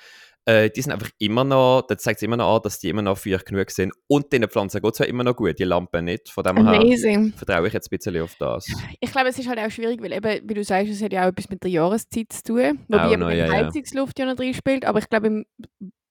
äh, 0.45 0.69
die 0.69 0.81
sind 0.81 0.91
einfach 0.91 1.09
immer 1.17 1.43
noch, 1.43 1.83
das 1.87 2.03
zeigt 2.03 2.21
immer 2.21 2.37
noch 2.37 2.55
an, 2.55 2.61
dass 2.63 2.79
die 2.79 2.89
immer 2.89 3.01
noch 3.01 3.17
feucht 3.17 3.47
genug 3.47 3.71
sind. 3.71 3.93
Und 4.07 4.31
den 4.31 4.47
Pflanzen 4.47 4.81
geht 4.81 4.93
es 4.93 4.99
ja 4.99 5.05
immer 5.05 5.23
noch 5.23 5.35
gut, 5.35 5.57
die 5.57 5.63
Lampen 5.63 6.05
nicht. 6.05 6.29
Von 6.29 6.43
dem 6.43 6.57
her 6.57 6.79
Amazing. 6.79 7.33
vertraue 7.33 7.67
ich 7.67 7.73
jetzt 7.73 7.91
ein 7.91 7.97
bisschen 7.97 8.21
auf 8.21 8.35
das. 8.35 8.67
Ich 8.99 9.11
glaube, 9.11 9.29
es 9.29 9.39
ist 9.39 9.49
halt 9.49 9.59
auch 9.59 9.71
schwierig, 9.71 10.01
weil 10.01 10.13
eben, 10.13 10.47
wie 10.47 10.53
du 10.53 10.63
sagst, 10.63 10.91
es 10.91 11.01
hat 11.01 11.13
ja 11.13 11.23
auch 11.23 11.29
etwas 11.29 11.49
mit 11.49 11.63
der 11.63 11.71
Jahreszeit 11.71 12.31
zu 12.31 12.43
tun. 12.43 12.79
Wobei 12.87 13.11
eben 13.11 13.21
noch, 13.21 13.29
die 13.29 13.37
ja. 13.37 13.51
Heizungsluft 13.51 14.19
ja 14.19 14.25
noch 14.25 14.35
drin 14.35 14.53
spielt. 14.53 14.85
Aber 14.85 14.99
ich 14.99 15.09
glaube, 15.09 15.27
im 15.27 15.45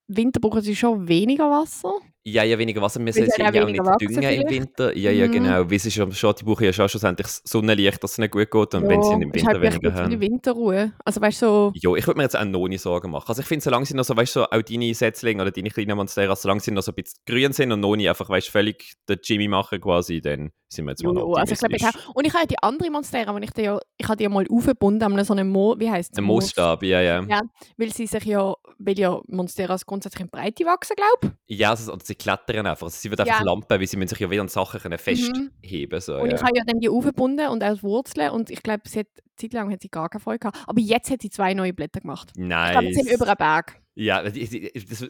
Winter 0.09 0.41
brauchen 0.41 0.63
sie 0.63 0.77
schon 0.77 1.07
weniger 1.07 1.51
Wasser. 1.51 1.95
Ja, 2.27 2.43
ja, 2.43 2.59
weniger 2.59 2.81
Wasser. 2.81 3.05
Wir 3.05 3.13
auch 3.13 3.53
ja 3.53 3.65
auch 3.65 3.69
nicht 3.69 4.01
düngen 4.01 4.23
im. 4.23 4.49
Winter. 4.49 4.97
Ja, 4.97 5.11
ja, 5.11 5.27
Mhm. 5.29 5.33
genau. 5.33 5.69
Sie 5.69 5.91
schon, 5.91 6.11
schon, 6.13 6.35
die 6.35 6.45
brauchen 6.45 6.65
ja 6.65 6.73
schon 6.73 6.89
schlussendlich 6.89 7.27
Sonnenlicht, 7.45 8.03
dass 8.03 8.13
es 8.13 8.19
nicht 8.19 8.31
gut 8.31 8.51
geht. 8.51 8.75
Und 8.75 8.89
wenn 8.89 9.03
sie 9.03 9.11
Ja, 9.11 9.15
im 9.17 9.31
ist 9.31 9.35
Winter 9.35 9.61
halt 9.61 9.63
weniger 9.63 9.93
haben. 9.95 10.21
Winterruhe. 10.21 10.93
Also 11.05 11.21
weißt 11.21 11.41
so, 11.41 11.73
Ja, 11.75 11.95
ich 11.95 12.07
würde 12.07 12.17
mir 12.17 12.23
jetzt 12.23 12.35
auch 12.37 12.45
noch 12.47 12.67
nicht 12.67 12.81
Sorgen 12.81 13.11
machen. 13.11 13.27
Also 13.29 13.43
ich 13.43 13.47
finde, 13.47 13.63
solange 13.63 13.85
sie 13.85 13.95
noch 13.95 14.05
so, 14.05 14.17
weißt 14.17 14.37
du, 14.37 14.41
so, 14.41 14.47
auch 14.47 14.63
deine 14.63 14.95
Setzlinge 14.95 15.43
oder 15.43 15.51
deine 15.51 15.69
kleinen 15.69 15.97
Monstera, 15.99 16.35
solange 16.35 16.61
sie 16.61 16.71
noch 16.71 16.83
so 16.83 16.93
ein 16.93 16.95
bisschen 16.95 17.21
grün 17.27 17.53
sind 17.53 17.73
und 17.73 17.81
noch 17.81 17.95
nicht 17.95 18.09
einfach, 18.09 18.31
weißt 18.31 18.49
völlig 18.49 18.95
den 19.07 19.19
Jimmy 19.23 19.49
machen 19.49 19.79
quasi, 19.83 20.23
dann 20.23 20.51
sind 20.69 20.87
wir 20.87 20.93
jetzt 20.93 21.05
mal 21.05 21.13
noch 21.13 21.37
also 21.37 21.53
ich 21.53 21.59
glaube 21.59 21.77
ich 21.77 21.85
auch. 21.85 22.15
Und 22.15 22.27
ich 22.27 22.33
habe 22.33 22.43
ja 22.45 22.47
die 22.47 22.59
andere 22.63 22.91
Monstera, 22.91 23.39
die 23.39 23.45
ich 23.45 23.51
dir 23.53 23.63
ja, 23.65 23.79
ich 23.99 24.07
habe 24.09 24.17
die 24.17 24.25
ja 24.25 24.29
mal 24.31 24.47
aufgebunden 24.51 25.03
an 25.03 25.25
so 25.25 25.35
einem 25.35 25.51
Mo, 25.51 25.77
wie 25.79 25.91
heißt 25.91 26.13
es? 26.13 26.19
Ein 26.19 26.25
Moosstab, 26.25 26.83
ja, 26.83 27.01
ja. 27.01 27.23
Ja. 27.29 27.41
Weil 27.77 27.93
sie 27.93 28.07
sich 28.07 28.25
ja, 28.25 28.55
weil 28.79 28.99
ja 28.99 29.21
Monsteras 29.29 29.87
grundsätzlich 29.87 30.23
in 30.23 30.31
Breite 30.31 30.65
wachsen, 30.65 30.97
glaube 30.97 31.37
Ja, 31.47 31.71
also, 31.71 31.93
sie 32.15 32.17
klettern 32.17 32.67
einfach. 32.67 32.87
Also 32.87 32.97
sie 32.99 33.11
wird 33.11 33.21
einfach 33.21 33.41
Ja. 33.41 33.45
Lampen, 33.45 33.69
weil 33.81 33.87
sie 33.87 33.97
müssen 33.97 34.09
sich 34.11 34.19
ja 34.21 34.31
wieder 34.31 34.43
an 34.43 34.49
Sachen 34.49 34.81
können 34.81 34.99
festheben 34.99 36.01
so, 36.01 36.17
Und 36.19 36.31
ja. 36.31 36.37
ich 36.37 36.43
habe 36.43 36.57
ja 36.57 36.63
dann 36.67 36.81
die 36.81 36.89
aufgebunden 36.89 37.49
und 37.49 37.63
auch 37.65 37.75
die 37.77 37.83
Wurzeln 37.83 38.31
und 38.31 38.51
ich 38.51 38.63
glaube, 38.63 38.83
sie 38.87 39.01
hat 39.01 39.07
Zeit 39.37 39.53
lang 39.53 39.73
hat 39.73 39.83
sie 39.83 39.89
gar 39.89 40.09
keine 40.09 40.21
Freude 40.21 40.39
gehabt. 40.39 40.59
Aber 40.67 40.81
jetzt 40.81 41.11
hat 41.11 41.23
sie 41.23 41.31
zwei 41.31 41.55
neue 41.55 41.73
Blätter 41.73 42.01
gemacht. 42.01 42.31
Ich 42.37 42.45
glaube, 42.45 42.87
sie 42.87 42.95
sind 42.95 43.07
Nice. 43.07 43.15
über 43.17 43.27
einen 43.27 43.37
Berg. 43.37 43.81
Ja, 43.97 44.23
das 44.23 44.35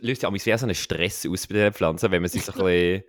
löst 0.03 0.23
ja 0.23 0.29
auch 0.29 0.37
sehr 0.37 0.59
so 0.59 0.67
einen 0.67 0.75
Stress 0.75 1.27
aus 1.27 1.47
bei 1.47 1.55
den 1.55 1.73
Pflanzen, 1.73 2.11
wenn 2.11 2.21
man 2.23 2.29
sie 2.31 2.39
so 2.39 2.53
ein 2.53 2.59
bisschen 2.65 3.03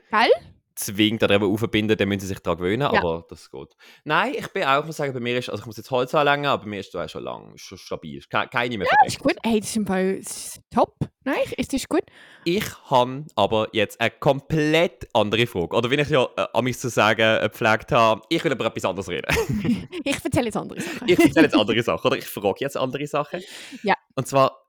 Geil? 0.76 0.96
zwingt 0.96 1.24
oder 1.24 1.36
eben 1.36 1.46
aufbinden, 1.46 1.98
dann 1.98 2.08
müssen 2.10 2.22
sie 2.22 2.28
sich 2.28 2.40
daran 2.40 2.58
gewöhnen, 2.60 2.82
Ja. 2.82 3.00
aber 3.00 3.26
das 3.30 3.50
geht. 3.50 3.76
Nein, 4.04 4.34
ich 4.38 4.48
bin 4.50 4.64
auch, 4.64 4.80
ich 4.82 4.86
muss 4.86 4.98
sagen, 4.98 5.14
bei 5.14 5.20
mir 5.20 5.38
ist, 5.38 5.50
also 5.50 5.62
ich 5.62 5.66
muss 5.66 5.78
jetzt 5.78 5.90
Holz 5.92 6.14
anlängen, 6.14 6.46
aber 6.46 6.64
bei 6.64 6.70
mir 6.70 6.80
ist 6.82 6.94
es 6.94 7.12
schon 7.12 7.24
lang, 7.24 7.54
schon 7.56 7.78
stabil, 7.78 8.22
keine 8.30 8.78
mehr 8.78 8.88
Das 9.04 9.14
ist 9.14 9.20
gut. 9.20 9.36
Hey, 9.44 9.60
das 9.60 9.70
ist 9.70 9.76
im 9.78 9.88
Fall 9.88 10.16
ist 10.16 10.60
top. 10.74 10.96
Nein, 11.24 11.38
es 11.58 11.68
ist 11.74 11.90
gut. 11.90 12.04
Ich 12.44 12.66
habe 12.90 13.26
aber 13.36 13.70
jetzt 13.72 14.00
eine 14.00 14.12
komplett 14.12 15.08
andere 15.14 15.48
Frage, 15.48 15.76
oder 15.76 15.90
wenn 15.90 16.00
ich 16.00 16.10
ja 16.10 16.28
äh, 16.38 16.46
an 16.54 16.64
mich 16.64 16.78
zu 16.78 16.90
sagen 16.90 17.22
äh, 17.44 17.50
gepflegt 17.50 17.92
habe, 17.92 18.22
ich 18.30 18.44
will 18.44 18.52
über 18.52 18.66
etwas 18.66 18.86
anderes 18.86 19.10
reden. 19.10 19.88
Ich 20.04 20.24
erzähle 20.24 20.46
jetzt 20.46 20.58
andere 20.58 20.82
Sachen. 20.82 21.08
ich 21.08 21.20
erzähle 21.20 21.46
jetzt 21.46 21.56
andere 21.56 21.82
Sachen, 21.82 22.08
oder 22.08 22.18
ich 22.18 22.26
frage 22.26 22.58
jetzt 22.60 22.78
andere 22.78 23.08
Sachen. 23.08 23.42
Ja. 23.84 23.96
Und 24.16 24.28
zwar 24.28 24.62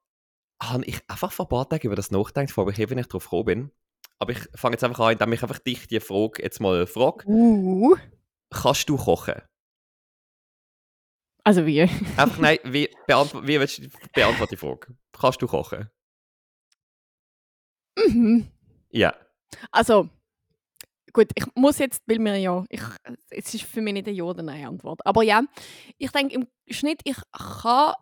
habe 0.63 0.85
ich 0.87 0.99
einfach 1.09 1.33
vor 1.33 1.45
ein 1.47 1.49
paar 1.51 1.69
Tagen 1.69 1.87
über 1.89 1.97
das 1.97 2.11
nachgedacht, 2.11 2.51
vor 2.51 2.67
allem, 2.67 2.91
wenn 2.91 2.99
ich 2.99 3.07
darauf 3.07 3.25
gekommen 3.25 3.45
bin. 3.45 3.71
Aber 4.19 4.33
ich 4.33 4.39
fange 4.55 4.75
jetzt 4.75 4.85
einfach 4.85 5.07
an, 5.07 5.13
indem 5.13 5.33
ich 5.33 5.43
einfach 5.43 5.59
dich 5.59 5.87
die 5.89 6.01
Frage 6.01 6.43
jetzt 6.43 6.61
mal 6.61 6.87
frage. 6.87 7.27
Uh, 7.27 7.97
Kannst 8.51 8.89
du 8.89 8.97
kochen? 8.97 9.43
also 11.45 11.65
wie? 11.65 11.83
Einfach 11.83 12.39
nein, 12.39 12.59
wie, 12.65 12.91
beantw 13.07 13.41
wie 13.47 13.61
willst 13.61 13.79
du 13.79 13.89
beantworten 14.13 14.55
die 14.55 14.57
Frage? 14.57 14.97
Kannst 15.13 15.41
du 15.41 15.47
kochen? 15.47 15.89
Mhm. 17.97 18.49
Ja. 18.91 19.15
Also, 19.71 20.09
gut, 21.13 21.29
ich 21.35 21.45
muss 21.55 21.79
jetzt, 21.79 22.03
weil 22.07 22.19
mir 22.19 22.37
ja, 22.37 22.65
ich, 22.69 22.83
es 23.31 23.55
ist 23.55 23.65
für 23.65 23.81
mich 23.81 23.93
nicht 23.93 24.09
eine 24.09 24.17
Ja- 24.17 24.25
oder 24.25 24.43
Nein-Antwort. 24.43 25.07
Aber 25.07 25.23
ja, 25.23 25.43
ich 25.99 26.11
denke 26.11 26.35
im 26.35 26.49
Schnitt, 26.69 27.01
ich 27.05 27.17
kann 27.33 27.95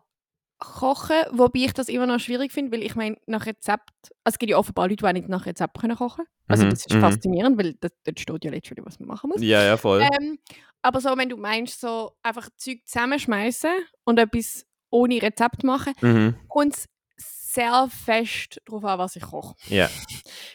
kochen, 0.59 1.15
wobei 1.31 1.59
ich 1.59 1.73
das 1.73 1.89
immer 1.89 2.05
noch 2.05 2.19
schwierig 2.19 2.51
finde, 2.51 2.71
weil 2.71 2.83
ich 2.83 2.95
meine, 2.95 3.17
nach 3.27 3.45
Rezept, 3.45 3.89
also 4.23 4.35
es 4.35 4.39
gibt 4.39 4.51
ja 4.51 4.57
offenbar 4.57 4.87
Leute, 4.87 4.97
die 5.03 5.05
auch 5.07 5.13
nicht 5.13 5.29
nach 5.29 5.45
Rezept 5.45 5.79
können 5.79 5.95
kochen 5.97 6.25
Also 6.47 6.65
Mhm, 6.65 6.69
das 6.71 6.85
ist 6.85 6.93
mhm. 6.95 7.01
faszinierend, 7.01 7.57
weil 7.57 7.73
das, 7.79 7.91
dort 8.05 8.19
steht 8.19 8.45
ja 8.45 8.51
letztendlich, 8.51 8.85
was 8.85 8.99
man 8.99 9.07
machen 9.07 9.29
muss. 9.31 9.41
Ja, 9.41 9.63
ja, 9.63 9.77
voll. 9.77 10.01
Ähm, 10.01 10.39
aber 10.81 11.01
so, 11.01 11.09
wenn 11.17 11.29
du 11.29 11.37
meinst, 11.37 11.81
so 11.81 12.13
einfach 12.23 12.49
Zeug 12.57 12.79
zusammenschmeißen 12.85 13.71
und 14.05 14.19
etwas 14.19 14.65
ohne 14.91 15.21
Rezept 15.21 15.63
machen, 15.63 15.93
Mhm. 16.01 16.35
kommt 16.47 16.73
es 16.75 16.85
sehr 17.55 17.87
fest 17.89 18.61
darauf 18.65 18.83
an, 18.83 18.99
was 18.99 19.15
ich 19.15 19.23
koche. 19.23 19.55
Ja. 19.67 19.89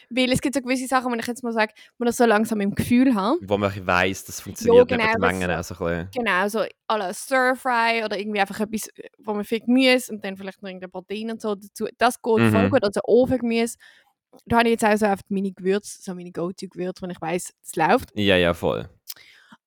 Weil 0.09 0.31
es 0.31 0.39
gibt 0.41 0.55
so 0.55 0.61
gewisse 0.61 0.87
Sachen, 0.87 1.11
wenn 1.11 1.19
ich 1.19 1.27
jetzt 1.27 1.43
mal 1.43 1.51
sage, 1.51 1.73
wo 1.97 2.05
ich 2.05 2.15
so 2.15 2.25
langsam 2.25 2.61
im 2.61 2.73
Gefühl 2.75 3.13
habe. 3.15 3.37
Wo 3.41 3.57
man 3.57 3.71
weiss, 3.87 4.23
das 4.25 4.39
funktioniert 4.39 4.87
genau, 4.87 5.03
nicht 5.03 5.13
mit 5.19 5.21
Mengen. 5.31 5.49
Also 5.49 5.75
ein 5.75 6.07
bisschen. 6.09 6.23
Genau, 6.23 6.47
so 6.47 6.59
à 6.87 6.97
la 6.97 7.13
Stir-Fry 7.13 8.03
oder 8.05 8.17
irgendwie 8.17 8.39
einfach 8.39 8.59
etwas, 8.59 8.89
wo 9.19 9.33
man 9.33 9.43
viel 9.43 9.59
Gemüse 9.61 10.11
und 10.13 10.23
dann 10.23 10.37
vielleicht 10.37 10.61
noch 10.61 10.69
irgendein 10.69 10.91
Protein 10.91 11.31
und 11.31 11.41
so 11.41 11.55
dazu. 11.55 11.87
Das 11.97 12.21
geht 12.21 12.23
voll 12.51 12.67
Mhm. 12.67 12.69
gut. 12.69 12.83
Also 12.83 13.01
Ofengemüse. 13.03 13.77
Da 14.45 14.59
habe 14.59 14.69
ich 14.69 14.79
jetzt 14.79 14.85
auch 14.85 14.95
so 14.95 15.07
oft 15.07 15.29
meine 15.29 15.51
Gewürze, 15.51 16.01
so 16.01 16.15
meine 16.15 16.31
Go-To-Gewürze, 16.31 17.01
wenn 17.01 17.09
ich 17.09 17.19
weiss, 17.21 17.53
es 17.63 17.75
läuft. 17.75 18.09
Ja, 18.15 18.37
ja, 18.37 18.53
voll. 18.53 18.87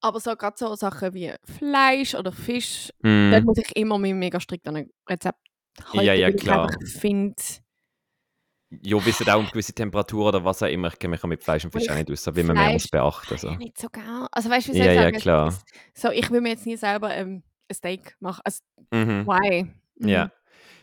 Aber 0.00 0.20
so 0.20 0.34
gerade 0.36 0.56
so 0.58 0.74
Sachen 0.74 1.12
wie 1.14 1.32
Fleisch 1.58 2.14
oder 2.14 2.32
Fisch, 2.32 2.90
Mhm. 3.02 3.30
dort 3.30 3.44
muss 3.44 3.58
ich 3.58 3.74
immer 3.76 3.98
mich 3.98 4.14
mega 4.14 4.40
strikt 4.40 4.66
an 4.68 4.76
ein 4.76 4.90
Rezept 5.08 5.38
halten, 5.84 6.04
Ja, 6.06 6.14
ja, 6.14 6.30
klar. 6.32 6.70
ich 6.84 6.92
finde, 6.92 7.34
Ja, 8.82 9.04
wissen 9.04 9.28
auch 9.28 9.38
um 9.38 9.46
gewisse 9.46 9.72
Temperatur 9.72 10.26
oder 10.28 10.44
was 10.44 10.62
auch 10.62 10.66
immer. 10.68 10.88
Ich 10.88 10.98
kenne 10.98 11.12
mich 11.12 11.22
auch 11.22 11.28
mit 11.28 11.42
Fleisch 11.44 11.64
und 11.64 11.70
Fisch 11.72 11.88
auch 11.88 11.94
nicht 11.94 12.10
aus, 12.10 12.26
wie 12.34 12.42
man 12.42 12.56
mehr 12.56 12.70
muss 12.72 12.88
beachten. 12.88 13.38
So. 13.38 13.50
nicht 13.54 13.78
so 13.78 13.88
gern. 13.88 14.26
Also 14.32 14.50
weißt 14.50 14.68
du, 14.68 14.72
wie 14.72 14.76
soll 14.78 14.86
Ja, 14.86 14.92
ich 14.92 14.98
sagen? 15.00 15.16
Klar. 15.18 15.58
So, 15.94 16.10
ich 16.10 16.30
will 16.30 16.40
mir 16.40 16.50
jetzt 16.50 16.66
nie 16.66 16.76
selber 16.76 17.14
ähm, 17.14 17.42
ein 17.68 17.74
Steak 17.74 18.16
machen. 18.20 18.40
Also, 18.44 18.60
Mhm. 18.92 19.26
why? 19.26 19.66
Mhm. 19.98 20.08
Ja. 20.08 20.32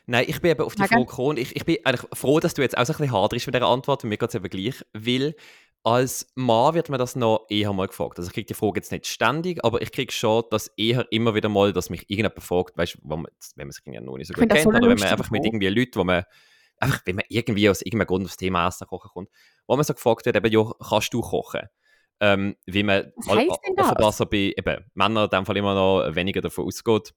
Nein, 0.07 0.25
ich 0.27 0.41
bin 0.41 0.51
eben 0.51 0.61
auf 0.63 0.75
die. 0.75 0.83
Frage 0.83 0.95
gekommen. 1.05 1.37
Ich, 1.37 1.55
ich 1.55 1.63
bin 1.65 1.77
eigentlich 1.85 2.09
froh, 2.13 2.39
dass 2.39 2.53
du 2.53 2.61
jetzt 2.61 2.77
auch 2.77 2.85
so 2.85 2.93
ein 2.93 2.97
bisschen 2.97 3.11
hart 3.13 3.31
bist 3.31 3.45
mit 3.45 3.55
dieser 3.55 3.67
Antwort. 3.67 4.03
Und 4.03 4.09
mir 4.09 4.17
geht 4.17 4.29
es 4.29 4.35
eben 4.35 4.49
gleich. 4.49 4.83
Weil 4.93 5.35
als 5.83 6.27
Mann 6.35 6.75
wird 6.75 6.89
mir 6.89 6.97
das 6.97 7.15
noch 7.15 7.45
eher 7.49 7.73
mal 7.73 7.87
gefragt. 7.87 8.19
Also 8.19 8.29
ich 8.29 8.33
kriege 8.33 8.45
die 8.45 8.53
Frage 8.53 8.79
jetzt 8.79 8.91
nicht 8.91 9.07
ständig, 9.07 9.63
aber 9.65 9.81
ich 9.81 9.91
kriege 9.91 10.11
schon 10.11 10.43
das 10.51 10.67
eher 10.77 11.07
immer 11.11 11.33
wieder 11.33 11.49
mal, 11.49 11.73
dass 11.73 11.89
mich 11.89 12.01
irgendjemand 12.03 12.43
fragt, 12.43 12.77
weißt, 12.77 13.03
man, 13.03 13.25
wenn 13.55 13.67
man 13.67 13.71
sich 13.71 13.83
ja 13.85 14.01
noch 14.01 14.17
nicht 14.17 14.27
so 14.27 14.33
gut 14.33 14.47
kennt, 14.47 14.61
so 14.61 14.69
oder 14.69 14.81
wenn 14.81 14.99
man 14.99 15.07
einfach 15.07 15.31
mit 15.31 15.43
irgendwie 15.43 15.69
Leuten, 15.69 15.95
wo 15.95 16.03
man 16.03 16.23
einfach, 16.77 17.01
wenn 17.05 17.15
man 17.15 17.25
irgendwie 17.29 17.69
aus 17.69 17.81
irgendeinem 17.81 18.07
Grund 18.07 18.25
aufs 18.25 18.37
Thema 18.37 18.67
Essen 18.67 18.87
kochen 18.87 19.09
kommt, 19.11 19.29
wo 19.67 19.75
man 19.75 19.83
so 19.83 19.93
gefragt 19.93 20.25
wird, 20.25 20.35
eben, 20.35 20.51
ja, 20.51 20.71
kannst 20.87 21.13
du 21.13 21.21
kochen? 21.21 21.67
Ähm, 22.19 22.55
wie 22.67 22.83
man 22.83 23.11
Was 23.15 23.35
das? 23.35 23.47
offenbar 23.47 24.29
bei 24.29 24.53
eben, 24.55 24.85
Männern 24.93 25.23
in 25.23 25.29
dem 25.31 25.45
Fall 25.45 25.57
immer 25.57 25.73
noch 25.73 26.15
weniger 26.15 26.41
davon 26.41 26.65
ausgeht, 26.65 27.15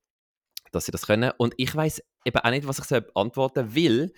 dass 0.73 0.87
sie 0.87 0.93
das 0.93 1.07
können. 1.07 1.33
Und 1.37 1.53
ich 1.59 1.75
weiß 1.77 2.03
eben 2.25 2.39
auch 2.39 2.51
nicht, 2.51 2.67
was 2.67 2.79
ich 2.79 2.85
so 2.87 2.99
antworten 3.15 3.75
will, 3.75 4.15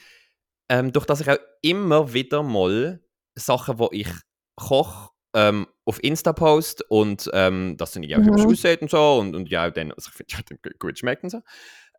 ähm, 0.69 0.93
durch 0.93 1.07
dass 1.07 1.21
ich 1.21 1.29
auch 1.29 1.39
immer 1.63 2.13
wieder 2.13 2.45
mal 2.45 3.01
Sachen, 3.35 3.81
wo 3.81 3.89
ich 3.91 4.09
koche, 4.57 5.11
ähm, 5.35 5.67
auf 5.85 6.03
Insta 6.03 6.33
post 6.33 6.83
und 6.91 7.31
ähm, 7.33 7.77
das 7.77 7.93
dann 7.93 8.03
ja 8.03 8.19
auch 8.19 8.27
Mhm. 8.27 8.51
aussieht 8.51 8.83
und 8.83 8.91
so 8.91 9.19
und, 9.19 9.37
und 9.37 9.49
ja, 9.51 9.67
auch 9.69 9.73
dann, 9.73 9.93
also 9.93 10.11
ich 10.27 10.35
finde, 10.35 10.35
ja, 10.35 10.39
dann 10.49 10.79
gut 10.79 10.99
schmeckt 10.99 11.25
und 11.25 11.31
so, 11.31 11.41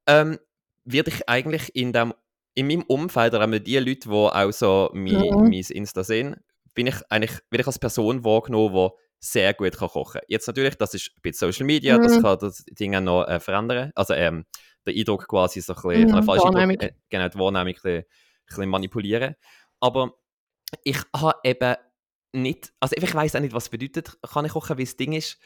ähm, 0.08 0.40
werde 0.86 1.12
ich 1.12 1.28
eigentlich 1.30 1.76
in 1.76 1.94
dem 1.94 2.14
in 2.56 2.66
meinem 2.68 2.82
Umfeld, 2.84 3.36
oder 3.36 3.44
einmal 3.44 3.60
die 3.60 3.78
Leute, 3.78 4.10
die 4.10 4.10
auch 4.10 4.52
so 4.52 4.90
mein, 4.94 5.14
Mhm. 5.14 5.38
mein 5.44 5.62
Insta 5.70 6.04
sehen, 6.04 6.38
bin 6.74 6.88
ich 6.88 6.96
eigentlich 7.10 7.40
werde 7.52 7.62
ich 7.62 7.68
als 7.68 7.78
Person 7.80 8.24
wahrgenommen, 8.24 8.74
die 8.74 8.90
sehr 9.20 9.54
gut 9.54 9.78
kann 9.78 9.90
kochen 9.90 10.22
Jetzt 10.28 10.48
natürlich, 10.48 10.76
das 10.76 10.94
ist 10.96 11.12
ein 11.16 11.22
bisschen 11.22 11.52
Social 11.52 11.66
Media, 11.68 11.98
das 12.00 12.18
Mhm. 12.18 12.22
kann 12.22 12.40
das 12.40 12.66
Ding 12.72 12.96
auch 12.96 13.02
noch 13.02 13.24
äh, 13.28 13.40
verändern. 13.40 13.92
Also 13.96 14.14
ähm, 14.16 14.46
der 14.86 14.96
Eindruck 14.96 15.28
quasi 15.28 15.62
so 15.62 15.74
ein 15.74 15.82
bisschen, 15.82 16.08
Mhm, 16.08 16.10
kann. 16.26 16.30
Eindruck, 16.30 16.82
äh, 16.82 16.92
genau, 17.10 17.30
die 17.30 17.38
Wahrnehmung 17.40 17.68
ein 17.68 17.74
bisschen, 17.74 17.98
ein 18.00 18.06
bisschen 18.48 18.70
manipulieren. 18.70 19.36
Aber 19.80 20.14
ich 20.84 20.98
habe 21.16 21.40
eben 21.44 21.76
nicht, 22.42 22.74
also 22.80 22.96
ich 22.98 23.14
weiß 23.14 23.36
auch 23.36 23.40
nicht, 23.42 23.54
was 23.54 23.66
es 23.66 23.70
bedeutet, 23.70 24.18
kann 24.22 24.46
ich 24.46 24.52
kochen, 24.54 24.78
weil 24.78 24.86
das 24.86 24.96
Ding 24.96 25.14
ist, 25.14 25.38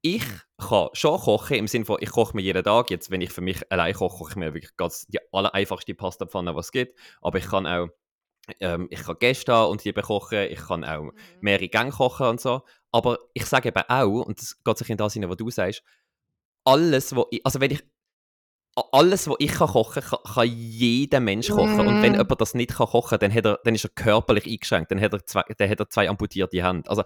ich 0.00 0.22
kann 0.58 0.88
schon 0.92 1.18
kochen, 1.18 1.56
im 1.56 1.66
Sinne 1.66 1.84
von, 1.84 1.98
ich 2.00 2.10
koche 2.10 2.36
mir 2.36 2.42
jeden 2.42 2.62
Tag. 2.62 2.90
Jetzt, 2.90 3.10
wenn 3.10 3.20
ich 3.20 3.30
für 3.32 3.40
mich 3.40 3.70
allein 3.72 3.94
koche, 3.94 4.16
koche 4.18 4.30
ich 4.30 4.36
mir 4.36 4.54
wirklich 4.54 4.76
ganz 4.76 5.06
die 5.06 5.18
allereinfachste 5.32 5.94
Pastapfanne, 5.94 6.54
was 6.54 6.66
es 6.66 6.72
gibt. 6.72 6.94
Aber 7.20 7.38
ich 7.38 7.46
kann 7.46 7.66
auch, 7.66 7.88
ähm, 8.60 8.86
ich 8.90 9.02
kann 9.02 9.16
Gäste 9.18 9.52
haben 9.52 9.72
und 9.72 9.84
die 9.84 9.92
bekochen. 9.92 10.38
Ich 10.50 10.60
kann 10.60 10.84
auch 10.84 11.02
Mhm. 11.02 11.12
mehrere 11.40 11.68
Gänge 11.68 11.90
kochen 11.90 12.26
und 12.26 12.40
so. 12.40 12.62
Aber 12.92 13.18
ich 13.34 13.44
sage 13.46 13.68
eben 13.68 13.82
auch, 13.88 14.24
und 14.24 14.40
das 14.40 14.62
geht 14.62 14.78
sich 14.78 14.90
in 14.90 14.96
das 14.96 15.14
hinein, 15.14 15.30
was 15.30 15.36
du 15.36 15.50
sagst, 15.50 15.82
alles, 16.64 17.14
wo 17.16 17.26
ich, 17.30 17.44
also 17.44 17.60
wenn 17.60 17.72
ich, 17.72 17.82
alles, 18.92 19.28
was 19.28 19.36
ich 19.38 19.52
kann 19.52 19.68
kochen 19.68 20.02
kann, 20.02 20.18
kann 20.34 20.48
jeder 20.48 21.20
Mensch 21.20 21.48
kochen. 21.50 21.80
Und 21.86 22.02
wenn 22.02 22.12
Mm. 22.12 22.16
jemand 22.16 22.40
das 22.40 22.54
nicht 22.54 22.74
kann 22.74 22.86
kochen 22.86 23.18
dann, 23.18 23.32
hat 23.32 23.44
er, 23.46 23.58
dann 23.64 23.74
ist 23.74 23.84
er 23.84 23.90
körperlich 23.90 24.46
eingeschränkt. 24.46 24.90
Dann 24.90 25.00
hat 25.00 25.12
er 25.12 25.24
zwei, 25.26 25.42
dann 25.56 25.70
hat 25.70 25.80
er 25.80 25.88
zwei 25.88 26.08
amputierte 26.08 26.62
Hände. 26.64 26.88
Also, 26.88 27.02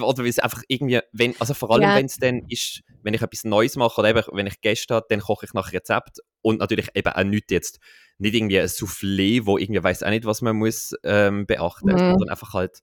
oder 0.00 0.18
weil 0.18 0.26
es 0.28 0.38
einfach 0.38 0.62
irgendwie, 0.68 1.00
wenn, 1.12 1.34
also 1.40 1.54
vor 1.54 1.70
allem, 1.70 1.82
Ja. 1.82 1.94
wenn 1.96 2.06
es 2.06 2.16
dann 2.16 2.42
ist, 2.48 2.82
wenn 3.02 3.14
ich 3.14 3.22
etwas 3.22 3.44
Neues 3.44 3.76
mache 3.76 4.00
oder 4.00 4.10
eben, 4.10 4.22
wenn 4.32 4.46
ich 4.46 4.60
Gäste 4.60 4.94
habe, 4.94 5.06
dann 5.08 5.20
koche 5.20 5.46
ich 5.46 5.52
nach 5.54 5.72
Rezept. 5.72 6.18
Und 6.42 6.58
natürlich 6.60 6.88
eben 6.94 7.12
auch 7.12 7.22
nicht 7.24 7.50
jetzt, 7.50 7.80
nicht 8.18 8.34
irgendwie 8.34 8.60
ein 8.60 8.66
Soufflé, 8.68 9.46
wo 9.46 9.58
irgendwie 9.58 9.82
weiß 9.82 10.02
auch 10.02 10.10
nicht, 10.10 10.24
was 10.24 10.42
man 10.42 10.56
muss 10.56 10.94
ähm, 11.04 11.46
beachten, 11.46 11.86
Mhm. 11.90 11.98
sondern 11.98 12.28
einfach 12.30 12.52
halt, 12.54 12.80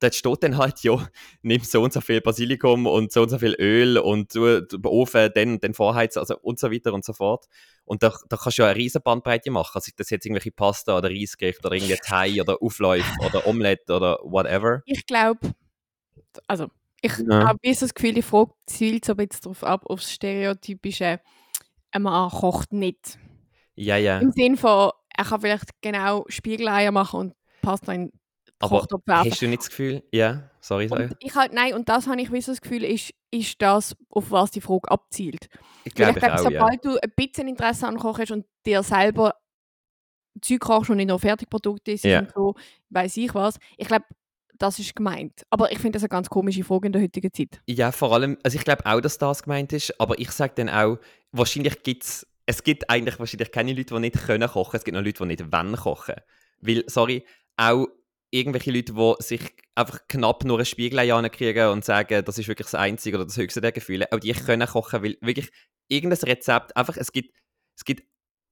dort 0.00 0.14
steht 0.14 0.42
dann 0.42 0.56
halt, 0.56 0.82
ja, 0.82 1.08
nimm 1.42 1.60
so 1.62 1.82
und 1.82 1.92
so 1.92 2.00
viel 2.00 2.20
Basilikum 2.20 2.86
und 2.86 3.12
so 3.12 3.22
und 3.22 3.28
so 3.30 3.38
viel 3.38 3.54
Öl 3.58 3.98
und 3.98 4.34
du 4.34 4.60
den 4.62 4.84
Ofen 4.86 5.30
dann 5.34 5.52
und 5.52 5.64
dann 5.64 5.74
vorheizen 5.74 6.20
also 6.20 6.38
und 6.40 6.58
so 6.58 6.70
weiter 6.70 6.92
und 6.92 7.04
so 7.04 7.12
fort. 7.12 7.46
Und 7.84 8.02
da, 8.02 8.14
da 8.28 8.36
kannst 8.36 8.58
du 8.58 8.62
ja 8.62 8.68
eine 8.68 8.76
riesen 8.76 9.02
Bandbreite 9.02 9.50
machen. 9.50 9.72
Also 9.74 9.90
das 9.96 10.10
jetzt 10.10 10.26
irgendwelche 10.26 10.52
Pasta 10.52 10.96
oder 10.96 11.10
Reisgerichte 11.10 11.66
oder 11.66 11.76
irgendwie 11.76 11.96
Thai 12.02 12.40
oder 12.40 12.62
Aufläufe 12.62 13.10
oder 13.26 13.46
Omelette 13.46 13.94
oder 13.94 14.18
whatever. 14.22 14.82
Ich 14.84 15.06
glaube, 15.06 15.40
also 16.46 16.68
ich 17.00 17.12
Ja. 17.18 17.40
habe 17.46 17.50
ein 17.50 17.58
bisschen 17.62 17.88
das 17.88 17.94
Gefühl, 17.94 18.14
die 18.14 18.22
Frage 18.22 18.52
zielt 18.66 19.04
so 19.04 19.12
ein 19.12 19.16
bisschen 19.16 19.42
darauf 19.42 19.64
ab, 19.64 19.86
aufs 19.86 20.12
Stereotypische, 20.12 21.20
ein 21.92 22.02
Mann 22.02 22.30
kocht 22.30 22.72
nicht. 22.72 23.18
Ja, 23.74 23.96
ja. 23.96 24.18
Im 24.18 24.32
Sinne 24.32 24.56
von, 24.56 24.90
er 25.16 25.24
kann 25.24 25.40
vielleicht 25.40 25.70
genau 25.80 26.24
Spiegeleier 26.28 26.90
machen 26.92 27.20
und 27.20 27.34
Pasta 27.62 27.92
in 27.92 28.06
den 28.08 28.17
Aber 28.60 28.86
hast 29.08 29.42
du 29.42 29.46
nicht 29.48 29.60
das 29.62 29.68
Gefühl? 29.68 30.02
Ja, 30.12 30.50
sorry, 30.60 30.88
sorry. 30.88 31.10
Ich 31.20 31.34
halt, 31.34 31.52
nein, 31.52 31.74
und 31.74 31.88
das 31.88 32.06
habe 32.06 32.20
ich 32.20 32.32
wie 32.32 32.40
so 32.40 32.52
das 32.52 32.60
Gefühl, 32.60 32.84
ist, 32.84 33.14
ist 33.30 33.60
das, 33.62 33.96
auf 34.10 34.30
was 34.30 34.50
die 34.50 34.60
Frage 34.60 34.90
abzielt. 34.90 35.48
Ich 35.84 35.94
glaube 35.94 36.12
ich 36.12 36.18
glaube, 36.18 36.34
auch, 36.34 36.50
ja. 36.50 36.60
sobald 36.60 36.84
du 36.84 36.98
ein 37.00 37.12
bisschen 37.14 37.48
Interesse 37.48 37.86
an 37.86 37.98
Kochen 37.98 38.22
hast 38.22 38.32
und 38.32 38.46
dir 38.66 38.82
selber 38.82 39.34
Zeug 40.40 40.60
kochst 40.60 40.90
und 40.90 40.96
nicht 40.96 41.08
nur 41.08 41.18
Fertigprodukte 41.18 41.92
isst 41.92 42.04
Ja. 42.04 42.20
und 42.20 42.32
so, 42.34 42.54
weiß 42.90 43.16
ich 43.16 43.34
was, 43.34 43.58
ich 43.76 43.86
glaube, 43.86 44.04
das 44.58 44.78
ist 44.78 44.94
gemeint. 44.96 45.44
Aber 45.50 45.70
ich 45.70 45.78
finde 45.78 45.96
das 45.96 46.02
eine 46.02 46.08
ganz 46.08 46.28
komische 46.28 46.64
Frage 46.64 46.86
in 46.86 46.92
der 46.92 47.02
heutigen 47.02 47.32
Zeit. 47.32 47.60
Ja, 47.66 47.92
vor 47.92 48.12
allem, 48.12 48.38
also 48.42 48.56
ich 48.56 48.64
glaube 48.64 48.84
auch, 48.86 49.00
dass 49.00 49.18
das 49.18 49.44
gemeint 49.44 49.72
ist, 49.72 49.98
aber 50.00 50.18
ich 50.18 50.30
sage 50.32 50.54
dann 50.56 50.68
auch, 50.68 50.98
wahrscheinlich 51.30 51.82
gibt 51.82 52.04
es, 52.04 52.26
es 52.46 52.64
gibt 52.64 52.90
eigentlich 52.90 53.18
wahrscheinlich 53.18 53.52
keine 53.52 53.72
Leute, 53.72 53.94
die 53.94 54.00
nicht 54.00 54.26
können 54.26 54.48
kochen, 54.48 54.76
es 54.76 54.84
gibt 54.84 54.96
noch 54.96 55.04
Leute, 55.04 55.22
die 55.22 55.28
nicht 55.28 55.52
wollen 55.52 55.76
kochen. 55.76 56.16
Weil, 56.60 56.82
sorry, 56.88 57.24
auch 57.56 57.86
irgendwelche 58.30 58.70
Leute, 58.70 58.92
die 58.92 59.14
sich 59.20 59.40
einfach 59.74 60.00
knapp 60.08 60.44
nur 60.44 60.58
ein 60.58 60.64
Spiegelei 60.64 61.28
kriegen 61.28 61.68
und 61.68 61.84
sagen, 61.84 62.24
das 62.24 62.38
ist 62.38 62.48
wirklich 62.48 62.66
das 62.66 62.74
Einzige 62.74 63.16
oder 63.16 63.26
das 63.26 63.36
Höchste 63.36 63.60
der 63.60 63.72
Gefühle, 63.72 64.06
auch 64.10 64.18
die 64.18 64.32
können 64.32 64.66
kochen, 64.66 65.02
weil 65.02 65.16
wirklich 65.20 65.50
irgendein 65.88 66.18
Rezept, 66.28 66.76
einfach, 66.76 66.96
es 66.96 67.12
gibt, 67.12 67.34
es 67.76 67.84
gibt 67.84 68.02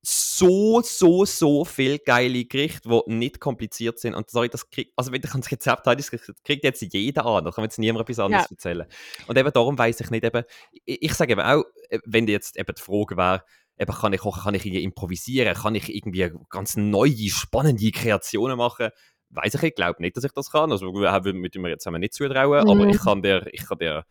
so, 0.09 0.83
so, 0.83 1.25
so 1.25 1.65
viele 1.65 1.99
geile 1.99 2.45
Gerichte, 2.45 2.89
die 2.89 3.13
nicht 3.13 3.41
kompliziert 3.41 3.99
sind. 3.99 4.15
Und 4.15 4.31
sorry, 4.31 4.49
das 4.49 4.71
kriegt, 4.71 4.93
also 4.97 5.11
wenn 5.11 5.21
ich 5.21 5.29
das 5.29 5.51
Rezept 5.51 5.87
habe, 5.87 5.97
das 5.97 6.11
kriegt 6.11 6.63
jetzt 6.63 6.81
jeder 6.93 7.27
an. 7.27 7.45
Da 7.45 7.51
kann 7.51 7.65
jetzt 7.65 7.79
niemand 7.79 8.09
etwas 8.09 8.21
anderes 8.21 8.49
erzählen. 8.49 8.87
Und 9.27 9.37
eben 9.37 9.53
darum 9.53 9.77
weiß 9.77 10.01
ich 10.01 10.11
nicht 10.11 10.25
eben, 10.25 10.45
ich, 10.85 11.03
ich 11.03 11.15
sage 11.15 11.33
eben 11.33 11.41
auch, 11.41 11.65
äh, 11.89 11.99
wenn 12.05 12.29
jetzt 12.29 12.57
eben 12.57 12.73
die 12.73 12.81
Frage 12.81 13.17
wäre, 13.17 13.43
eben 13.79 13.93
kann 13.93 14.13
ich 14.13 14.21
kochen, 14.21 14.43
kann 14.45 14.55
ich 14.55 14.65
irgendwie 14.65 14.85
improvisieren, 14.85 15.55
kann 15.55 15.75
ich 15.75 15.93
irgendwie 15.93 16.31
ganz 16.51 16.77
neue, 16.77 17.29
spannende 17.29 17.91
Kreationen 17.91 18.57
machen, 18.57 18.91
weiß 19.31 19.55
ich, 19.55 19.63
ich 19.63 19.75
glaube 19.75 20.01
nicht, 20.03 20.17
dass 20.17 20.25
ich 20.25 20.33
das 20.33 20.51
kann. 20.51 20.71
Also 20.73 20.93
wir 20.95 21.13
haben 21.13 21.39
mit 21.39 21.55
dem 21.55 21.67
jetzt 21.67 21.87
haben 21.87 21.95
wir 21.95 21.99
nicht 21.99 22.15
zutrauen, 22.15 22.65
Mhm. 22.65 22.71
aber 22.71 22.87
ich 22.89 22.99
kann 22.99 23.23
dir, 23.23 23.47
ich 23.53 23.67
kann 23.67 23.79
dir, 23.79 24.05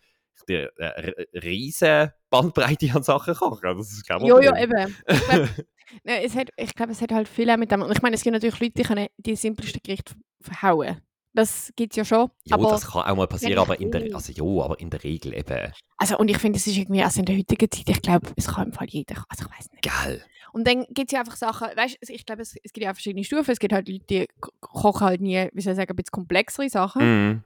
dir 0.47 0.71
eine 0.77 1.13
riesen 1.43 2.11
Bandbreite 2.29 2.91
an 2.93 3.03
Sachen 3.03 3.33
kochen. 3.33 3.77
Das 3.77 3.91
ist 3.91 4.05
kein 4.07 4.23
Ja, 4.25 4.39
ja, 4.39 4.51
Problem. 4.51 4.71
eben. 4.75 4.95
Ich 5.07 5.27
glaube, 5.27 5.49
ne, 6.03 6.23
es 6.23 6.35
hat, 6.35 6.49
ich 6.57 6.73
glaube, 6.75 6.91
es 6.91 7.01
hat 7.01 7.11
halt 7.11 7.27
viel 7.27 7.49
auch 7.49 7.57
mit 7.57 7.71
dem. 7.71 7.81
Und 7.81 7.91
ich 7.91 8.01
meine, 8.01 8.15
es 8.15 8.21
gibt 8.23 8.33
natürlich 8.33 8.59
Leute, 8.59 8.73
die 8.73 8.83
können 8.83 9.07
die 9.17 9.35
simplesten 9.35 9.81
Gerichte 9.83 10.13
verhauen. 10.41 11.01
Das 11.35 11.71
gibt 11.75 11.93
es 11.93 11.97
ja 11.97 12.05
schon. 12.05 12.29
Ja, 12.45 12.55
aber, 12.55 12.69
das 12.69 12.87
kann 12.87 13.03
auch 13.03 13.15
mal 13.15 13.27
passieren, 13.27 13.59
aber 13.59 13.79
in 13.79 13.91
der, 13.91 14.01
will. 14.01 14.15
also 14.15 14.31
ja, 14.31 14.63
aber 14.63 14.79
in 14.79 14.89
der 14.89 15.03
Regel 15.03 15.33
eben, 15.33 15.71
also, 15.97 16.17
und 16.17 16.29
ich 16.29 16.37
finde, 16.37 16.57
es 16.57 16.65
ist 16.67 16.77
irgendwie, 16.77 17.03
also 17.03 17.19
in 17.19 17.25
der 17.25 17.37
heutigen 17.37 17.69
Zeit, 17.69 17.89
ich 17.89 18.01
glaube, 18.01 18.31
es 18.35 18.47
kann 18.47 18.67
im 18.67 18.73
Fall 18.73 18.87
jeder. 18.89 19.23
Also, 19.29 19.45
ich 19.45 19.51
weiß 19.57 19.71
nicht. 19.71 19.83
geil. 19.83 20.23
Und 20.53 20.65
dann 20.67 20.85
gibt 20.89 21.09
es 21.09 21.11
ja 21.11 21.19
einfach 21.19 21.35
Sachen, 21.35 21.67
weißt 21.75 21.97
du, 22.01 22.13
ich 22.13 22.25
glaube, 22.25 22.41
es, 22.41 22.55
es 22.63 22.71
gibt 22.71 22.83
ja 22.85 22.91
auch 22.91 22.95
verschiedene 22.95 23.23
Stufen. 23.25 23.51
Es 23.51 23.59
gibt 23.59 23.73
halt 23.73 23.89
Leute, 23.89 24.05
die 24.09 24.27
ko- 24.39 24.51
kochen 24.61 25.05
halt 25.05 25.21
nie, 25.21 25.49
wie 25.53 25.61
soll 25.61 25.73
ich 25.73 25.77
sagen, 25.77 25.91
ein 25.91 25.95
bisschen 25.97 26.11
komplexere 26.11 26.69
Sachen. 26.69 27.01
Mhm. 27.31 27.43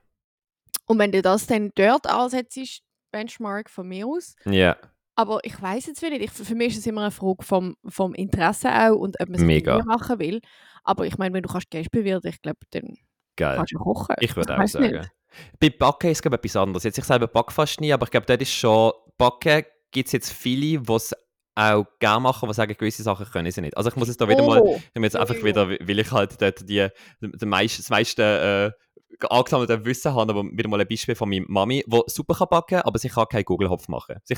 Und 0.86 0.98
wenn 0.98 1.10
du 1.12 1.20
das 1.22 1.46
dann 1.46 1.70
dort 1.74 2.06
ansetzt, 2.08 2.82
Benchmark 3.10 3.68
von 3.70 3.88
mir 3.88 4.06
aus. 4.06 4.36
Ja, 4.44 4.76
Aber 5.16 5.40
ich 5.44 5.60
weiß 5.60 5.86
jetzt 5.86 6.02
nicht. 6.02 6.20
Ich, 6.22 6.30
für 6.30 6.54
mich 6.54 6.74
ist 6.74 6.78
es 6.78 6.86
immer 6.86 7.02
eine 7.02 7.10
Frage 7.10 7.42
vom, 7.44 7.76
vom 7.86 8.14
Interesse 8.14 8.68
auch 8.72 8.96
und 8.96 9.20
ob 9.20 9.28
man 9.28 9.40
es 9.50 9.84
machen 9.84 10.18
will. 10.20 10.40
Aber 10.84 11.06
ich 11.06 11.18
meine, 11.18 11.34
wenn 11.34 11.42
du 11.42 11.48
kannst 11.48 11.70
Gäste 11.70 11.90
bewirten, 11.90 12.30
ich 12.30 12.40
glaube, 12.40 12.60
dann 12.70 12.96
geil. 13.40 13.56
kannst 13.56 13.72
du 13.72 13.78
kochen. 13.78 14.14
Ich 14.20 14.36
würde 14.36 14.58
auch 14.58 14.66
sagen. 14.66 14.98
nicht. 14.98 15.10
Bei 15.58 15.70
Backen 15.70 16.10
ist 16.10 16.20
es 16.20 16.26
ich, 16.26 16.32
etwas 16.32 16.56
anderes. 16.56 16.84
Jetzt, 16.84 16.98
ich 16.98 17.04
selber 17.04 17.26
backe 17.28 17.52
fast 17.52 17.80
nie, 17.80 17.92
aber 17.92 18.04
ich 18.04 18.10
glaube, 18.10 18.26
dort 18.26 18.42
ist 18.42 18.52
schon, 18.52 18.92
Backen 19.16 19.64
gibt 19.90 20.06
es 20.06 20.12
jetzt 20.12 20.32
viele, 20.32 20.80
die 20.80 20.92
es 20.92 21.14
auch 21.54 21.84
gerne 21.98 22.20
machen, 22.20 22.48
die 22.48 22.54
sagen, 22.54 22.74
gewisse 22.76 23.02
Sachen 23.02 23.26
können 23.26 23.50
sie 23.50 23.60
nicht. 23.60 23.76
Also 23.76 23.90
ich 23.90 23.96
muss 23.96 24.08
es 24.08 24.16
da 24.16 24.28
wieder 24.28 24.44
mal, 24.44 24.60
Oh, 24.60 24.76
ich 24.76 24.94
muss 25.00 25.12
jetzt 25.12 25.16
einfach 25.16 25.42
wieder, 25.42 25.68
weil 25.68 25.98
ich 25.98 26.10
halt 26.10 26.40
dort 26.40 26.68
die, 26.68 26.88
die 27.20 27.46
meist, 27.46 27.78
das 27.78 27.90
meiste 27.90 28.74
äh, 29.22 29.26
angesammelte 29.28 29.84
Wissen 29.84 30.14
habe, 30.14 30.32
aber 30.32 30.44
wieder 30.44 30.68
mal 30.68 30.80
ein 30.80 30.88
Beispiel 30.88 31.14
von 31.14 31.28
meiner 31.28 31.44
Mami, 31.48 31.84
die 31.86 32.02
super 32.06 32.34
kann 32.34 32.48
backen, 32.50 32.80
aber 32.80 32.98
sie 32.98 33.08
kann 33.08 33.26
keinen 33.28 33.44
Gugelhopf 33.44 33.88
machen. 33.88 34.16
Sie, 34.24 34.36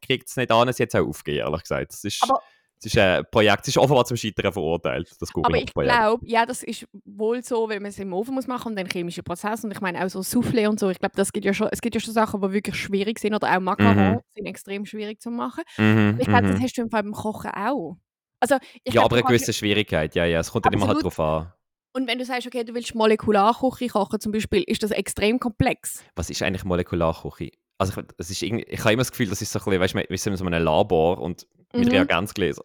kriegt 0.00 0.28
es 0.28 0.36
nicht 0.36 0.50
an, 0.50 0.72
sie 0.72 0.82
hat 0.82 0.88
es 0.88 1.00
auch 1.00 1.06
aufgegeben, 1.06 1.46
ehrlich 1.46 1.62
gesagt. 1.62 1.92
Das 1.92 2.02
ist, 2.04 2.22
Aber- 2.22 2.40
ist 2.86 2.98
ein 2.98 3.24
Projekt, 3.30 3.62
es 3.62 3.68
ist 3.68 3.78
offenbar 3.78 4.04
zum 4.04 4.16
Scheitern 4.16 4.52
verurteilt, 4.52 5.10
das 5.20 5.30
Aber 5.34 5.56
ich 5.56 5.66
glaube, 5.72 6.26
ja, 6.26 6.46
das 6.46 6.62
ist 6.62 6.86
wohl 7.04 7.42
so, 7.42 7.68
wenn 7.68 7.82
man 7.82 7.90
es 7.90 7.98
im 7.98 8.12
Ofen 8.12 8.34
muss 8.34 8.46
machen 8.46 8.70
und 8.72 8.76
dann 8.76 8.86
chemische 8.86 9.22
Prozesse. 9.22 9.66
Und 9.66 9.72
ich 9.72 9.80
meine 9.80 10.04
auch 10.04 10.08
so 10.08 10.20
Soufflé 10.20 10.68
und 10.68 10.80
so. 10.80 10.88
Ich 10.90 10.98
glaube, 10.98 11.14
das 11.16 11.32
gibt 11.32 11.44
ja 11.44 11.52
schon, 11.52 11.68
es 11.70 11.80
gibt 11.80 11.94
ja 11.94 12.00
schon 12.00 12.14
Sachen, 12.14 12.40
die 12.40 12.52
wirklich 12.52 12.76
schwierig 12.76 13.18
sind. 13.18 13.34
Oder 13.34 13.54
auch 13.56 13.60
Macarons 13.60 14.16
Mhm. 14.16 14.20
sind 14.34 14.46
extrem 14.46 14.86
schwierig 14.86 15.20
zu 15.20 15.30
machen. 15.30 15.64
Mhm, 15.76 16.16
Ich 16.20 16.26
glaube, 16.26 16.48
das 16.48 16.58
mhm. 16.58 16.62
hast 16.62 16.78
du 16.78 16.82
im 16.82 16.90
Fall 16.90 17.02
beim 17.02 17.12
Kochen 17.12 17.50
auch. 17.50 17.96
Also, 18.40 18.54
Ja, 18.84 18.92
glaub, 18.92 19.04
aber 19.06 19.16
eine 19.16 19.24
gewisse 19.24 19.52
Schwierigkeit, 19.52 20.14
ja, 20.14 20.24
ja. 20.24 20.40
Es 20.40 20.50
kommt 20.50 20.66
dann 20.66 20.72
immer 20.72 20.86
halt 20.86 20.96
Absolut. 20.98 21.18
drauf 21.18 21.20
an. 21.46 21.52
Und 21.94 22.06
wenn 22.08 22.18
du 22.18 22.24
sagst, 22.26 22.46
okay, 22.46 22.62
du 22.62 22.74
willst 22.74 22.94
Molekularküche 22.94 23.88
kochen 23.88 24.20
zum 24.20 24.30
Beispiel, 24.30 24.62
ist 24.66 24.82
das 24.82 24.90
extrem 24.90 25.40
komplex. 25.40 26.04
Was 26.14 26.28
ist 26.28 26.42
eigentlich 26.42 26.64
Molekularküche? 26.64 27.50
Also 27.78 28.00
ich, 28.00 28.06
es 28.18 28.30
ist 28.30 28.42
irgendwie, 28.42 28.64
ich 28.68 28.80
habe 28.80 28.92
immer 28.92 29.00
das 29.02 29.10
Gefühl, 29.10 29.28
das 29.28 29.42
ist 29.42 29.52
so 29.52 29.58
ein 29.58 29.64
bisschen, 29.64 29.80
weißt 29.80 29.94
du, 29.94 29.98
wir 30.10 30.18
sind 30.18 30.32
in 30.32 30.36
so 30.38 30.44
einem 30.46 30.62
Labor 30.62 31.18
und 31.18 31.46
mit 31.74 31.86
Mhm. 31.88 31.92
Reagenzgläser. 31.92 32.62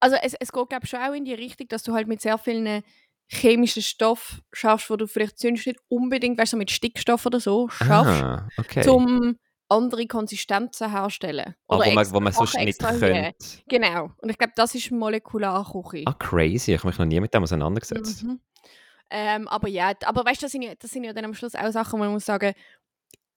Also 0.00 0.16
es, 0.22 0.34
es 0.34 0.50
geht 0.50 0.68
glaube 0.68 0.84
ich 0.84 0.90
schon 0.90 1.00
auch 1.00 1.12
in 1.12 1.24
die 1.24 1.34
Richtung, 1.34 1.68
dass 1.68 1.82
du 1.84 1.92
halt 1.92 2.08
mit 2.08 2.20
sehr 2.20 2.36
vielen 2.38 2.82
chemischen 3.28 3.82
Stoffen 3.82 4.40
schaffst, 4.52 4.90
wo 4.90 4.96
du 4.96 5.06
vielleicht 5.06 5.38
sonst 5.38 5.66
nicht 5.66 5.78
unbedingt, 5.88 6.36
weißt 6.38 6.54
du, 6.54 6.56
mit 6.56 6.70
Stickstoff 6.72 7.26
oder 7.26 7.38
so 7.38 7.68
schaffst, 7.68 8.22
ah, 8.22 8.48
okay. 8.58 8.88
um 8.88 9.36
andere 9.68 10.06
Konsistenzen 10.08 10.90
herzustellen. 10.90 11.54
Aber 11.68 11.82
Oder 11.82 11.90
wo 11.90 11.94
man, 11.94 12.12
wo 12.14 12.20
man 12.20 12.32
sonst 12.32 12.56
nicht 12.58 12.80
könnte. 12.80 13.34
Genau. 13.68 14.10
Und 14.16 14.30
ich 14.30 14.36
glaube, 14.38 14.52
das 14.56 14.74
ist 14.74 14.90
Molekularküche. 14.90 16.02
Ah, 16.06 16.14
crazy. 16.14 16.72
Ich 16.74 16.78
habe 16.78 16.88
mich 16.88 16.98
noch 16.98 17.06
nie 17.06 17.20
mit 17.20 17.32
dem 17.32 17.44
auseinandergesetzt. 17.44 18.24
Mhm. 18.24 18.40
Ähm, 19.12 19.46
aber 19.48 19.68
ja, 19.68 19.92
aber 20.04 20.24
weißt 20.24 20.42
du, 20.42 20.46
das, 20.46 20.52
sind 20.52 20.62
ja- 20.62 20.74
das 20.76 20.90
sind 20.90 21.04
ja 21.04 21.12
dann 21.12 21.24
am 21.24 21.34
Schluss 21.34 21.54
auch 21.54 21.70
Sachen, 21.70 21.94
wo 21.94 22.04
man 22.04 22.12
muss 22.12 22.24
sagen, 22.26 22.52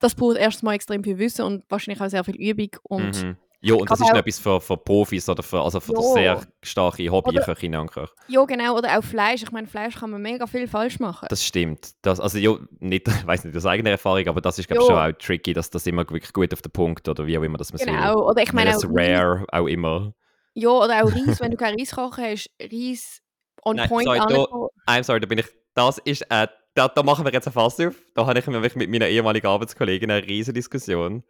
das 0.04 0.16
braucht 0.16 0.38
erstmal 0.38 0.76
extrem 0.76 1.04
viel 1.04 1.18
Wissen 1.18 1.44
und 1.46 1.64
wahrscheinlich 1.70 2.02
auch 2.02 2.10
sehr 2.10 2.24
viel 2.24 2.36
Übung. 2.36 2.70
Und 2.84 3.24
Mhm. 3.24 3.38
Ja, 3.66 3.76
und 3.76 3.90
das 3.90 4.02
ist 4.02 4.12
etwas 4.14 4.40
für, 4.40 4.60
für 4.60 4.76
Profis 4.76 5.30
oder 5.30 5.42
für, 5.42 5.62
also 5.62 5.80
für 5.80 5.94
Ja. 5.94 6.02
sehr 6.02 6.42
starke 6.62 7.10
Hobbyköchinnen 7.10 7.80
und 7.80 7.90
Köche. 7.94 8.12
ja, 8.28 8.44
genau, 8.44 8.78
oder 8.78 9.00
auch 9.00 9.04
Fleisch. 9.06 9.42
Ich 9.42 9.52
meine, 9.52 9.68
Fleisch 9.68 9.96
kann 9.96 10.10
man 10.12 10.22
mega 10.22 10.46
viel 10.48 10.68
falsch 10.68 11.00
machen. 11.00 11.28
Das 11.30 11.46
stimmt. 11.46 11.92
Das, 12.02 12.20
also 12.20 12.38
ja, 12.40 12.58
nicht, 12.80 13.06
ich 13.08 13.26
weiß 13.26 13.46
nicht 13.46 13.56
aus 13.56 13.66
eigener 13.66 13.92
Erfahrung, 13.92 14.28
aber 14.28 14.42
das 14.42 14.60
ist 14.60 14.68
glaube 14.68 14.82
ich 14.84 14.88
schon 14.88 14.98
auch 14.98 15.12
tricky, 15.18 15.54
dass 15.54 15.70
das 15.70 15.88
immer 15.88 16.02
wirklich 16.10 16.34
gut 16.34 16.52
auf 16.52 16.62
den 16.62 16.74
Punkt 16.74 17.08
oder 17.08 17.26
wie 17.26 17.38
auch 17.38 17.42
immer 17.44 17.58
das 17.58 17.72
man 17.72 17.80
will. 17.80 17.86
genau. 17.88 18.28
Oder 18.30 18.44
ich 18.44 18.52
meine 18.52 18.76
auch 18.76 18.84
rare 18.90 19.46
auch 19.50 19.68
immer. 19.68 20.14
ja, 20.56 20.70
oder 20.70 21.06
auch 21.06 21.12
Reis, 21.16 21.40
wenn 21.40 21.52
du 21.52 21.58
kein 21.66 21.80
Reis 21.80 21.92
kochen 21.92 22.22
hast, 22.26 22.50
Reis 22.62 23.22
on 23.64 23.78
Nein, 23.78 23.88
point 23.88 24.08
sorry, 24.08 24.20
da- 24.20 24.92
I'm 24.94 25.04
sorry, 25.04 25.22
da 25.22 25.26
bin 25.28 25.38
ich. 25.40 25.46
Das 25.74 26.00
ist 26.00 26.24
äh, 26.30 26.48
da, 26.74 26.88
da 26.88 27.04
machen 27.04 27.26
wir 27.26 27.32
jetzt 27.32 27.48
ein 27.48 27.54
Fass 27.54 27.80
auf. 27.80 27.96
Da 28.16 28.26
habe 28.26 28.40
ich 28.40 28.48
nämlich 28.48 28.76
mit 28.76 28.90
meiner 28.90 29.08
ehemaligen 29.08 29.48
Arbeitskollegin 29.48 30.10
eine 30.12 30.26
riesige 30.26 30.54
Diskussion. 30.54 31.24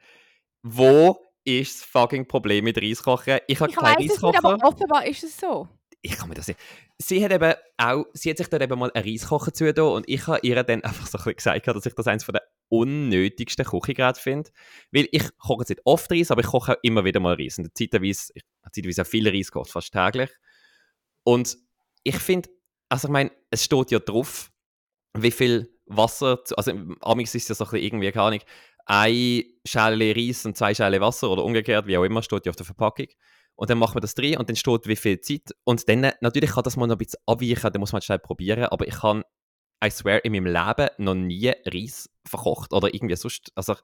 Wo 0.62 1.20
ist 1.44 1.82
das 1.82 1.86
fucking 1.86 2.28
Problem 2.28 2.64
mit 2.64 2.78
Reiskochen? 2.82 3.40
Ich 3.48 3.60
habe 3.60 3.70
Ich 3.72 3.76
keinen 3.78 3.98
weiß 3.98 4.16
es 4.16 4.22
nicht, 4.22 4.38
aber 4.38 4.54
Reiskocher. 4.54 4.68
offenbar 4.68 5.06
ist 5.06 5.24
es 5.24 5.38
so. 5.38 5.68
Ich 6.02 6.18
kann 6.18 6.28
mir 6.30 6.36
das 6.36 6.48
nicht. 6.48 6.60
Sie 6.98 7.24
hat 7.24 7.32
eben 7.32 7.54
auch, 7.78 8.06
sie 8.14 8.30
hat 8.30 8.38
sich 8.38 8.48
dort 8.48 8.62
eben 8.62 8.78
mal 8.78 8.92
einen 8.94 9.06
Reiskocher 9.06 9.54
zugetan 9.54 9.86
und 9.86 10.08
ich 10.10 10.28
habe 10.28 10.40
ihr 10.44 10.62
dann 10.64 10.84
einfach 10.84 11.08
so 11.08 11.18
ein 11.18 11.24
bisschen 11.24 11.36
gesagt, 11.36 11.68
dass 11.68 11.86
ich 11.86 11.94
das 11.94 12.08
eines 12.08 12.26
der 12.26 12.42
unnötigsten 12.70 13.66
Küchengerät 13.66 14.18
finde. 14.18 14.50
Weil 14.92 15.08
ich 15.12 15.24
koche 15.38 15.62
jetzt 15.62 15.70
nicht 15.70 15.82
oft 15.86 16.12
Reis, 16.12 16.32
aber 16.32 16.42
ich 16.42 16.48
koche 16.48 16.74
auch 16.74 16.80
immer 16.82 17.06
wieder 17.06 17.20
mal 17.20 17.36
Reis. 17.36 17.58
Und 17.60 17.78
zeitweise, 17.78 18.32
ich 18.34 18.44
habe 18.64 18.72
zeitweise 18.72 19.02
auch 19.04 19.08
viel 19.08 19.28
Reis 19.30 19.52
gekocht, 19.52 19.72
fast 19.72 19.94
täglich. 19.94 20.30
Und 21.24 21.58
ich 22.04 22.18
finde, 22.18 22.50
also 22.90 23.08
ich 23.08 23.12
meine, 23.12 23.32
es 23.50 23.64
steht 23.64 23.92
ja 23.92 24.00
drauf, 24.00 24.52
wie 25.14 25.32
viel 25.32 25.70
Wasser, 25.86 26.40
also 26.56 26.72
amigs 27.02 27.36
ist 27.36 27.50
ja 27.50 27.56
so 27.56 27.66
ein 27.66 27.72
bisschen 27.72 27.86
irgendwie, 27.86 28.12
keine 28.12 28.26
Ahnung, 28.26 28.40
ein 28.86 29.44
Schale 29.66 30.16
Reis 30.16 30.46
und 30.46 30.58
zwei 30.58 30.74
Schale 30.74 31.00
Wasser 31.02 31.30
oder 31.30 31.44
umgekehrt, 31.44 31.88
wie 31.88 31.98
auch 31.98 32.04
immer, 32.04 32.22
steht 32.22 32.46
ja 32.46 32.50
auf 32.50 32.56
der 32.56 32.66
Verpackung. 32.66 33.08
Und 33.56 33.70
dann 33.70 33.78
macht 33.78 33.94
man 33.94 34.02
das 34.02 34.16
drin 34.16 34.38
und 34.38 34.50
dann 34.50 34.56
steht, 34.56 34.88
wie 34.88 34.96
viel 34.96 35.22
Zeit. 35.22 35.54
Und 35.64 35.88
dann, 35.88 36.12
natürlich 36.22 36.52
kann 36.52 36.64
das 36.64 36.76
mal 36.76 36.88
noch 36.88 36.96
ein 36.96 36.98
bisschen 36.98 37.20
abweichen, 37.28 37.72
dann 37.72 37.80
muss 37.80 37.94
man 37.94 38.02
schnell 38.02 38.20
probieren, 38.20 38.66
aber 38.66 38.88
ich 38.88 38.96
kann, 38.96 39.24
I 39.84 39.90
swear, 39.90 40.24
in 40.26 40.32
meinem 40.32 40.48
Leben 40.48 40.90
noch 40.98 41.14
nie 41.14 41.52
Reis 41.66 42.10
verkocht 42.26 42.74
oder 42.74 42.94
irgendwie 42.94 43.16
sonst, 43.16 43.52
also 43.56 43.76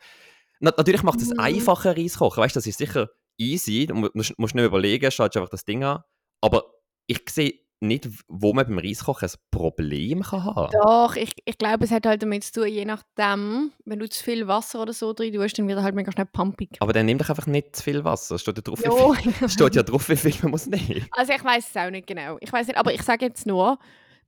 na, 0.60 0.74
natürlich 0.76 1.04
macht 1.04 1.22
es 1.22 1.30
mhm. 1.30 1.40
einfacher 1.40 1.96
Reis 1.96 2.18
kochen, 2.18 2.42
weißt 2.42 2.56
du, 2.56 2.60
das 2.60 2.68
ist 2.68 2.78
sicher 2.78 3.10
easy, 3.38 3.86
du 3.86 3.96
musst, 3.96 4.38
musst 4.38 4.56
nicht 4.56 4.66
überlegen, 4.66 5.10
schaust 5.12 5.38
einfach 5.38 5.50
das 5.50 5.66
Ding 5.66 5.84
an, 5.84 6.04
aber 6.42 6.66
ich 7.08 7.22
sehe 7.30 7.60
nicht, 7.82 8.10
wo 8.28 8.54
man 8.54 8.66
beim 8.68 8.78
Reiskochen 8.78 9.30
ein 9.30 9.36
Problem 9.52 10.22
kann 10.22 10.44
haben 10.44 10.72
Doch, 10.72 11.16
ich, 11.16 11.34
ich 11.46 11.58
glaube, 11.58 11.86
es 11.86 11.92
hat 11.92 12.06
halt 12.06 12.22
damit 12.22 12.44
zu 12.44 12.62
tun, 12.62 12.68
je 12.68 12.86
nachdem, 12.86 13.72
wenn 13.86 14.00
du 14.00 14.10
zu 14.10 14.24
viel 14.24 14.48
Wasser 14.48 14.82
oder 14.82 14.94
so 14.94 15.14
drin 15.14 15.34
tust, 15.34 15.58
dann 15.58 15.68
wird 15.68 15.78
er 15.78 15.84
halt 15.84 15.96
mega 15.96 16.12
schnell 16.12 16.26
pumpig. 16.26 16.78
Aber 16.80 16.94
dann 16.94 17.06
nimm 17.06 17.18
doch 17.18 17.30
einfach 17.30 17.48
nicht 17.48 17.76
zu 17.76 17.84
viel 17.84 18.04
Wasser. 18.04 18.38
Steht 18.38 18.58
ja 18.58 18.62
drauf, 18.62 18.84
jo. 18.84 19.16
wie 19.24 19.32
viel, 19.32 19.50
steht 19.50 19.76
ja 19.76 19.84
drauf, 19.84 20.10
wie 20.10 20.16
viel 20.16 20.34
man 20.42 20.52
muss 20.52 20.68
nehmen. 20.68 21.08
Also 21.20 21.34
ich 21.34 21.44
weiß 21.44 21.70
es 21.70 21.76
auch 21.76 21.90
nicht 21.90 22.08
genau. 22.08 22.38
Ich 22.40 22.52
weiß 22.52 22.68
nicht, 22.68 22.78
aber 22.78 22.94
ich 22.94 23.02
sage 23.02 23.26
jetzt 23.26 23.46
nur, 23.46 23.78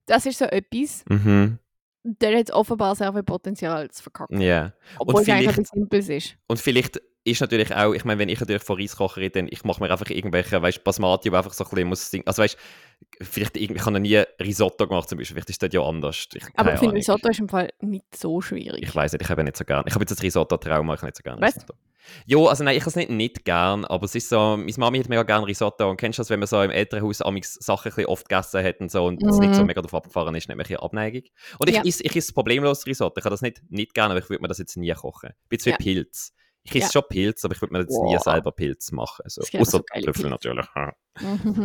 das 0.06 0.26
ist 0.26 0.40
so 0.40 0.46
etwas, 0.46 1.04
mhm. 1.08 1.60
der 2.04 2.38
hat 2.38 2.52
offenbar 2.52 2.96
sehr 2.96 3.12
viel 3.14 3.24
Potenzial 3.24 3.90
zu 3.92 4.04
verkacken. 4.04 4.42
Ja. 4.42 4.48
Yeah. 4.48 4.74
Obwohl 5.00 5.22
es 5.22 5.30
eigentlich 5.30 5.58
ein 5.58 5.66
simples 5.66 6.10
ist. 6.10 6.36
Und 6.48 6.60
vielleicht 6.60 7.02
ist 7.24 7.42
natürlich 7.42 7.74
auch, 7.76 7.94
ich 7.94 8.04
meine, 8.04 8.20
wenn 8.20 8.30
ich 8.30 8.40
natürlich 8.40 8.64
von 8.64 8.80
Reis 8.80 8.96
koche, 8.96 9.30
dann 9.30 9.48
ich 9.50 9.64
mache 9.64 9.82
mir 9.82 9.92
einfach 9.92 10.10
irgendwelche, 10.10 10.62
weißt 10.62 10.80
du, 10.80 10.82
Basmati, 10.82 11.32
wo 11.32 11.36
einfach 11.36 11.54
so 11.54 11.64
ein 11.64 11.70
bisschen 11.70 11.88
muss 11.88 12.10
singen. 12.10 12.26
Also 12.26 12.42
weißt 12.42 12.58
vielleicht, 13.22 13.58
ich 13.58 13.70
habe 13.82 13.92
noch 13.92 14.00
nie 14.00 14.18
Risotto 14.40 14.88
gemacht 14.88 15.10
zum 15.10 15.18
Beispiel, 15.18 15.36
vielleicht 15.36 15.52
ist 15.52 15.62
das 15.62 15.70
ja 15.72 15.82
anders. 15.82 16.28
Ich, 16.34 16.44
Aber 16.56 16.74
ich 16.74 16.80
finde, 16.80 16.96
Risotto 16.96 17.30
ist 17.30 17.40
im 17.40 17.50
Fall 17.50 17.70
nicht 17.82 18.16
so 18.16 18.42
schwierig. 18.42 18.82
Ich 18.82 18.96
weiß 18.96 19.14
nicht, 19.14 19.22
ich 19.22 19.30
habe 19.30 19.44
nicht 19.44 19.58
so 19.58 19.66
gern. 19.66 19.84
Ich 19.88 19.94
habe 19.94 20.04
jetzt 20.04 20.12
das 20.12 20.24
Risotto-Trauma, 20.24 20.96
ich 20.96 21.02
nicht 21.02 21.18
so 21.18 21.24
gerne 21.24 21.46
Risotto. 21.46 21.74
Jo, 22.26 22.48
also 22.48 22.64
nein, 22.64 22.76
ich 22.76 22.82
habe 22.82 22.90
es 22.90 22.96
nicht, 22.96 23.12
nicht 23.12 23.46
gern, 23.46 23.86
aber 23.86 24.06
es 24.06 24.16
ist 24.16 24.30
so, 24.30 24.58
meine 24.58 24.74
Mami 24.78 25.00
hat 25.00 25.10
mega 25.10 25.24
gern 25.24 25.44
Risotto 25.44 25.88
und 25.90 25.98
kennst 25.98 26.18
du 26.18 26.22
das, 26.22 26.32
wenn 26.32 26.40
man 26.40 26.48
so 26.48 26.62
im 26.62 26.72
Elternhaus 26.72 27.20
Sachen 27.20 27.92
ein 27.96 28.06
oft 28.06 28.28
gegessen 28.28 28.64
hat 28.64 28.80
und 28.80 28.92
so 28.92 29.06
und 29.06 29.22
es 29.24 29.36
mhm. 29.36 29.42
nicht 29.42 29.56
so 29.56 29.64
mega 29.64 29.82
drauf 29.82 29.94
abgefahren 29.94 30.34
ist, 30.34 30.50
nicht 30.50 30.58
mehr 30.58 30.84
Abneigung. 30.84 31.24
Und 31.60 31.70
ich 31.70 31.76
ja. 31.76 31.84
esse 31.86 32.04
ich 32.04 32.16
is 32.16 32.34
problemlos 32.34 32.88
Risotto, 32.88 33.20
ich 33.20 33.24
habe 33.24 33.34
das 33.34 33.42
nicht, 33.42 33.62
nicht 33.70 33.94
gerne, 33.94 34.12
aber 34.12 34.20
ich 34.20 34.30
würde 34.30 34.42
mir 34.42 34.48
das 34.48 34.58
jetzt 34.58 34.78
nie 34.78 34.92
kochen. 34.94 35.30
Ein 35.30 35.36
bisschen 35.50 35.74
ja. 35.74 35.78
Pilz. 35.78 36.34
Ich 36.64 36.76
esse 36.76 36.86
ja. 36.86 36.92
schon 36.92 37.04
Pilz, 37.10 37.44
aber 37.44 37.56
ich 37.56 37.62
würde 37.62 37.74
mir 37.74 37.80
jetzt 37.80 37.96
wow. 37.96 38.12
nie 38.12 38.20
selber 38.20 38.52
Pilz 38.52 38.92
machen. 38.92 39.24
Also, 39.24 39.42
außer 39.58 39.82
Trüffel 40.04 40.30
natürlich. 40.30 40.68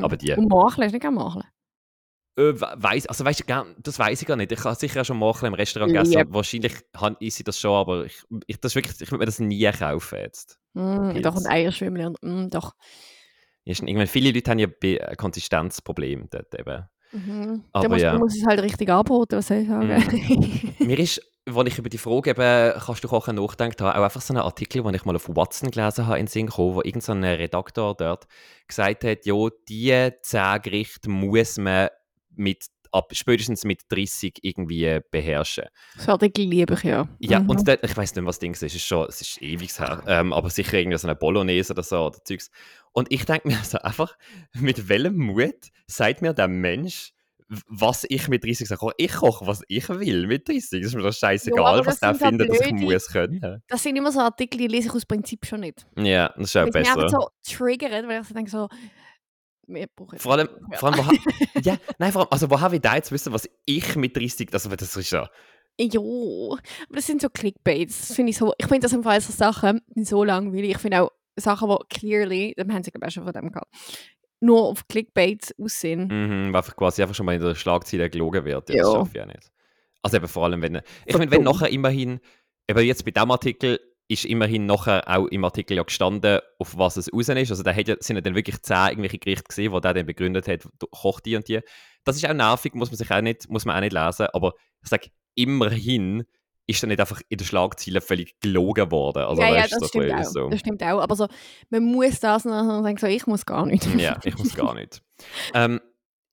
aber 0.03 0.17
die. 0.17 0.33
Und 0.33 0.49
Macheln, 0.49 0.89
du 0.89 0.93
nicht 0.93 1.01
gerne 1.01 1.17
Macheln? 1.17 1.45
Äh, 2.39 2.53
weiss, 2.61 3.07
also 3.07 3.25
weißt 3.25 3.49
du, 3.49 3.75
das 3.79 3.99
weiß 3.99 4.21
ich 4.21 4.29
gar 4.29 4.37
nicht. 4.37 4.53
Ich 4.53 4.63
habe 4.63 4.75
sicher 4.75 5.01
auch 5.01 5.05
schon 5.05 5.19
Macheln 5.19 5.53
im 5.53 5.55
Restaurant 5.55 5.93
gegessen. 5.93 6.19
Yep. 6.19 6.29
Wahrscheinlich 6.31 6.75
ist 7.21 7.37
sie 7.37 7.45
das 7.45 7.59
schon, 7.59 7.73
aber 7.73 8.05
ich, 8.05 8.23
ich, 8.47 8.61
das 8.61 8.75
wirklich, 8.75 9.01
ich 9.01 9.11
würde 9.11 9.21
mir 9.21 9.27
das 9.27 9.39
nie 9.39 9.71
kaufen 9.73 10.19
jetzt. 10.19 10.59
Mm, 10.75 11.23
doch, 11.23 11.35
und 11.35 11.47
Eierschwimmel 11.47 12.13
mm, 12.21 12.49
doch. 12.51 12.75
Ja, 13.65 13.75
irgendwann, 13.75 14.07
viele 14.07 14.33
Leute 14.33 14.51
haben 14.51 14.59
ja 14.59 14.69
ein 14.69 15.17
Konsistenzproblem 15.17 16.29
dort 16.31 16.55
eben. 16.59 16.85
Mhm. 17.13 17.65
Aber 17.73 17.85
da 17.85 17.89
muss, 17.89 18.03
ja. 18.03 18.19
muss 18.19 18.37
es 18.37 18.47
halt 18.47 18.61
richtig 18.61 18.91
anboten, 18.91 19.39
was 19.39 19.47
soll 19.47 19.59
ich 19.59 19.69
sagen. 19.69 20.75
Mm. 20.79 20.87
Mir 20.87 20.99
ist 20.99 21.23
als 21.55 21.69
ich 21.69 21.79
über 21.79 21.89
die 21.89 21.99
Frage 21.99 22.31
eben, 22.31 22.81
kannst 22.81 23.05
du 23.05 23.09
kochen, 23.09 23.37
nachgedacht 23.37 23.81
habe, 23.81 23.99
auch 23.99 24.05
einfach 24.05 24.21
so 24.21 24.35
einen 24.35 24.43
Artikel, 24.43 24.83
den 24.83 24.95
ich 24.95 25.05
mal 25.05 25.15
auf 25.15 25.29
Watson 25.29 25.71
gelesen 25.71 26.07
habe, 26.07 26.19
in 26.19 26.27
Sinn 26.27 26.47
gekommen, 26.47 26.75
wo 26.75 26.83
irgendein 26.83 27.25
Redaktor 27.25 27.95
dort 27.95 28.27
gesagt 28.67 29.05
hat, 29.05 29.25
ja, 29.27 29.35
diese 29.69 30.17
10 30.23 30.63
Gerichte 30.63 31.09
muss 31.09 31.57
man 31.59 31.89
mit 32.35 32.67
ab 32.93 33.13
spätestens 33.13 33.65
mit 33.65 33.83
30 33.89 34.39
irgendwie 34.43 35.01
beherrschen. 35.11 35.67
Das 35.97 36.09
Artikel 36.09 36.47
liebe 36.47 36.75
ich, 36.75 36.83
ja. 36.85 37.09
Ja, 37.19 37.41
mhm. 37.41 37.51
und 37.51 37.69
dort, 37.69 37.85
ich 37.85 37.97
weiß 37.97 38.15
nicht, 38.15 38.25
was 38.25 38.37
das 38.37 38.41
Ding 38.41 38.53
ist, 38.53 38.63
es 38.63 38.75
ist 38.75 38.87
schon, 38.87 39.07
es 39.09 39.21
ist 39.21 39.43
ewig 39.43 39.79
her, 39.79 40.03
ähm, 40.07 40.33
aber 40.33 40.51
sicher 40.51 40.79
irgendwie 40.79 40.99
so 40.99 41.07
eine 41.07 41.17
Bolognese 41.17 41.73
oder 41.73 41.83
so 41.83 42.07
oder 42.07 42.25
Zeugs. 42.25 42.51
Und 42.93 43.13
ich 43.13 43.25
denke 43.25 43.49
mir 43.49 43.59
so 43.63 43.79
einfach, 43.79 44.17
mit 44.55 44.89
welchem 44.89 45.17
Mut 45.17 45.71
sagt 45.87 46.23
mir 46.23 46.33
der 46.33 46.49
Mensch, 46.49 47.13
was 47.69 48.05
ich 48.09 48.29
mit 48.29 48.45
30 48.45 48.69
sage. 48.69 48.91
Ich 48.97 49.13
koche, 49.13 49.47
was 49.47 49.63
ich 49.69 49.89
will 49.89 50.27
mit 50.27 50.49
30. 50.49 50.81
Das 50.81 50.91
ist 50.91 50.95
mir 50.95 51.03
doch 51.03 51.13
scheißegal, 51.13 51.79
ja, 51.79 51.87
was 51.87 52.01
der 52.01 52.15
findet, 52.15 52.51
dass 52.51 52.61
ich 52.61 52.73
muss 52.73 53.07
können. 53.07 53.63
Das 53.69 53.83
sind 53.83 53.97
immer 53.97 54.11
so 54.11 54.21
Artikel, 54.21 54.59
die 54.59 54.67
lese 54.67 54.89
ich 54.89 54.95
aus 54.95 55.07
Prinzip 55.07 55.47
schon 55.47 55.61
nicht. 55.61 55.87
Ja, 55.97 56.33
das 56.37 56.55
ist 56.55 56.57
auch 56.57 56.71
besser. 56.71 57.05
Ich 57.05 57.11
so 57.11 57.29
triggert, 57.45 58.07
weil 58.09 58.21
ich 58.21 58.29
so 58.29 58.35
denke 58.35 58.51
so, 58.51 58.69
wir 59.67 59.87
brauchen 59.95 60.19
vor 60.19 60.33
allem, 60.33 60.49
ja. 60.71 60.79
vor 60.79 60.93
allem 60.93 61.07
wo, 61.07 61.61
ja, 61.61 61.77
nein, 61.99 62.13
vor 62.13 62.23
allem, 62.23 62.29
also 62.31 62.51
wo 62.51 62.61
habe 62.61 62.77
ich 62.77 62.83
da 62.83 62.97
jetzt 62.97 63.13
wissen, 63.13 63.33
was 63.33 63.49
ich 63.65 63.97
mit 63.97 64.17
30, 64.17 64.53
also 64.53 64.69
das 64.71 64.97
ist 64.97 65.11
ja... 65.11 65.29
Jo, 65.79 66.57
aber 66.89 66.97
das 66.97 67.07
sind 67.07 67.21
so 67.21 67.29
Clickbaits, 67.29 68.15
finde 68.15 68.31
ich 68.31 68.39
so, 68.39 68.55
ich 68.57 68.67
finde 68.67 68.81
das 68.81 68.93
im 68.93 69.03
Fall 69.03 69.21
so 69.21 69.33
Sachen 69.33 69.83
so 69.95 70.25
langweilig, 70.25 70.71
ich 70.71 70.79
finde 70.79 71.03
auch 71.03 71.11
Sachen, 71.39 71.69
die 71.69 71.99
clearly, 71.99 72.55
dann 72.57 72.73
haben 72.73 72.83
sie 72.83 72.91
schon 73.11 73.25
von 73.25 73.33
dem 73.33 73.53
gehabt, 73.53 73.71
nur 74.41 74.65
auf 74.65 74.87
Clickbaits 74.89 75.55
aussehen. 75.59 76.09
Mhm, 76.09 76.53
weil 76.53 76.63
quasi 76.63 77.03
einfach 77.03 77.15
schon 77.15 77.27
mal 77.27 77.35
in 77.35 77.43
der 77.43 77.55
Schlagzeile 77.55 78.11
gelogen 78.11 78.45
wird. 78.45 78.69
Ja, 78.71 78.83
das 78.83 78.93
schaffe 78.93 79.11
ich 79.11 79.17
ja 79.17 79.27
nicht. 79.27 79.51
Also 80.03 80.17
eben 80.19 80.29
vor 80.29 80.45
allem, 80.45 80.63
wenn... 80.63 80.81
Ich 81.05 81.17
meine, 81.17 81.31
wenn 81.31 81.43
nachher 81.43 81.71
immerhin... 81.71 82.21
Eben 82.69 82.85
jetzt 82.85 83.05
bei 83.05 83.13
diesem 83.13 83.31
Artikel 83.31 83.81
ist 84.09 84.25
immerhin 84.25 84.67
nachher 84.67 85.03
auch 85.09 85.27
im 85.27 85.45
Artikel 85.45 85.77
ja 85.77 85.83
gestanden, 85.83 86.41
auf 86.59 86.77
was 86.79 86.97
es 86.97 87.13
raus 87.13 87.29
ist. 87.29 87.51
Also 87.51 87.63
da 87.63 87.73
ja, 87.73 87.97
sind 87.99 88.17
ja 88.17 88.21
dann 88.21 88.35
wirklich 88.35 88.63
zehn 88.63 88.89
irgendwelche 88.89 89.19
Gerichte 89.19 89.49
gesehen, 89.49 89.73
wo 89.73 89.81
der 89.81 89.95
dann 89.95 90.07
begründet 90.07 90.47
hat, 90.49 90.69
kocht 90.91 91.27
die 91.27 91.37
und 91.37 91.49
die. 91.49 91.61
Das 92.05 92.17
ist 92.17 92.29
auch 92.29 92.35
nervig, 92.35 92.75
muss 92.75 92.91
man 92.91 92.99
sich 92.99 93.11
auch 93.11 93.21
nicht, 93.21 93.49
muss 93.49 93.65
man 93.65 93.77
auch 93.77 93.81
nicht 93.81 93.93
lesen. 93.93 94.29
Aber 94.33 94.55
ich 94.83 94.89
sage, 94.89 95.11
immerhin 95.35 96.25
ist 96.67 96.83
dann 96.83 96.89
nicht 96.89 97.01
einfach 97.01 97.21
in 97.29 97.39
der 97.39 97.45
Schlagzeile 97.45 98.01
völlig 98.01 98.41
gelogen 98.41 98.91
worden. 98.91 99.23
Also, 99.25 99.43
ja, 99.43 99.55
ja, 99.55 99.67
das, 99.69 99.89
stimmt 99.89 100.13
auch. 100.13 100.25
So. 100.25 100.49
das 100.49 100.61
stimmt 100.61 100.83
auch. 100.83 101.01
Aber 101.01 101.15
so, 101.15 101.29
man 101.71 101.85
muss 101.85 102.21
das 102.21 102.45
und 102.45 102.53
sagen, 102.53 102.99
so, 102.99 103.07
ich 103.07 103.27
muss 103.27 103.47
gar 103.47 103.67
nicht. 103.67 103.87
ja, 103.97 104.19
ich 104.25 104.37
muss 104.37 104.55
gar 104.55 104.75
nicht. 104.75 105.03
ähm, 105.55 105.81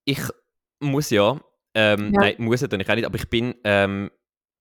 ich 0.05 0.21
muss 0.79 1.09
ja, 1.09 1.39
ähm, 1.75 2.13
ja. 2.13 2.19
nein, 2.19 2.35
muss 2.39 2.61
ja 2.61 2.67
dann 2.67 2.81
auch 2.81 2.95
nicht, 2.95 3.05
aber 3.05 3.15
ich 3.15 3.29
bin 3.29 3.55
ähm, 3.63 4.11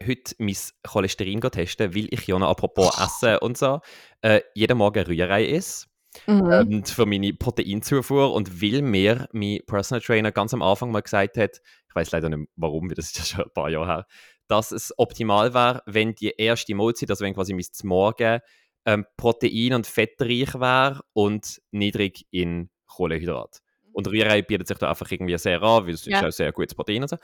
heute 0.06 0.34
mein 0.38 0.56
Cholesterin 0.86 1.40
testen, 1.40 1.94
weil 1.94 2.08
ich 2.10 2.26
ja 2.26 2.38
noch 2.38 2.48
apropos 2.48 2.98
Essen 3.00 3.38
und 3.38 3.56
so, 3.56 3.80
äh, 4.20 4.40
jeden 4.54 4.78
Morgen 4.78 5.04
Rührei 5.04 5.48
esse. 5.48 5.86
Mhm. 6.26 6.50
Ähm, 6.52 6.84
für 6.84 7.06
meine 7.06 7.32
Proteinzufuhr 7.32 8.34
und 8.34 8.60
weil 8.60 8.82
mir 8.82 9.28
mein 9.32 9.60
Personal 9.66 10.02
Trainer 10.02 10.30
ganz 10.30 10.52
am 10.52 10.60
Anfang 10.60 10.90
mal 10.90 11.00
gesagt 11.00 11.38
hat, 11.38 11.62
ich 11.88 11.94
weiß 11.94 12.10
leider 12.10 12.28
nicht 12.28 12.50
warum, 12.56 12.90
das 12.90 13.06
ist 13.06 13.18
ja 13.18 13.24
schon 13.24 13.44
ein 13.44 13.52
paar 13.54 13.70
Jahre 13.70 13.86
her, 13.86 14.06
dass 14.52 14.70
es 14.70 14.92
optimal 14.98 15.54
wäre, 15.54 15.82
wenn 15.86 16.14
die 16.14 16.34
erste 16.36 16.74
Mahlzeit, 16.74 17.08
also 17.08 17.24
wenn 17.24 17.32
quasi 17.32 17.54
mein 17.54 17.64
Morgen 17.84 18.40
ähm, 18.84 19.06
protein- 19.16 19.72
und 19.72 19.86
fettreich 19.86 20.52
wäre 20.54 21.00
und 21.14 21.62
niedrig 21.70 22.26
in 22.30 22.68
Kohlenhydrat. 22.86 23.62
Mhm. 23.62 23.94
Und 23.94 24.08
Rührei 24.08 24.42
bietet 24.42 24.68
sich 24.68 24.76
da 24.76 24.90
einfach 24.90 25.10
irgendwie 25.10 25.38
sehr 25.38 25.62
an, 25.62 25.86
weil 25.86 25.94
es 25.94 26.04
ja. 26.04 26.18
ist 26.18 26.24
auch 26.26 26.32
sehr 26.32 26.52
gutes 26.52 26.74
Protein 26.74 27.00
und 27.00 27.08
so. 27.08 27.16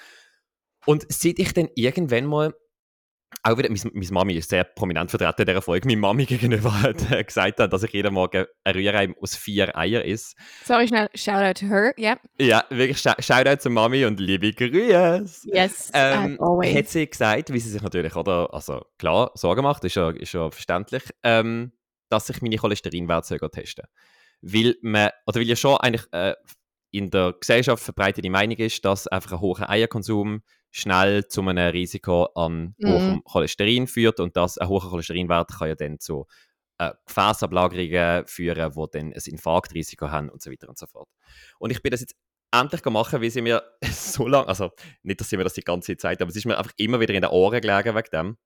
Und 0.87 1.05
seit 1.13 1.39
ich 1.39 1.53
dann 1.53 1.69
irgendwann 1.75 2.25
mal 2.25 2.55
auch 3.43 3.59
wieder, 3.59 3.69
meine, 3.71 4.11
Mami 4.11 4.35
ist 4.35 4.51
sehr 4.51 4.65
prominent 4.65 5.11
vertreten 5.11 5.43
in 5.43 5.47
dieser 5.47 5.63
Folge. 5.63 5.87
Meine 5.87 6.01
Mami 6.01 6.25
gegenüber 6.25 6.83
hat 6.83 7.11
äh, 7.11 7.23
gesagt, 7.23 7.59
dass 7.61 7.83
ich 7.83 7.93
jeden 7.93 8.15
Morgen 8.15 8.47
ein 8.65 8.75
Rührei 8.75 9.15
aus 9.21 9.37
vier 9.37 9.77
Eier 9.77 10.05
esse. 10.05 10.35
Sorry, 10.65 10.89
schnell, 10.89 11.09
shout 11.15 11.35
out 11.35 11.59
to 11.59 11.67
her, 11.67 11.95
yeah. 11.99 12.19
Ja, 12.39 12.65
wirklich, 12.71 12.99
shout 12.99 13.47
out 13.47 13.63
zu 13.63 13.71
Mami 13.71 14.05
und 14.05 14.19
liebe 14.21 14.53
Grüße. 14.53 15.25
Yes, 15.53 15.91
ähm, 15.95 16.39
always. 16.41 16.75
Hat 16.75 16.89
sie 16.89 17.07
gesagt, 17.07 17.53
wie 17.53 17.61
sie 17.61 17.71
sich 17.71 17.83
natürlich, 17.83 18.17
oder, 18.17 18.53
also 18.53 18.85
klar, 18.99 19.31
Sorgen 19.35 19.63
macht, 19.63 19.85
ist 19.85 19.97
ja, 19.97 20.11
ist 20.11 20.33
ja 20.33 20.51
verständlich, 20.51 21.03
ähm, 21.23 21.73
dass 22.09 22.29
ich 22.31 22.43
meine 22.43 22.57
Cholesterinwerte 22.57 23.39
testen 23.51 23.85
Weil 24.41 24.77
man, 24.83 25.11
oder 25.27 25.41
weil 25.41 25.49
ja 25.49 25.57
schon 25.57 25.77
eigentlich 25.77 26.07
äh, 26.13 26.35
in 26.91 27.11
der 27.11 27.35
Gesellschaft 27.39 27.83
verbreitete 27.83 28.31
Meinung 28.31 28.57
ist, 28.57 28.85
dass 28.85 29.07
einfach 29.07 29.33
ein 29.33 29.41
hoher 29.41 29.69
Eierkonsum 29.69 30.43
schnell 30.71 31.27
zu 31.27 31.41
einem 31.41 31.59
Risiko 31.71 32.25
an 32.35 32.75
mhm. 32.79 32.89
hohem 32.89 33.25
Cholesterin 33.25 33.87
führt 33.87 34.21
und 34.21 34.37
das, 34.37 34.59
ein 34.59 34.69
hoher 34.69 34.89
Cholesterinwert 34.89 35.51
kann 35.59 35.69
ja 35.69 35.75
dann 35.75 35.99
zu 35.99 36.27
äh, 36.79 36.93
Gefäßablagerungen 37.07 38.27
führen, 38.27 38.73
die 38.73 38.87
dann 38.93 39.13
ein 39.13 39.23
Infarktrisiko 39.25 40.11
haben 40.11 40.29
und 40.29 40.43
so 40.43 40.51
weiter 40.51 40.69
und 40.69 40.79
so 40.79 40.87
fort. 40.87 41.09
Und 41.59 41.71
ich 41.71 41.83
bin 41.83 41.91
das 41.91 42.01
jetzt 42.01 42.15
endlich 42.51 42.85
machen, 42.85 43.21
weil 43.21 43.31
sie 43.31 43.43
mir 43.43 43.63
so 43.91 44.27
lange, 44.27 44.49
also 44.49 44.71
nicht, 45.03 45.21
dass 45.21 45.29
sie 45.29 45.37
mir 45.37 45.45
das 45.45 45.55
die 45.55 45.63
ganze 45.63 45.97
Zeit, 45.97 46.21
aber 46.21 46.31
es 46.31 46.37
ist 46.37 46.47
mir 46.47 46.57
einfach 46.57 46.73
immer 46.77 47.01
wieder 47.01 47.15
in 47.15 47.23
den 47.23 47.31
Ohren 47.31 47.61
gelegen 47.61 47.95
wegen 47.95 48.11
dem. 48.13 48.37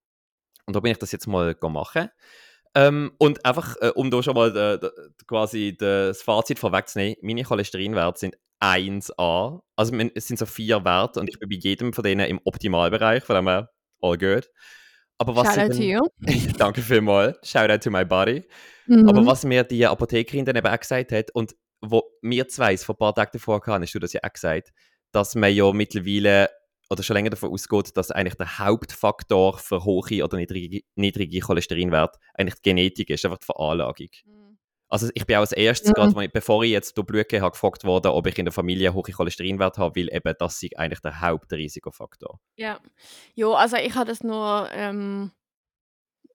Und 0.67 0.77
da 0.77 0.81
bin 0.81 0.93
ich 0.93 0.99
das 0.99 1.13
jetzt 1.13 1.27
mal 1.27 1.57
machen. 1.61 2.09
Ähm, 2.75 3.13
und 3.19 3.45
einfach, 3.45 3.77
äh, 3.81 3.89
um 3.95 4.11
da 4.11 4.23
schon 4.23 4.35
mal 4.35 4.57
äh, 4.57 4.91
quasi 5.27 5.77
das 5.77 6.23
Fazit 6.23 6.59
vorwegzunehmen, 6.59 7.17
meine 7.21 7.43
Cholesterinwerte 7.43 8.19
sind 8.19 8.39
1A. 8.63 9.61
Also 9.77 9.97
es 10.15 10.29
sind 10.29 10.39
so 10.39 10.47
vier 10.47 10.85
Werte 10.85 11.21
und 11.21 11.29
ich 11.29 11.39
bin 11.39 11.49
bei 11.49 11.57
jedem 11.57 11.93
von 11.93 12.05
denen 12.05 12.27
im 12.27 12.41
Optimalbereich, 12.45 13.25
von 13.25 13.37
dem 13.37 13.49
her 13.49 13.71
all 14.01 14.17
good. 14.17 14.49
Aber 15.19 15.37
was 15.37 15.55
Shoutout 15.55 15.77
to 15.77 15.83
you. 15.83 16.01
danke 16.59 16.81
vielmals, 16.81 17.39
shout 17.43 17.71
out 17.71 17.83
to 17.83 17.91
my 17.91 18.05
body. 18.05 18.45
Mhm. 18.87 19.09
Aber 19.09 19.27
was 19.27 19.45
mir 19.45 19.65
die 19.65 19.87
Apothekerin 19.87 20.45
dann 20.45 20.57
eben 20.57 20.67
auch 20.67 20.79
gesagt 20.79 21.13
hat, 21.13 21.31
und 21.33 21.55
wo 21.81 22.03
wir 22.23 22.49
zwei 22.49 22.77
vor 22.77 22.95
ein 22.95 22.99
paar 22.99 23.15
Tagen 23.15 23.31
davor 23.33 23.61
hatten, 23.67 23.83
hast 23.83 23.95
du 23.95 23.99
das 23.99 24.13
ja 24.13 24.21
auch 24.23 24.33
gesagt, 24.33 24.73
dass 25.11 25.35
man 25.35 25.53
ja 25.53 25.71
mittlerweile 25.73 26.49
oder 26.91 27.03
schon 27.03 27.15
länger 27.15 27.31
davon 27.31 27.51
ausgeht, 27.51 27.97
dass 27.97 28.11
eigentlich 28.11 28.35
der 28.35 28.59
Hauptfaktor 28.59 29.59
für 29.59 29.85
hohe 29.85 30.23
oder 30.25 30.37
niedrige, 30.37 30.83
niedrige 30.95 31.41
Cholesterinwerte 31.41 32.19
eigentlich 32.35 32.57
die 32.57 32.71
Genetik 32.71 33.11
ist, 33.11 33.25
einfach 33.25 33.39
die 33.39 33.47
Veranlagung. 33.47 34.09
Mhm. 34.25 34.42
Also 34.93 35.09
ich 35.15 35.25
bin 35.27 35.37
auch 35.37 35.41
als 35.41 35.53
erstes, 35.53 35.89
Mhm. 35.89 35.95
gerade, 35.95 36.25
ich- 36.27 36.33
bevor 36.33 36.63
ich 36.65 36.71
jetzt 36.71 36.99
durch 36.99 37.07
Blut 37.07 37.29
gehe, 37.29 37.41
habe 37.41 37.53
gefragt 37.53 37.85
worden, 37.85 38.09
ob 38.09 38.27
ich 38.27 38.39
in 38.39 38.45
der 38.45 38.53
Familie 38.53 38.93
hohe 38.93 39.03
Cholesterinwerte 39.11 39.81
habe, 39.81 39.99
weil 39.99 40.15
eben 40.15 40.35
das 40.39 40.63
ist 40.63 40.79
eigentlich 40.79 41.01
der 41.01 41.19
Hauptrisikofaktor. 41.21 42.39
Ja. 42.57 42.79
Jo, 43.35 43.55
also 43.55 43.77
ich 43.79 43.95
habe 43.95 44.07
das 44.11 44.23
nur, 44.23 44.69
ähm, 44.73 45.31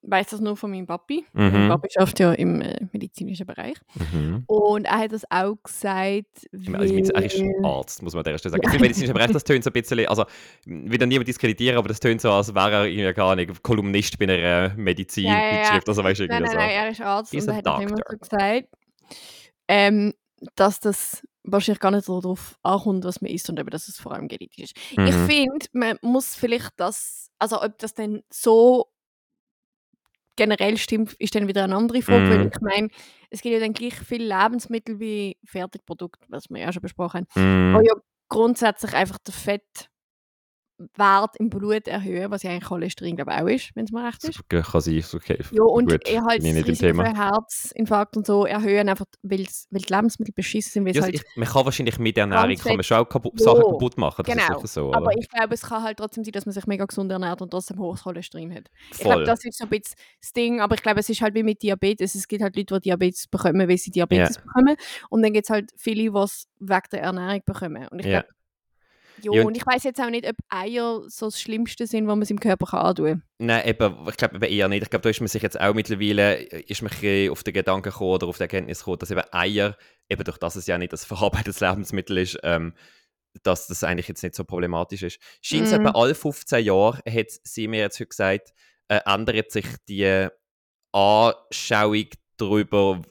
weiß 0.10 0.28
das 0.28 0.39
nur 0.39 0.55
von 0.58 0.72
meinem 0.72 0.88
Papi. 0.88 1.26
Mhm. 1.34 1.51
Mein 1.51 1.70
Papi 1.70 1.89
arbeitet 1.97 2.20
ja 2.20 2.32
im 2.34 2.62
äh, 2.62 2.80
medizinischen 2.93 3.45
Bereich. 3.45 3.76
Mhm. 4.14 4.43
Und 4.47 4.86
er 4.86 4.99
hat 4.99 5.12
das 5.12 5.30
auch 5.30 5.55
gesagt, 5.62 6.26
Also, 6.51 6.64
ich 6.64 6.70
meine, 6.70 6.86
er 6.86 6.97
ist 6.99 7.14
weil- 7.14 7.66
Arzt, 7.66 8.01
muss 8.01 8.14
man 8.14 8.22
an 8.26 8.32
der 8.32 8.38
Stelle 8.38 8.51
sagen. 8.53 8.64
Ich 8.64 8.70
finde, 8.70 8.84
medizinischer 8.86 9.14
Bereich, 9.14 9.32
das 9.32 9.43
tönt 9.43 9.64
so 9.64 9.70
ein 9.70 9.74
bisschen, 9.82 10.08
also, 10.08 10.24
ich 10.66 10.72
will 10.91 10.97
da 10.97 11.05
niemand 11.05 11.28
diskreditieren, 11.28 11.78
aber 11.78 11.89
das 11.89 11.99
tönt 11.99 12.22
so, 12.22 12.32
als 12.32 12.55
wäre 12.55 12.72
er 12.72 12.86
irgendwie 12.86 13.14
gar 13.14 13.36
nicht 13.36 13.62
Kolumnist 13.64 14.18
bei 14.18 14.26
einer 14.26 14.36
Ja, 14.38 14.47
ja, 14.47 14.68
ja. 14.68 14.74
Medizin-Zeitschrift, 14.76 15.89
also 15.89 16.03
weißt 16.03 16.20
Nein, 16.22 16.30
irgendwie 16.30 16.43
nein, 16.43 16.51
so. 16.51 16.58
nein, 16.58 16.70
er 16.72 16.89
ist 16.89 17.01
Arzt 17.01 17.32
He's 17.34 17.43
und 17.43 17.49
er 17.49 17.55
hat 17.58 17.68
auch 17.68 17.80
immer 17.82 17.97
so 17.97 18.18
gesagt, 18.18 18.68
ähm, 19.68 20.14
dass 20.55 20.80
das 20.80 21.24
wahrscheinlich 21.43 21.80
gar 21.80 21.91
nicht 21.91 22.05
so 22.05 22.20
darauf 22.22 22.58
ankommt, 22.64 23.03
was 23.05 23.22
man 23.22 23.32
isst 23.32 23.49
und 23.49 23.60
eben, 23.60 23.70
dass 23.70 23.88
es 23.88 23.97
vor 23.99 24.14
allem 24.14 24.28
genetisch 24.28 24.60
ist. 24.72 24.78
Ich 24.91 24.97
Mhm. 24.97 25.28
finde, 25.28 25.66
man 25.74 25.97
muss 26.01 26.36
vielleicht 26.36 26.72
das, 26.78 27.30
also 27.39 27.62
ob 27.62 27.78
das 27.80 27.93
dann 27.93 28.22
so 28.30 28.88
generell 30.38 30.77
stimmt, 30.77 31.13
ist 31.19 31.35
dann 31.35 31.47
wieder 31.49 31.65
eine 31.65 31.75
andere 31.75 32.01
Frage, 32.01 32.29
weil 32.29 32.39
Mhm. 32.45 32.51
ich 32.53 32.61
meine, 32.61 32.88
es 33.29 33.41
gibt 33.41 33.53
ja 33.53 33.59
dann 33.59 33.73
gleich 33.73 33.95
viele 33.95 34.25
Lebensmittel 34.25 34.99
wie 35.01 35.38
Fertigprodukte, 35.43 36.25
was 36.29 36.45
wir 36.49 36.61
ja 36.61 36.71
schon 36.71 36.81
besprochen 36.83 37.25
haben, 37.35 37.71
Mhm. 37.71 37.75
wo 37.75 37.81
ja 37.81 37.93
grundsätzlich 38.29 38.93
einfach 38.93 39.17
den 39.19 39.33
Fettwert 40.78 41.36
im 41.39 41.49
Blut 41.49 41.88
erhöhen, 41.88 42.30
was 42.32 42.43
ja 42.43 42.51
eigentlich 42.51 42.65
Cholesterin, 42.65 43.15
glaube 43.15 43.32
ich, 43.32 43.38
auch 43.41 43.47
ist, 43.47 43.75
wenn 43.75 43.86
es 43.86 43.91
mir 43.91 44.05
recht 44.05 44.23
ist. 44.23 44.39
Das 44.49 44.63
kann 44.63 44.82
sein, 44.82 45.03
okay. 45.13 45.39
Ja, 45.51 45.63
und 45.63 45.89
Gut, 45.89 46.07
er 46.07 46.23
halt 46.23 46.43
ich 46.43 46.65
das 46.65 46.78
Thema. 46.78 47.15
Herzinfarkt 47.15 48.17
und 48.17 48.28
so 48.28 48.45
erhöhen, 48.45 48.89
einfach 48.89 49.05
weil 49.23 49.45
die 49.71 49.93
Lebensmittel 49.93 50.34
beschissen 50.34 50.86
sind, 50.86 50.95
Ja, 50.95 51.01
halt 51.01 51.15
ich, 51.15 51.23
man 51.36 51.47
kann 51.47 51.65
wahrscheinlich 51.65 51.97
mit 51.99 52.15
der 52.17 52.23
Ernährung 52.23 52.55
kann 52.55 52.75
man 52.75 52.84
schon 52.84 52.97
auch 52.97 53.09
kaputt, 53.09 53.39
Sachen 53.39 53.61
kaputt 53.63 53.97
machen, 53.97 54.23
das 54.25 54.36
genau. 54.36 54.65
so. 54.65 54.93
Aber 54.93 55.11
ich 55.17 55.28
glaube, 55.30 55.53
es 55.53 55.61
kann 55.61 55.84
halt 55.84 55.97
trotzdem 55.97 56.23
sein, 56.23 56.32
dass 56.34 56.45
man 56.45 56.53
sich 56.53 56.67
mega 56.67 56.86
gesund 56.86 57.11
ernährt 57.11 57.41
und 57.41 57.49
trotzdem 57.49 57.80
hohes 57.80 58.03
Cholesterin 58.03 58.53
hat. 58.53 58.69
Ich 58.91 58.99
glaube, 58.99 59.15
Voll. 59.15 59.25
das 59.25 59.43
ist 59.45 59.57
so 59.57 59.63
ein 59.65 59.69
bisschen 59.69 59.95
das 60.21 60.34
Ding, 60.34 60.61
aber 60.61 60.75
ich 60.75 60.82
glaube, 60.84 60.99
es 60.99 61.09
ist 61.09 61.21
halt 61.21 61.34
wie 61.36 61.43
mit 61.43 61.61
Diabetes. 61.61 62.15
Es 62.15 62.28
gibt 62.28 62.43
halt 62.43 62.55
Leute, 62.55 62.80
die 62.80 62.89
Diabetes 62.89 63.28
bekommen, 63.28 63.67
weil 63.67 63.78
sie 63.78 63.91
Diabetes 63.91 64.38
bekommen. 64.38 64.75
Und 65.09 65.23
dann 65.23 65.34
gibt 65.34 65.45
es 65.45 65.49
halt 65.49 65.71
viele, 65.78 66.11
die 66.11 66.17
es 66.17 66.47
wegen 66.59 66.82
der 66.91 67.01
Ernährung 67.01 67.41
bekommen. 67.45 67.88
Und 67.89 67.99
ich 67.99 68.05
Ja. 68.05 68.21
glaube, 68.21 68.34
jo, 69.22 69.34
Ja, 69.34 69.43
und- 69.43 69.55
ich 69.57 69.65
weiß 69.65 69.84
jetzt 69.84 69.99
auch 69.99 70.09
nicht, 70.09 70.28
ob 70.28 70.36
Eier 70.49 71.03
so 71.07 71.28
das 71.28 71.39
Schlimmste 71.41 71.88
sind, 71.88 72.07
was 72.07 72.15
man 72.15 72.26
seinem 72.26 72.39
Körper 72.39 72.65
kann 72.65 72.86
antun 72.86 73.05
kann. 73.05 73.24
Nein, 73.39 73.68
eben, 73.68 74.07
ich 74.09 74.18
glaube 74.18 74.45
eher 74.47 74.68
nicht. 74.68 74.84
Ich 74.84 74.89
glaube, 74.89 75.03
da 75.03 75.09
ist 75.09 75.20
man 75.20 75.28
sich 75.28 75.41
jetzt 75.41 75.59
auch 75.59 75.74
mittlerweile, 75.74 76.36
ist 76.36 76.82
man 76.82 76.91
auf 77.30 77.43
den 77.43 77.53
Gedanken 77.53 77.89
gekommen 77.89 78.11
oder 78.11 78.28
auf 78.28 78.38
die 78.38 78.43
Erkenntnis 78.43 78.80
gekommen, 78.80 78.99
dass 78.99 79.11
eben 79.11 79.24
Eier, 79.32 79.78
eben 80.09 80.24
durch 80.24 80.38
das 80.38 80.55
es 80.55 80.68
ja 80.68 80.78
nicht 80.78 80.93
das 80.93 81.05
verarbeitetes 81.45 81.59
Lebensmittel 81.59 82.18
ist, 82.18 82.39
ähm, 82.43 82.74
dass 83.43 83.68
das 83.68 83.84
eigentlich 83.84 84.07
jetzt 84.07 84.24
nicht 84.24 84.36
so 84.36 84.43
problematisch 84.43 85.03
ist. 85.03 85.20
Scheint 85.41 85.65
es 85.65 85.72
etwa 85.72 85.91
alle 85.91 86.15
15 86.15 86.65
Jahre, 86.65 86.97
hat 87.07 87.28
sie 87.43 87.68
mir 87.68 87.80
jetzt 87.82 87.99
heute 87.99 88.07
gesagt, 88.09 88.53
äh, 88.88 88.99
ändert 89.05 89.51
sich 89.51 89.65
die 89.88 90.28
Anschauung 90.91 92.07
darüber, 92.38 93.01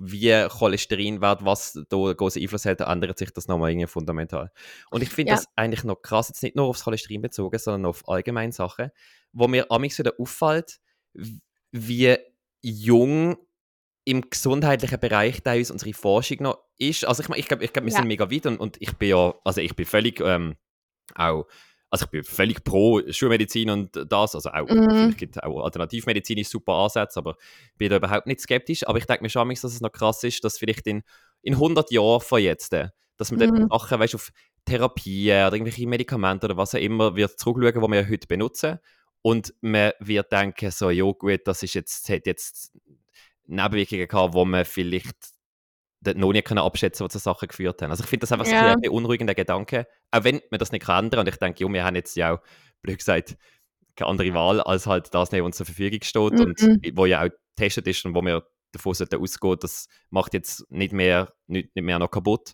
wie 0.00 0.46
Cholesterinwert, 0.48 1.44
was 1.44 1.78
da 1.88 1.96
einen 1.96 2.16
großen 2.16 2.40
Einfluss 2.42 2.64
hat, 2.64 2.80
ändert 2.80 3.18
sich 3.18 3.30
das 3.32 3.48
nochmal 3.48 3.70
irgendwie 3.70 3.86
fundamental. 3.86 4.50
Und 4.90 5.02
ich 5.02 5.10
finde 5.10 5.30
Ja. 5.30 5.36
das 5.36 5.46
eigentlich 5.56 5.84
noch 5.84 6.02
krass, 6.02 6.28
jetzt 6.28 6.42
nicht 6.42 6.56
nur 6.56 6.66
aufs 6.66 6.84
Cholesterin 6.84 7.22
bezogen, 7.22 7.58
sondern 7.58 7.86
auf 7.86 8.08
allgemeine 8.08 8.52
Sachen, 8.52 8.90
wo 9.32 9.48
mir 9.48 9.70
amigs 9.70 9.98
wieder 9.98 10.12
auffällt, 10.18 10.80
wie 11.72 12.16
jung 12.62 13.36
im 14.04 14.22
gesundheitlichen 14.28 14.98
Bereich 14.98 15.42
da 15.42 15.54
uns 15.54 15.70
unsere 15.70 15.92
Forschung 15.92 16.38
noch 16.40 16.58
ist. 16.76 17.04
Also 17.04 17.22
ich 17.22 17.28
meine, 17.28 17.38
ich 17.40 17.46
glaube, 17.48 17.64
ich 17.64 17.72
glaub, 17.72 17.84
wir 17.84 17.92
Ja. 17.92 17.98
sind 17.98 18.08
mega 18.08 18.30
weit 18.30 18.46
und, 18.46 18.58
und 18.58 18.76
ich 18.80 18.96
bin 18.96 19.10
ja, 19.10 19.34
also 19.44 19.60
ich 19.60 19.76
bin 19.76 19.86
völlig 19.86 20.20
ähm, 20.20 20.56
auch, 21.14 21.46
also 21.92 22.06
ich 22.06 22.10
bin 22.10 22.24
völlig 22.24 22.64
pro 22.64 23.02
Schulmedizin 23.10 23.68
und 23.68 23.90
das, 24.10 24.34
also 24.34 24.50
auch, 24.50 24.66
Mhm. 24.66 25.14
gibt 25.14 25.42
auch 25.42 25.62
Alternativmedizin 25.62 26.38
ist 26.38 26.50
super 26.50 26.72
Ansätze, 26.72 27.18
aber 27.18 27.36
ich 27.38 27.78
bin 27.78 27.90
da 27.90 27.96
überhaupt 27.96 28.26
nicht 28.26 28.40
skeptisch, 28.40 28.88
aber 28.88 28.96
ich 28.96 29.04
denke 29.04 29.22
mir 29.22 29.28
schon, 29.28 29.46
dass 29.50 29.62
es 29.64 29.82
noch 29.82 29.92
krass 29.92 30.24
ist, 30.24 30.42
dass 30.42 30.58
vielleicht 30.58 30.86
in, 30.86 31.02
in 31.42 31.54
100 31.54 31.90
Jahren 31.90 32.22
von 32.22 32.40
jetzt, 32.40 32.72
äh, 32.72 32.88
dass 33.18 33.30
man 33.30 33.40
dann 33.40 33.50
Mhm. 33.50 33.68
Sachen, 33.70 34.00
weißt, 34.00 34.14
auf 34.14 34.30
Therapien 34.64 35.46
oder 35.46 35.52
irgendwelche 35.52 35.86
Medikamente 35.86 36.46
oder 36.46 36.56
was 36.56 36.74
auch 36.74 36.78
immer, 36.80 37.14
wird 37.14 37.38
zurückschauen, 37.38 37.82
die 37.84 37.92
wir 37.92 38.08
heute 38.08 38.26
benutzen 38.26 38.78
und 39.20 39.52
man 39.60 39.92
wird 40.00 40.32
denken, 40.32 40.70
so, 40.70 40.88
ja 40.88 41.04
gut, 41.12 41.42
das 41.44 41.62
ist 41.62 41.74
jetzt, 41.74 42.08
hat 42.08 42.26
jetzt 42.26 42.72
Nebenwirkungen 43.46 44.08
gehabt, 44.08 44.32
wo 44.32 44.46
man 44.46 44.64
vielleicht 44.64 45.16
noch 46.14 46.32
nicht 46.32 46.46
können 46.46 46.58
abschätzen 46.58 47.04
was 47.04 47.12
zu 47.12 47.18
Sachen 47.18 47.48
geführt 47.48 47.80
haben. 47.82 47.90
Also 47.90 48.02
ich 48.04 48.10
finde 48.10 48.22
das 48.24 48.32
einfach 48.32 48.46
so 48.46 48.54
Ja. 48.54 48.72
ein 48.72 48.80
beunruhigender 48.80 49.34
Gedanke, 49.34 49.86
auch 50.10 50.24
wenn 50.24 50.40
man 50.50 50.58
das 50.58 50.72
nicht 50.72 50.84
kann 50.84 51.04
ändern 51.06 51.20
und 51.20 51.28
ich 51.28 51.36
denke, 51.36 51.62
ja, 51.64 51.72
wir 51.72 51.84
haben 51.84 51.96
jetzt 51.96 52.16
ja 52.16 52.34
auch, 52.34 52.40
blöd 52.82 52.98
gesagt, 52.98 53.36
keine 53.96 54.10
andere 54.10 54.34
Wahl, 54.34 54.60
als 54.60 54.86
halt 54.86 55.14
das 55.14 55.32
was 55.32 55.40
uns 55.40 55.56
zur 55.56 55.66
Verfügung 55.66 56.00
steht 56.02 56.40
und 56.40 56.60
Mhm. 56.60 56.80
wo 56.94 57.06
ja 57.06 57.22
auch 57.24 57.28
getestet 57.56 57.86
ist 57.86 58.04
und 58.04 58.14
wo 58.14 58.22
wir 58.22 58.44
davon 58.72 58.94
sollten 58.94 59.20
ausgehen, 59.20 59.56
das 59.60 59.86
macht 60.10 60.32
jetzt 60.34 60.64
nicht 60.70 60.92
mehr, 60.92 61.32
nicht, 61.46 61.74
nicht 61.76 61.84
mehr 61.84 61.98
noch 61.98 62.10
kaputt, 62.10 62.52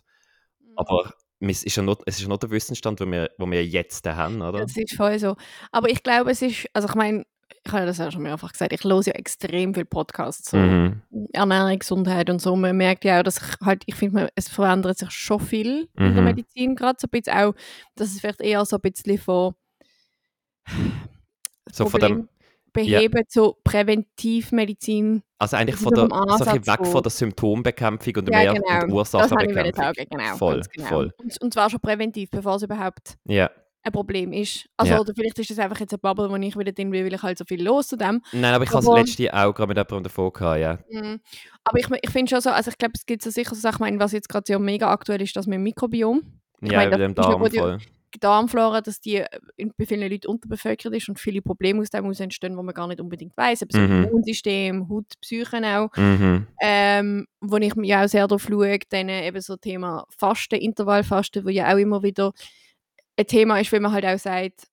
aber 0.75 1.13
es 1.39 1.63
ist 1.63 1.77
ja 1.77 1.83
noch, 1.83 2.01
es 2.05 2.17
ist 2.17 2.23
ja 2.23 2.27
noch 2.27 2.37
der 2.37 2.51
Wissensstand, 2.51 2.99
den 2.99 3.11
wir, 3.11 3.31
wo 3.37 3.49
wir 3.49 3.65
jetzt 3.65 4.05
haben, 4.05 4.41
oder? 4.41 4.59
Das 4.59 4.75
ist 4.75 4.95
voll 4.95 5.17
so. 5.19 5.37
Aber 5.71 5.89
ich 5.89 6.03
glaube, 6.03 6.31
es 6.31 6.41
ist, 6.41 6.67
also 6.73 6.89
ich 6.89 6.95
meine, 6.95 7.23
ich 7.69 7.73
habe 7.73 7.85
das 7.85 7.97
ja 7.97 8.11
schon 8.11 8.23
mehrfach 8.23 8.51
gesagt, 8.51 8.73
ich 8.73 8.83
höre 8.83 9.01
ja 9.05 9.13
extrem 9.13 9.73
viele 9.73 9.85
Podcasts, 9.85 10.51
so 10.51 10.57
Mhm. 10.57 11.01
Ernährung, 11.33 11.79
Gesundheit 11.79 12.29
und 12.29 12.41
so. 12.41 12.55
Man 12.55 12.75
merkt 12.77 13.05
ja 13.05 13.19
auch, 13.19 13.23
dass 13.23 13.37
ich 13.37 13.65
halt, 13.65 13.83
ich 13.85 13.95
finde, 13.95 14.29
es 14.35 14.49
verändert 14.49 14.97
sich 14.97 15.11
schon 15.11 15.39
viel 15.39 15.87
in 15.97 16.13
der 16.13 16.21
Mhm. 16.21 16.23
Medizin 16.23 16.75
gerade, 16.75 16.97
so 16.99 17.07
ein 17.07 17.11
bisschen 17.11 17.37
auch, 17.37 17.53
dass 17.95 18.09
es 18.09 18.19
vielleicht 18.19 18.41
eher 18.41 18.65
so 18.65 18.75
ein 18.77 18.81
bisschen 18.81 19.17
von 19.17 19.53
So 21.71 21.87
von 21.87 21.99
dem, 21.99 22.29
beheben 22.73 23.23
zu 23.27 23.55
Präventivmedizin. 23.63 25.23
also 25.39 25.57
eigentlich 25.57 25.75
von 25.77 25.93
der, 25.93 26.11
Ansatz 26.11 26.67
weg 26.67 26.85
von 26.87 27.01
der 27.03 27.09
Symptombekämpfung 27.11 28.15
und 28.17 28.29
Ja, 28.29 28.37
mehr 28.39 28.53
genau. 28.53 28.83
und 28.83 28.91
Ursachenbekämpfung. 28.91 29.73
sagen, 29.83 30.05
genau. 30.09 30.35
Voll, 30.35 30.61
genau. 30.73 30.87
voll. 30.87 31.13
Und, 31.17 31.41
und 31.41 31.53
zwar 31.53 31.69
schon 31.69 31.79
präventiv, 31.79 32.29
bevor 32.31 32.55
es 32.55 32.63
überhaupt 32.63 33.17
Ja. 33.25 33.49
Ein 33.81 33.91
Problem 33.91 34.33
ist. 34.33 34.67
Also, 34.77 34.93
Ja. 34.93 34.99
oder 34.99 35.13
vielleicht 35.15 35.39
ist 35.39 35.49
das 35.51 35.59
einfach 35.59 35.79
jetzt 35.79 35.93
eine 35.93 35.99
Bubble, 35.99 36.29
wo 36.29 36.35
ich 36.35 36.57
wieder 36.57 36.71
drin 36.71 36.89
bin, 36.91 37.05
weil 37.05 37.13
ich 37.13 37.23
halt 37.23 37.37
so 37.37 37.45
viel 37.45 37.63
los 37.63 37.87
zu 37.87 37.95
dem. 37.97 38.21
Nein, 38.33 38.53
aber 38.53 38.63
ich 38.65 38.71
habe 38.71 38.85
Aber- 38.85 38.99
letzte 38.99 39.33
auch 39.33 39.53
gerade 39.53 39.67
mit 39.67 39.77
jemandem 39.77 40.03
davon 40.03 40.33
gehabt, 40.33 40.59
ja. 40.59 40.79
Mhm. 40.91 41.19
Aber 41.63 41.79
ich, 41.79 41.87
ich 42.01 42.09
finde 42.09 42.29
schon 42.29 42.41
so, 42.41 42.49
also 42.49 42.69
ich 42.71 42.77
glaube, 42.77 42.93
es 42.95 43.05
gibt 43.05 43.21
so 43.23 43.29
sicher 43.29 43.55
so 43.55 43.61
Sachen, 43.61 43.79
meine, 43.81 43.99
was 43.99 44.11
jetzt 44.11 44.27
gerade 44.29 44.51
so 44.51 44.59
mega 44.59 44.91
aktuell 44.91 45.21
ist, 45.21 45.35
das 45.35 45.47
mit 45.47 45.55
dem 45.55 45.63
Mikrobiom. 45.63 46.21
Ich 46.61 46.71
Ja, 46.71 46.77
meine, 46.79 46.89
mit 46.97 46.99
das 46.99 47.05
dem 47.07 47.11
ist 47.11 47.17
ja 47.17 47.23
Darm 47.31 47.41
gut, 47.41 47.53
ja. 47.53 47.61
voll. 47.61 47.77
Die 48.15 48.19
Darmflora, 48.19 48.81
dass 48.81 48.99
die 48.99 49.17
äh, 49.17 49.27
in- 49.55 49.71
bei 49.77 49.85
vielen 49.85 50.09
Leuten 50.11 50.25
unterbevölkert 50.31 50.95
ist 50.95 51.07
und 51.09 51.19
viele 51.19 51.43
Probleme 51.43 51.79
aus 51.79 51.91
dem 51.91 52.01
heraus 52.03 52.19
entstehen, 52.19 52.57
die 52.57 52.63
man 52.63 52.73
gar 52.73 52.87
nicht 52.87 52.99
unbedingt 52.99 53.37
weiß. 53.37 53.61
Aber 53.61 53.71
so 53.71 53.77
Mhm. 53.79 54.05
Immunsystem, 54.05 54.89
Haut, 54.89 55.05
Psyche 55.21 55.61
auch. 55.77 55.95
Mhm. 55.95 56.47
Ähm, 56.59 57.27
wo 57.39 57.57
ich 57.57 57.75
mir 57.75 57.85
ja 57.87 58.03
auch 58.03 58.07
sehr 58.09 58.27
darauf 58.27 58.41
schaue, 58.41 58.79
dann 58.89 59.09
eben 59.09 59.39
so 59.41 59.57
Thema 59.57 60.05
Fasten, 60.17 60.55
Intervallfasten, 60.55 61.45
wo 61.45 61.49
ja 61.49 61.71
auch 61.71 61.77
immer 61.77 62.01
wieder 62.01 62.33
ein 63.19 63.27
Thema 63.27 63.59
ist, 63.59 63.71
weil 63.71 63.81
man 63.81 63.91
halt 63.91 64.05
auch 64.05 64.17
sagt, 64.17 64.67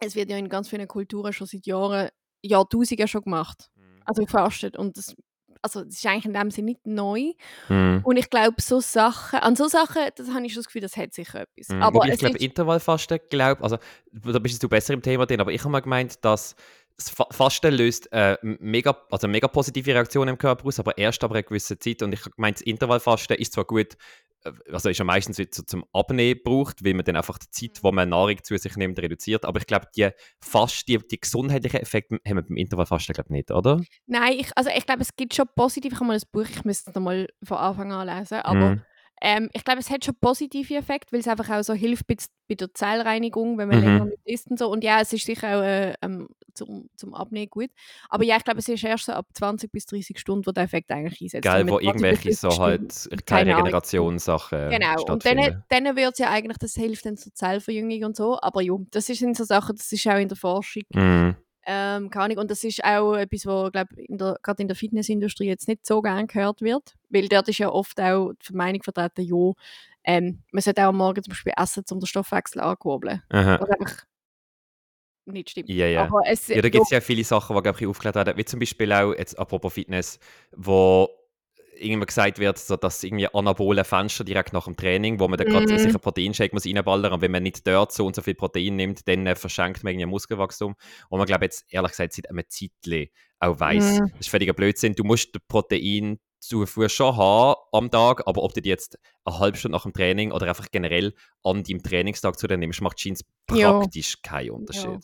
es 0.00 0.16
wird 0.16 0.28
ja 0.28 0.36
in 0.36 0.48
ganz 0.48 0.68
vielen 0.68 0.88
Kulturen 0.88 1.32
schon 1.32 1.46
seit 1.46 1.66
Jahren, 1.66 2.08
Jahrtausenden 2.42 3.08
schon 3.08 3.22
gemacht. 3.22 3.70
Also 4.04 4.24
gefastet 4.24 4.76
und 4.76 4.98
das, 4.98 5.14
also 5.62 5.82
das 5.82 5.94
ist 5.94 6.04
eigentlich 6.04 6.26
in 6.26 6.34
dem 6.34 6.50
Sinne 6.50 6.72
nicht 6.72 6.86
neu. 6.86 7.32
Mhm. 7.70 8.02
Und 8.04 8.16
ich 8.18 8.28
glaube, 8.28 8.60
so 8.60 8.80
Sachen, 8.80 9.38
an 9.38 9.56
so 9.56 9.66
Sachen, 9.66 10.02
das 10.16 10.28
habe 10.28 10.44
ich 10.44 10.52
schon 10.52 10.60
das 10.60 10.66
Gefühl, 10.66 10.82
das 10.82 10.96
hat 10.96 11.14
sicher 11.14 11.42
etwas. 11.42 11.68
Mhm. 11.68 11.82
Aber 11.82 12.00
Wobei 12.00 12.12
ich 12.12 12.18
glaube, 12.18 12.36
Intervallfasten, 12.36 13.18
glaube 13.30 13.62
also 13.62 13.78
da 14.12 14.38
bist 14.40 14.62
du 14.62 14.68
besser 14.68 14.92
im 14.92 15.00
Thema 15.00 15.24
drin, 15.24 15.40
aber 15.40 15.52
ich 15.52 15.60
habe 15.60 15.70
mal 15.70 15.80
gemeint, 15.80 16.22
dass 16.22 16.54
das 16.96 17.10
Fa- 17.10 17.28
Fasten 17.30 17.74
löst 17.74 18.12
äh, 18.12 18.36
mega, 18.42 18.96
also 19.10 19.26
mega 19.26 19.48
positive 19.48 19.94
Reaktionen 19.94 20.30
im 20.30 20.38
Körper 20.38 20.66
aus, 20.66 20.78
aber 20.78 20.98
erst 20.98 21.24
aber 21.24 21.34
eine 21.34 21.44
gewisse 21.44 21.78
Zeit. 21.78 22.02
Und 22.02 22.12
ich 22.12 22.22
gemeint, 22.22 22.58
das 22.58 22.62
Intervallfasten 22.62 23.36
ist 23.38 23.54
zwar 23.54 23.64
gut, 23.64 23.94
also 24.70 24.88
ist 24.88 24.98
ja 24.98 25.04
meistens 25.04 25.36
so 25.36 25.62
zum 25.62 25.84
Abnehmen 25.92 26.40
braucht, 26.44 26.84
weil 26.84 26.94
man 26.94 27.04
dann 27.04 27.16
einfach 27.16 27.38
die 27.38 27.50
Zeit, 27.50 27.82
wo 27.82 27.92
man 27.92 28.08
Nahrung 28.08 28.42
zu 28.42 28.56
sich 28.56 28.76
nimmt, 28.76 28.98
reduziert. 28.98 29.44
Aber 29.44 29.58
ich 29.58 29.66
glaube, 29.66 29.86
die 29.96 30.10
Fast, 30.40 30.86
die, 30.88 30.98
die 30.98 31.20
gesundheitlichen 31.20 31.80
Effekte 31.80 32.18
haben 32.26 32.36
wir 32.36 32.42
beim 32.42 32.56
Intervallfasten 32.56 33.14
glaube 33.14 33.32
nicht, 33.32 33.50
oder? 33.50 33.80
nein, 34.06 34.34
ich, 34.38 34.50
also 34.56 34.70
ich 34.74 34.86
glaube, 34.86 35.02
es 35.02 35.14
gibt 35.16 35.34
schon 35.34 35.46
positiv, 35.56 35.92
ich 35.92 35.98
habe 35.98 36.06
mal 36.06 36.14
ein 36.16 36.22
Buch, 36.32 36.46
ich 36.48 36.64
müsste 36.64 36.90
es 36.90 36.94
nochmal 36.94 37.28
von 37.42 37.56
Anfang 37.56 37.92
an 37.92 38.06
lesen, 38.06 38.38
aber 38.40 38.70
Mhm. 38.70 38.82
Ähm, 39.20 39.48
ich 39.52 39.64
glaube, 39.64 39.80
es 39.80 39.90
hat 39.90 40.04
schon 40.04 40.14
positive 40.20 40.74
Effekte, 40.74 41.12
weil 41.12 41.20
es 41.20 41.28
einfach 41.28 41.48
auch 41.50 41.62
so 41.62 41.72
hilft 41.72 42.06
bei, 42.06 42.16
bei 42.48 42.54
der 42.56 42.74
Zellreinigung, 42.74 43.56
wenn 43.58 43.68
man 43.68 43.78
Mhm. 43.78 43.84
länger 43.84 44.04
nicht 44.06 44.20
isst 44.26 44.50
und 44.50 44.58
so. 44.58 44.68
Und 44.70 44.84
ja, 44.84 45.00
es 45.00 45.12
ist 45.12 45.24
sicher 45.24 45.58
auch 45.58 45.62
äh, 45.62 45.94
ähm, 46.02 46.28
zum, 46.52 46.88
zum 46.96 47.14
Abnehmen 47.14 47.48
gut. 47.50 47.70
Aber 48.08 48.24
ja, 48.24 48.36
ich 48.36 48.44
glaube, 48.44 48.58
es 48.60 48.68
ist 48.68 48.84
erst 48.84 49.06
so 49.06 49.12
ab 49.12 49.26
20 49.34 49.72
bis 49.72 49.86
30 49.86 50.18
Stunden, 50.18 50.46
wo 50.46 50.52
der 50.52 50.64
Effekt 50.64 50.90
eigentlich 50.90 51.20
einsetzt. 51.22 51.44
Geil, 51.44 51.64
Mit 51.64 51.72
wo 51.72 51.78
20 51.78 51.80
bis 51.80 51.88
irgendwelche 52.02 52.28
30 52.30 52.38
so 52.40 52.62
halt 52.62 52.92
Stunden. 52.92 53.08
keine 53.08 53.22
Keine 53.24 53.54
Ahnung. 53.54 53.64
Regenerationssachen 53.66 54.70
Genau, 54.70 55.02
und 55.12 55.24
dann, 55.24 55.64
dann 55.68 55.96
wird 55.96 56.12
es 56.12 56.18
ja 56.18 56.30
eigentlich, 56.30 56.58
das 56.58 56.74
hilft 56.74 57.06
dann 57.06 57.16
zur 57.16 57.32
Zellverjüngung 57.34 58.04
und 58.04 58.16
so. 58.16 58.38
Aber 58.40 58.60
ja, 58.62 58.74
das 58.90 59.08
ist- 59.08 59.18
sind 59.20 59.36
so 59.36 59.44
Sachen, 59.44 59.76
das 59.76 59.90
ist 59.90 60.06
auch 60.06 60.16
in 60.18 60.28
der 60.28 60.36
Forschung 60.36 60.82
Mhm. 60.92 61.36
Ähm, 61.66 62.10
keine 62.10 62.24
Ahnung. 62.24 62.38
Und 62.38 62.50
das 62.50 62.64
ist 62.64 62.84
auch 62.84 63.14
etwas, 63.14 63.46
was 63.46 63.72
gerade 63.72 64.62
in 64.62 64.68
der 64.68 64.76
Fitnessindustrie 64.76 65.46
jetzt 65.46 65.68
nicht 65.68 65.86
so 65.86 66.02
gern 66.02 66.26
gehört 66.26 66.62
wird. 66.62 66.94
Weil 67.10 67.28
dort 67.28 67.48
ist 67.48 67.58
ja 67.58 67.68
oft 67.68 68.00
auch 68.00 68.32
die 68.48 68.54
Meinung 68.54 68.82
vertreten, 68.82 69.22
ja, 69.22 69.52
ähm, 70.04 70.42
man 70.52 70.62
sollte 70.62 70.82
auch 70.82 70.88
am 70.88 70.98
Morgen 70.98 71.22
zum 71.22 71.30
Beispiel 71.30 71.54
essen, 71.56 71.84
um 71.90 72.00
den 72.00 72.06
Stoffwechsel 72.06 72.60
anzukurbeln. 72.60 73.22
Was 73.30 73.70
einfach 73.70 74.04
nicht 75.26 75.50
stimmt. 75.50 75.70
Ja, 75.70 75.86
ja. 75.86 76.02
Aber 76.02 76.20
es, 76.26 76.48
Ja, 76.48 76.60
da 76.60 76.68
gibt 76.68 76.84
es 76.84 76.90
ja 76.90 77.00
viele 77.00 77.24
Sachen, 77.24 77.56
die 77.56 77.62
glaub 77.62 77.80
ich, 77.80 77.86
aufgeklärt 77.86 78.14
werden. 78.16 78.36
Wie 78.36 78.44
zum 78.44 78.60
Beispiel 78.60 78.92
auch, 78.92 79.14
jetzt 79.14 79.38
apropos 79.38 79.72
Fitness, 79.72 80.18
wo 80.52 81.08
irgendwann 81.76 82.06
gesagt 82.06 82.38
wird, 82.38 82.58
so, 82.58 82.76
dass 82.76 83.02
irgendwie 83.02 83.28
anabole 83.32 83.84
Fenster 83.84 84.24
direkt 84.24 84.52
nach 84.52 84.64
dem 84.64 84.76
Training, 84.76 85.20
wo 85.20 85.28
man 85.28 85.36
dann 85.38 85.46
gerade 85.46 85.72
Mhm. 85.72 85.78
sich 85.78 85.92
einen 85.92 86.00
Proteinshake 86.00 86.54
muss 86.54 86.66
reinballern 86.66 87.12
und 87.12 87.20
wenn 87.20 87.30
man 87.30 87.42
nicht 87.42 87.66
dort 87.66 87.92
so 87.92 88.06
und 88.06 88.14
so 88.16 88.22
viel 88.22 88.34
Protein 88.34 88.76
nimmt, 88.76 89.06
dann 89.08 89.26
äh, 89.26 89.34
verschenkt 89.36 89.84
man 89.84 89.92
irgendwie 89.92 90.06
Muskelwachstum. 90.06 90.74
Und 91.08 91.18
man 91.18 91.26
glaube 91.26 91.44
jetzt 91.44 91.64
ehrlich 91.68 91.90
gesagt 91.92 92.12
seit 92.14 92.28
einem 92.30 92.44
Zeitchen 92.48 93.08
auch 93.40 93.60
weiss, 93.60 94.00
Mhm. 94.00 94.08
das 94.18 94.20
ist 94.26 94.28
völliger 94.30 94.52
Blödsinn, 94.52 94.94
du 94.94 95.04
musst 95.04 95.36
Protein 95.48 96.18
Zufuhr 96.40 96.90
schon 96.90 97.16
haben 97.16 97.58
am 97.72 97.90
Tag, 97.90 98.26
aber 98.26 98.42
ob 98.42 98.52
du 98.52 98.60
die 98.60 98.68
jetzt 98.68 98.98
eine 99.24 99.38
halbe 99.38 99.56
Stunde 99.56 99.76
nach 99.76 99.84
dem 99.84 99.94
Training 99.94 100.30
oder 100.30 100.46
einfach 100.46 100.66
generell 100.70 101.14
an 101.42 101.62
deinem 101.64 101.82
Trainingstag 101.82 102.38
zu 102.38 102.46
dir 102.46 102.58
nimmst, 102.58 102.82
macht 102.82 103.02
Ja. 103.50 103.72
praktisch 103.72 104.20
keinen 104.20 104.50
Unterschied. 104.50 105.00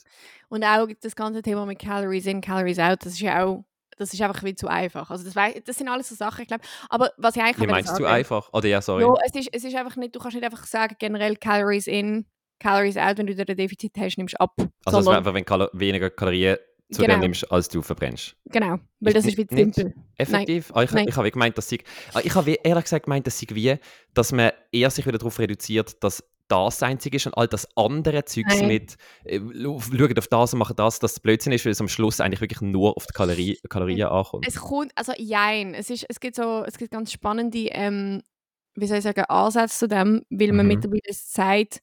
Und 0.51 0.65
auch 0.65 0.87
das 1.01 1.17
ganze 1.17 1.41
Thema 1.41 1.65
mit 1.65 1.79
Calories 1.79 2.27
in, 2.27 2.43
Calories 2.43 2.79
out, 2.79 3.07
das 3.07 3.15
ist 3.15 3.21
ja 3.21 3.43
auch, 3.45 3.65
das 4.01 4.13
ist 4.15 4.21
einfach 4.23 4.43
wie 4.43 4.55
zu 4.55 4.67
einfach. 4.69 5.11
Also 5.11 5.25
das, 5.25 5.35
das 5.65 5.77
sind 5.77 5.89
alles 5.89 6.09
so 6.09 6.15
Sachen, 6.15 6.43
ich 6.43 6.49
glaube. 6.49 6.63
Aber 6.89 7.11
was 7.19 7.37
ich 7.37 7.43
eigentlich 7.43 7.61
Wie 7.61 7.71
meinst 7.71 7.91
du 7.91 7.95
sagen- 7.95 8.07
einfach? 8.07 8.53
Oder 8.53 8.69
ja, 8.69 8.81
sorry. 8.83 9.03
Ja, 9.03 9.15
es 9.27 9.35
ist, 9.35 9.49
es 9.53 9.65
ist 9.65 9.75
einfach 9.77 9.97
nicht, 9.97 10.15
du 10.15 10.19
kannst 10.19 10.35
nicht 10.35 10.45
einfach 10.45 10.65
sagen, 10.67 10.97
generell 10.99 11.37
Calories 11.37 11.87
in, 11.87 12.27
Calories 12.59 12.97
out, 12.97 13.19
wenn 13.19 13.27
du 13.27 13.35
da 13.35 13.45
ein 13.47 13.57
Defizit 13.57 13.93
hast, 13.99 14.17
nimmst 14.19 14.35
du 14.35 14.41
ab. 14.41 14.53
Also 14.59 14.97
wäre 14.99 15.03
Sondern- 15.05 15.17
einfach, 15.19 15.35
wenn 15.35 15.43
du 15.43 15.49
Kalo 15.49 15.69
weniger 15.73 16.11
Kalorien 16.11 16.57
zu 16.93 17.03
dir 17.03 17.07
Genau. 17.09 17.21
nimmst, 17.21 17.51
als 17.53 17.69
du 17.69 17.83
verbrennst. 17.83 18.35
Genau, 18.47 18.79
weil 18.99 19.13
das 19.13 19.25
Nicht- 19.25 19.39
ist 19.39 19.39
wie 19.39 19.47
zu 19.47 19.55
simpel. 19.57 19.95
Effektiv? 20.17 20.73
Ah, 20.75 20.83
ich 20.83 20.91
Nein. 20.91 21.07
ich 21.09 21.17
habe 21.17 21.31
gemeint, 21.31 21.57
dass 21.57 21.69
sie, 21.69 21.81
ah, 22.15 22.21
ich 22.25 22.35
habe 22.35 22.51
ehrlich 22.53 22.85
gesagt 22.85 23.05
gemeint, 23.05 23.27
dass 23.27 23.39
sie 23.39 23.47
wie, 23.51 23.77
dass 24.13 24.33
man 24.33 24.51
eher 24.73 24.91
sich 24.91 25.07
wieder 25.07 25.17
darauf 25.19 25.39
reduziert, 25.39 26.03
dass 26.03 26.25
das 26.51 26.83
Einzige 26.83 27.17
ist 27.17 27.27
und 27.27 27.37
all 27.37 27.49
das 27.49 27.67
andere 27.77 28.25
Zeugs 28.25 28.59
Nein. 28.61 28.67
mit 28.67 28.97
äh, 29.25 29.41
schaut 29.41 30.19
auf 30.19 30.29
das 30.29 30.53
und 30.53 30.59
machen 30.59 30.77
das, 30.77 30.99
dass 30.99 31.15
das 31.15 31.21
Blödsinn 31.21 31.53
ist, 31.53 31.65
weil 31.65 31.73
es 31.73 31.81
am 31.81 31.89
Schluss 31.89 32.21
eigentlich 32.21 32.41
wirklich 32.41 32.61
nur 32.61 32.97
auf 32.97 33.07
die 33.07 33.13
Kalorie, 33.13 33.59
Kalorien 33.69 34.09
ankommt. 34.09 34.47
Es 34.47 34.57
kommt, 34.57 34.93
also 34.95 35.13
jein, 35.17 35.75
es, 35.75 35.91
ist, 35.91 36.07
es, 36.09 36.21
gibt 36.21 36.37
so, 36.37 36.65
es 36.67 36.77
gibt 36.77 36.91
ganz 36.93 37.13
spannende, 37.13 37.69
ähm, 37.71 38.23
wie 38.75 38.87
soll 38.87 38.99
ich 38.99 39.05
sagen, 39.05 39.25
Ansätze 39.25 39.79
zu 39.79 39.89
dem, 39.89 40.23
weil 40.31 40.53
man 40.53 40.67
Mhm. 40.67 40.75
mittlerweile 40.75 41.13
sagt, 41.13 41.81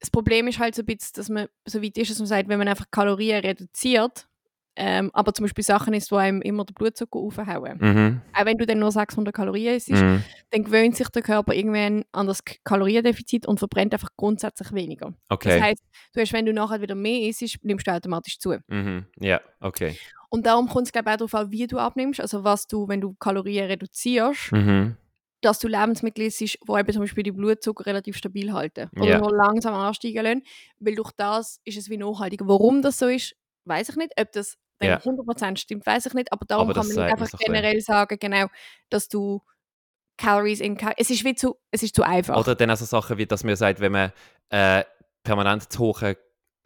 das 0.00 0.10
Problem 0.10 0.46
ist 0.48 0.58
halt 0.58 0.74
so 0.74 0.82
ein 0.82 0.86
bisschen, 0.86 1.12
dass 1.14 1.28
man, 1.28 1.48
so 1.64 1.82
weit 1.82 1.96
ist, 1.98 2.10
dass 2.10 2.18
man 2.18 2.26
sagt, 2.26 2.48
wenn 2.48 2.58
man 2.58 2.68
einfach 2.68 2.86
Kalorien 2.90 3.40
reduziert, 3.40 4.28
ähm, 4.76 5.10
aber 5.14 5.32
zum 5.34 5.44
Beispiel 5.44 5.64
Sachen 5.64 5.94
isst, 5.94 6.10
die 6.10 6.14
einem 6.16 6.42
immer 6.42 6.64
den 6.64 6.74
Blutzucker 6.74 7.18
aufhauen. 7.18 7.78
Mhm. 7.80 8.20
Auch 8.34 8.44
wenn 8.44 8.58
du 8.58 8.66
dann 8.66 8.78
nur 8.78 8.92
600 8.92 9.34
Kalorien 9.34 9.74
isst, 9.76 9.90
Mhm. 9.90 10.22
dann 10.50 10.64
gewöhnt 10.64 10.96
sich 10.96 11.08
der 11.08 11.22
Körper 11.22 11.54
irgendwann 11.54 12.04
an 12.12 12.26
das 12.26 12.44
Kaloriendefizit 12.64 13.46
und 13.46 13.58
verbrennt 13.58 13.92
einfach 13.94 14.10
grundsätzlich 14.16 14.72
weniger. 14.72 15.14
Okay. 15.28 15.48
Das 15.48 15.60
heißt, 15.62 15.82
du 16.14 16.20
hast, 16.20 16.32
wenn 16.32 16.46
du 16.46 16.52
nachher 16.52 16.80
wieder 16.80 16.94
mehr 16.94 17.28
isst, 17.28 17.56
nimmst 17.64 17.86
du 17.86 17.92
automatisch 17.92 18.38
zu. 18.38 18.56
mhm. 18.68 19.06
Ja, 19.18 19.40
okay. 19.60 19.96
Und 20.28 20.44
darum 20.44 20.68
kommt 20.68 20.86
es 20.86 20.92
glaube 20.92 21.08
ich 21.08 21.14
auch 21.14 21.18
darauf 21.18 21.34
an, 21.34 21.50
wie 21.52 21.66
du 21.66 21.78
abnimmst, 21.78 22.20
also 22.20 22.44
was 22.44 22.66
du, 22.66 22.86
wenn 22.88 23.00
du 23.00 23.14
Kalorien 23.14 23.66
reduzierst, 23.66 24.52
Mhm. 24.52 24.96
dass 25.40 25.58
du 25.60 25.68
Lebensmittel 25.68 26.24
isst, 26.26 26.40
die 26.40 26.44
eben 26.68 26.92
zum 26.92 27.02
Beispiel 27.02 27.22
die 27.22 27.30
Blutzucker 27.32 27.86
relativ 27.86 28.16
stabil 28.16 28.52
halten 28.52 28.90
oder 28.96 29.08
Ja. 29.08 29.18
nur 29.18 29.30
langsam 29.34 29.74
ansteigen 29.74 30.22
lassen, 30.24 30.42
weil 30.80 30.94
durch 30.96 31.12
das 31.12 31.60
ist 31.64 31.78
es 31.78 31.88
wie 31.88 31.96
nachhaltiger. 31.96 32.46
Warum 32.48 32.82
das 32.82 32.98
so 32.98 33.06
ist, 33.06 33.36
weiß 33.66 33.90
ich 33.90 33.96
nicht. 33.96 34.12
Ob 34.20 34.32
das 34.32 34.56
dann 34.78 34.88
Ja. 34.90 34.98
100% 34.98 35.58
stimmt, 35.58 35.86
weiß 35.86 36.06
ich 36.06 36.14
nicht, 36.14 36.32
aber 36.32 36.44
darum 36.46 36.70
Aber 36.70 36.74
kann 36.80 36.86
man 36.88 36.96
nicht 36.96 37.12
einfach 37.12 37.38
generell 37.38 37.80
sagen, 37.80 38.18
genau, 38.20 38.46
dass 38.90 39.08
du 39.08 39.40
Calories 40.18 40.60
in 40.60 40.76
Cal 40.76 40.94
es 40.96 41.10
ist 41.10 41.24
wie 41.24 41.34
zu, 41.34 41.56
es 41.70 41.82
ist 41.82 41.94
zu 41.94 42.02
einfach. 42.02 42.36
Oder 42.38 42.54
dann 42.54 42.70
auch 42.70 42.76
so 42.76 42.84
Sachen 42.86 43.18
wie, 43.18 43.26
dass 43.26 43.44
man 43.44 43.56
sagt, 43.56 43.80
wenn 43.80 43.92
man 43.92 44.12
äh, 44.50 44.84
permanent 45.22 45.70
zu 45.70 45.78
hohe 45.80 46.16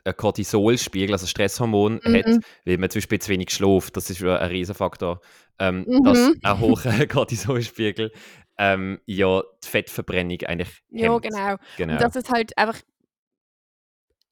äh, 0.05 0.13
Cortisolspiegel, 0.15 1.13
also 1.15 1.27
Stresshormon 1.27 2.01
Mhm. 2.05 2.15
hat, 2.15 2.27
weil 2.65 2.79
man 2.79 2.91
zum 2.91 3.01
Beispiel 3.01 3.19
zu 3.21 3.31
wenig 3.31 3.51
schläft, 3.51 3.97
das 3.97 4.09
ist 4.11 4.21
ja 4.21 4.37
ein 4.39 4.49
Riesenfaktor, 4.51 5.21
ähm, 5.59 5.85
Mhm. 5.87 6.05
dass 6.05 6.31
ein 6.43 6.61
hoher 6.61 6.75
Cortisolspiegel 7.09 8.13
ähm, 8.59 9.01
ja 9.07 9.43
die 9.65 9.69
Fettverbrennung 9.69 10.41
eigentlich 10.43 10.83
ja, 10.91 11.11
hemmt. 11.13 11.23
genau. 11.23 11.57
genau. 11.77 11.93
Und 11.95 12.01
dass 12.03 12.15
es 12.17 12.29
halt 12.31 12.57
einfach 12.57 12.79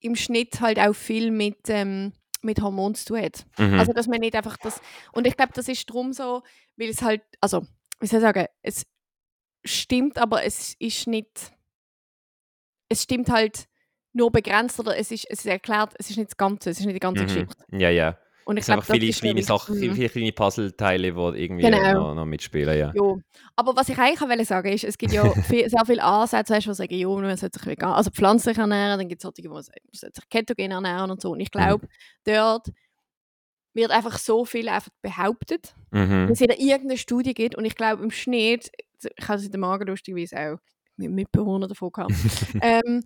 im 0.00 0.14
Schnitt 0.14 0.60
halt 0.60 0.78
auch 0.78 0.94
viel 0.94 1.30
mit, 1.30 1.58
ähm, 1.68 2.12
mit 2.42 2.60
Hormonen 2.60 2.94
zu 2.94 3.06
tun 3.06 3.22
hat. 3.22 3.46
mhm. 3.58 3.78
Also, 3.78 3.92
dass 3.92 4.06
man 4.06 4.20
nicht 4.20 4.34
einfach 4.34 4.56
das. 4.58 4.80
Und 5.12 5.26
ich 5.26 5.36
glaube, 5.36 5.52
das 5.54 5.68
ist 5.68 5.86
drum 5.86 6.12
so, 6.12 6.42
weil 6.76 6.88
es 6.88 7.02
halt, 7.02 7.22
also, 7.40 7.66
wie 8.00 8.06
soll 8.06 8.18
ich 8.18 8.24
sagen, 8.24 8.46
es 8.62 8.86
stimmt, 9.64 10.18
aber 10.18 10.44
es 10.44 10.74
ist 10.78 11.06
nicht. 11.06 11.52
Es 12.88 13.02
stimmt 13.02 13.28
halt 13.28 13.68
nur 14.12 14.32
begrenzt 14.32 14.80
oder 14.80 14.96
es 14.96 15.10
ist, 15.10 15.26
es 15.28 15.40
ist 15.40 15.46
erklärt, 15.46 15.94
es 15.98 16.10
ist 16.10 16.16
nicht 16.16 16.30
das 16.30 16.36
Ganze, 16.36 16.70
es 16.70 16.80
ist 16.80 16.86
nicht 16.86 16.96
die 16.96 17.00
ganze 17.00 17.22
mhm. 17.22 17.26
Geschichte. 17.26 17.56
Ja, 17.72 17.90
ja. 17.90 18.18
Und 18.48 18.56
ich 18.56 18.64
glaube, 18.64 18.80
einfach 18.80 18.94
viele 18.94 19.12
kleine 19.12 19.42
Sachen, 19.42 19.76
viele, 19.76 19.90
Mhm. 19.92 19.96
viele 19.96 20.08
kleine 20.08 20.32
Puzzleteile, 20.32 21.12
die 21.12 21.38
irgendwie 21.42 21.62
Genau. 21.64 21.92
noch, 21.92 22.14
noch 22.14 22.24
mitspielen, 22.24 22.78
ja. 22.78 22.92
Ja. 22.94 23.14
Aber 23.56 23.76
was 23.76 23.90
ich 23.90 23.98
eigentlich 23.98 24.22
auch 24.22 24.28
wollte 24.28 24.44
sagen 24.46 24.72
ist, 24.72 24.84
es 24.84 24.96
gibt 24.96 25.12
ja 25.12 25.22
viel, 25.42 25.68
sehr 25.68 25.84
viele 25.84 26.02
Ansätze, 26.02 26.54
weißt 26.54 26.66
die 26.66 26.74
sagen, 26.74 26.94
ja, 26.94 27.08
man 27.08 27.36
sollte 27.36 27.58
sich 27.58 27.66
vegan, 27.68 27.92
also 27.92 28.10
pflanzlich 28.10 28.56
ernähren, 28.56 28.98
dann 28.98 29.08
gibt 29.08 29.20
es 29.20 29.24
solche, 29.24 29.42
die 29.42 29.48
man 29.48 29.62
sich 29.62 29.74
ketogen 30.30 30.70
ernähren 30.70 31.10
und 31.10 31.20
so. 31.20 31.32
Und 31.32 31.40
ich 31.40 31.50
glaube, 31.50 31.86
dort 32.24 32.68
wird 33.74 33.90
einfach 33.90 34.18
so 34.18 34.44
viel 34.44 34.68
einfach 34.68 34.90
behauptet, 35.02 35.74
Mhm. 35.90 36.10
wenn 36.26 36.30
es 36.30 36.40
wieder 36.40 36.58
irgendeine 36.58 36.96
Studie 36.98 37.34
gibt 37.34 37.54
und 37.54 37.64
ich 37.66 37.74
glaube 37.76 38.02
im 38.02 38.10
Schnitt, 38.10 38.70
ich 39.02 39.28
habe 39.28 39.38
es 39.38 39.44
in 39.44 39.52
der 39.52 39.60
Magen 39.60 39.86
lustigerweise 39.88 40.36
auch 40.54 40.58
mit 40.96 41.10
Mitbewohnern 41.12 41.68
davon 41.68 41.90
gehabt, 41.92 42.10
ähm, 42.62 43.04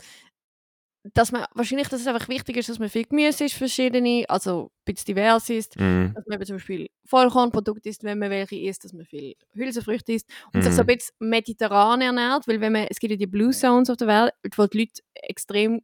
dass 1.14 1.32
man 1.32 1.44
wahrscheinlich, 1.54 1.88
dass 1.88 2.00
es 2.00 2.06
einfach 2.06 2.28
wichtig 2.28 2.56
ist, 2.56 2.68
dass 2.68 2.78
man 2.78 2.88
viel 2.88 3.04
Gemüse 3.04 3.44
isst, 3.44 3.56
verschiedene, 3.56 4.24
also 4.28 4.70
ein 4.86 4.94
bisschen 4.94 5.06
divers 5.14 5.50
ist, 5.50 5.76
Mhm. 5.78 6.12
dass 6.14 6.24
man 6.26 6.36
eben 6.36 6.46
zum 6.46 6.56
Beispiel 6.56 6.88
Vollkornprodukte 7.06 7.88
isst, 7.88 8.04
wenn 8.04 8.18
man 8.20 8.30
welche 8.30 8.56
isst, 8.56 8.84
dass 8.84 8.92
man 8.92 9.04
viel 9.04 9.34
Hülsenfrüchte 9.54 10.12
isst 10.12 10.28
und 10.54 10.62
sich 10.62 10.72
so 10.72 10.82
ein 10.82 10.86
Mhm. 10.86 10.94
bisschen 10.94 11.14
mediterran 11.18 12.00
ernährt, 12.02 12.46
weil 12.46 12.60
wenn 12.60 12.72
man, 12.72 12.86
es 12.88 12.98
gibt 13.00 13.10
ja 13.10 13.16
die 13.16 13.26
Blue 13.26 13.50
Zones 13.50 13.90
auf 13.90 13.96
der 13.96 14.06
Welt, 14.08 14.32
wo 14.56 14.66
die 14.66 14.78
Leute 14.78 15.02
extrem 15.14 15.80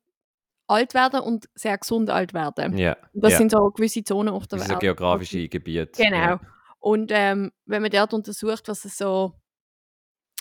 alt 0.69 0.95
werden 0.95 1.21
und 1.21 1.47
sehr 1.55 1.77
gesund 1.79 2.11
alt 2.11 2.35
werden. 2.35 2.77
Ja. 2.77 2.97
Und 3.13 3.25
das 3.25 3.33
ja. 3.33 3.39
sind 3.39 3.51
so 3.51 3.71
gewisse 3.71 4.05
Zonen 4.05 4.29
auf 4.29 4.47
der 4.47 4.59
Das 4.59 4.67
sind 4.69 4.69
so 4.69 4.73
Welt. 4.75 4.83
geografische 4.83 5.49
Gebiete. 5.49 6.01
Genau. 6.03 6.17
Ja. 6.17 6.41
Und 6.79 7.11
ähm, 7.13 7.51
wenn 7.67 7.83
man 7.83 7.91
dort 7.91 8.13
untersucht, 8.15 8.69
was 8.69 8.85
es 8.85 8.97
so, 8.99 9.33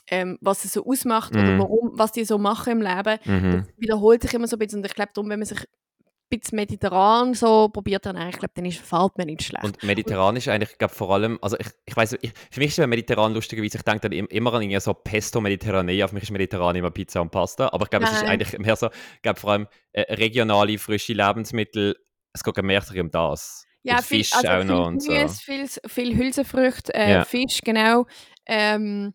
ähm, 0.10 0.38
was 0.42 0.66
es 0.66 0.74
so 0.74 0.86
ausmacht 0.86 1.34
oder 1.36 1.54
Mhm. 1.54 1.60
warum, 1.60 1.92
was 1.94 2.12
die 2.12 2.26
so 2.26 2.38
machen 2.38 2.74
im 2.74 2.82
Leben, 2.82 3.20
Mhm. 3.26 3.52
das 3.52 3.68
wiederholt 3.78 4.22
sich 4.22 4.34
immer 4.34 4.48
so 4.48 4.56
ein 4.56 4.60
bisschen. 4.60 4.80
Und 4.80 4.86
ich 4.86 4.96
glaube, 4.96 5.12
darum, 5.14 5.30
wenn 5.30 5.40
man 5.40 5.46
sich 5.48 5.60
ein 5.60 6.40
bisschen 6.40 6.56
mediterran 6.58 7.34
so 7.34 7.70
probiert, 7.70 8.06
dann 8.06 8.18
ich 8.30 8.38
glaube, 8.38 8.52
dann 8.54 8.66
ist, 8.66 8.80
fällt 8.80 9.18
man 9.18 9.28
nicht 9.28 9.44
schlecht. 9.44 9.64
Und 9.64 9.82
mediterran 9.84 10.36
ist 10.36 10.48
eigentlich, 10.50 10.78
glaube 10.78 10.94
vor 10.94 11.12
allem, 11.12 11.40
also 11.42 11.58
ich, 11.58 11.68
ich 11.86 11.96
weiß, 11.96 12.18
für 12.52 12.60
mich 12.60 12.70
ist 12.70 12.78
ja 12.78 12.88
mediterran 12.88 13.34
lustigerweise, 13.34 13.78
ich 13.78 13.84
denke 13.84 14.02
dann 14.02 14.12
im- 14.12 14.28
immer 14.28 14.54
an 14.54 14.62
irgendwie 14.62 14.80
so 14.80 14.94
Pesto 14.94 15.40
Mediterranea, 15.40 16.08
für 16.08 16.16
mich 16.16 16.24
ist 16.24 16.32
mediterran 16.32 16.76
immer 16.76 16.92
Pizza 16.92 17.22
und 17.22 17.32
Pasta, 17.32 17.70
aber 17.72 17.86
ich 17.86 17.90
glaube, 17.90 18.06
es 18.06 18.12
ist 18.12 18.26
eigentlich 18.26 18.58
mehr 18.60 18.76
so, 18.76 18.88
ich 18.88 19.22
glaube 19.22 19.40
vor 19.40 19.52
allem 19.52 19.68
äh, 19.94 20.14
regionale, 20.16 20.78
frische 20.78 21.14
Lebensmittel, 21.14 21.96
es 22.34 22.44
geht 22.44 22.62
mehr 22.62 22.84
um 23.00 23.10
das. 23.10 23.66
Ja, 23.84 24.02
viel, 24.02 24.18
Fisch 24.20 24.34
also 24.34 24.48
auch 24.50 24.58
viel 24.58 24.66
noch 24.66 24.88
und 24.88 25.02
so. 25.02 25.14
Gemüse, 25.14 25.40
viel, 25.42 25.68
viel 25.88 26.18
Hülsenfrüchte, 26.18 26.94
äh, 26.94 27.10
Ja. 27.12 27.24
Fisch, 27.26 27.60
genau. 27.64 28.06
Ähm, 28.46 29.14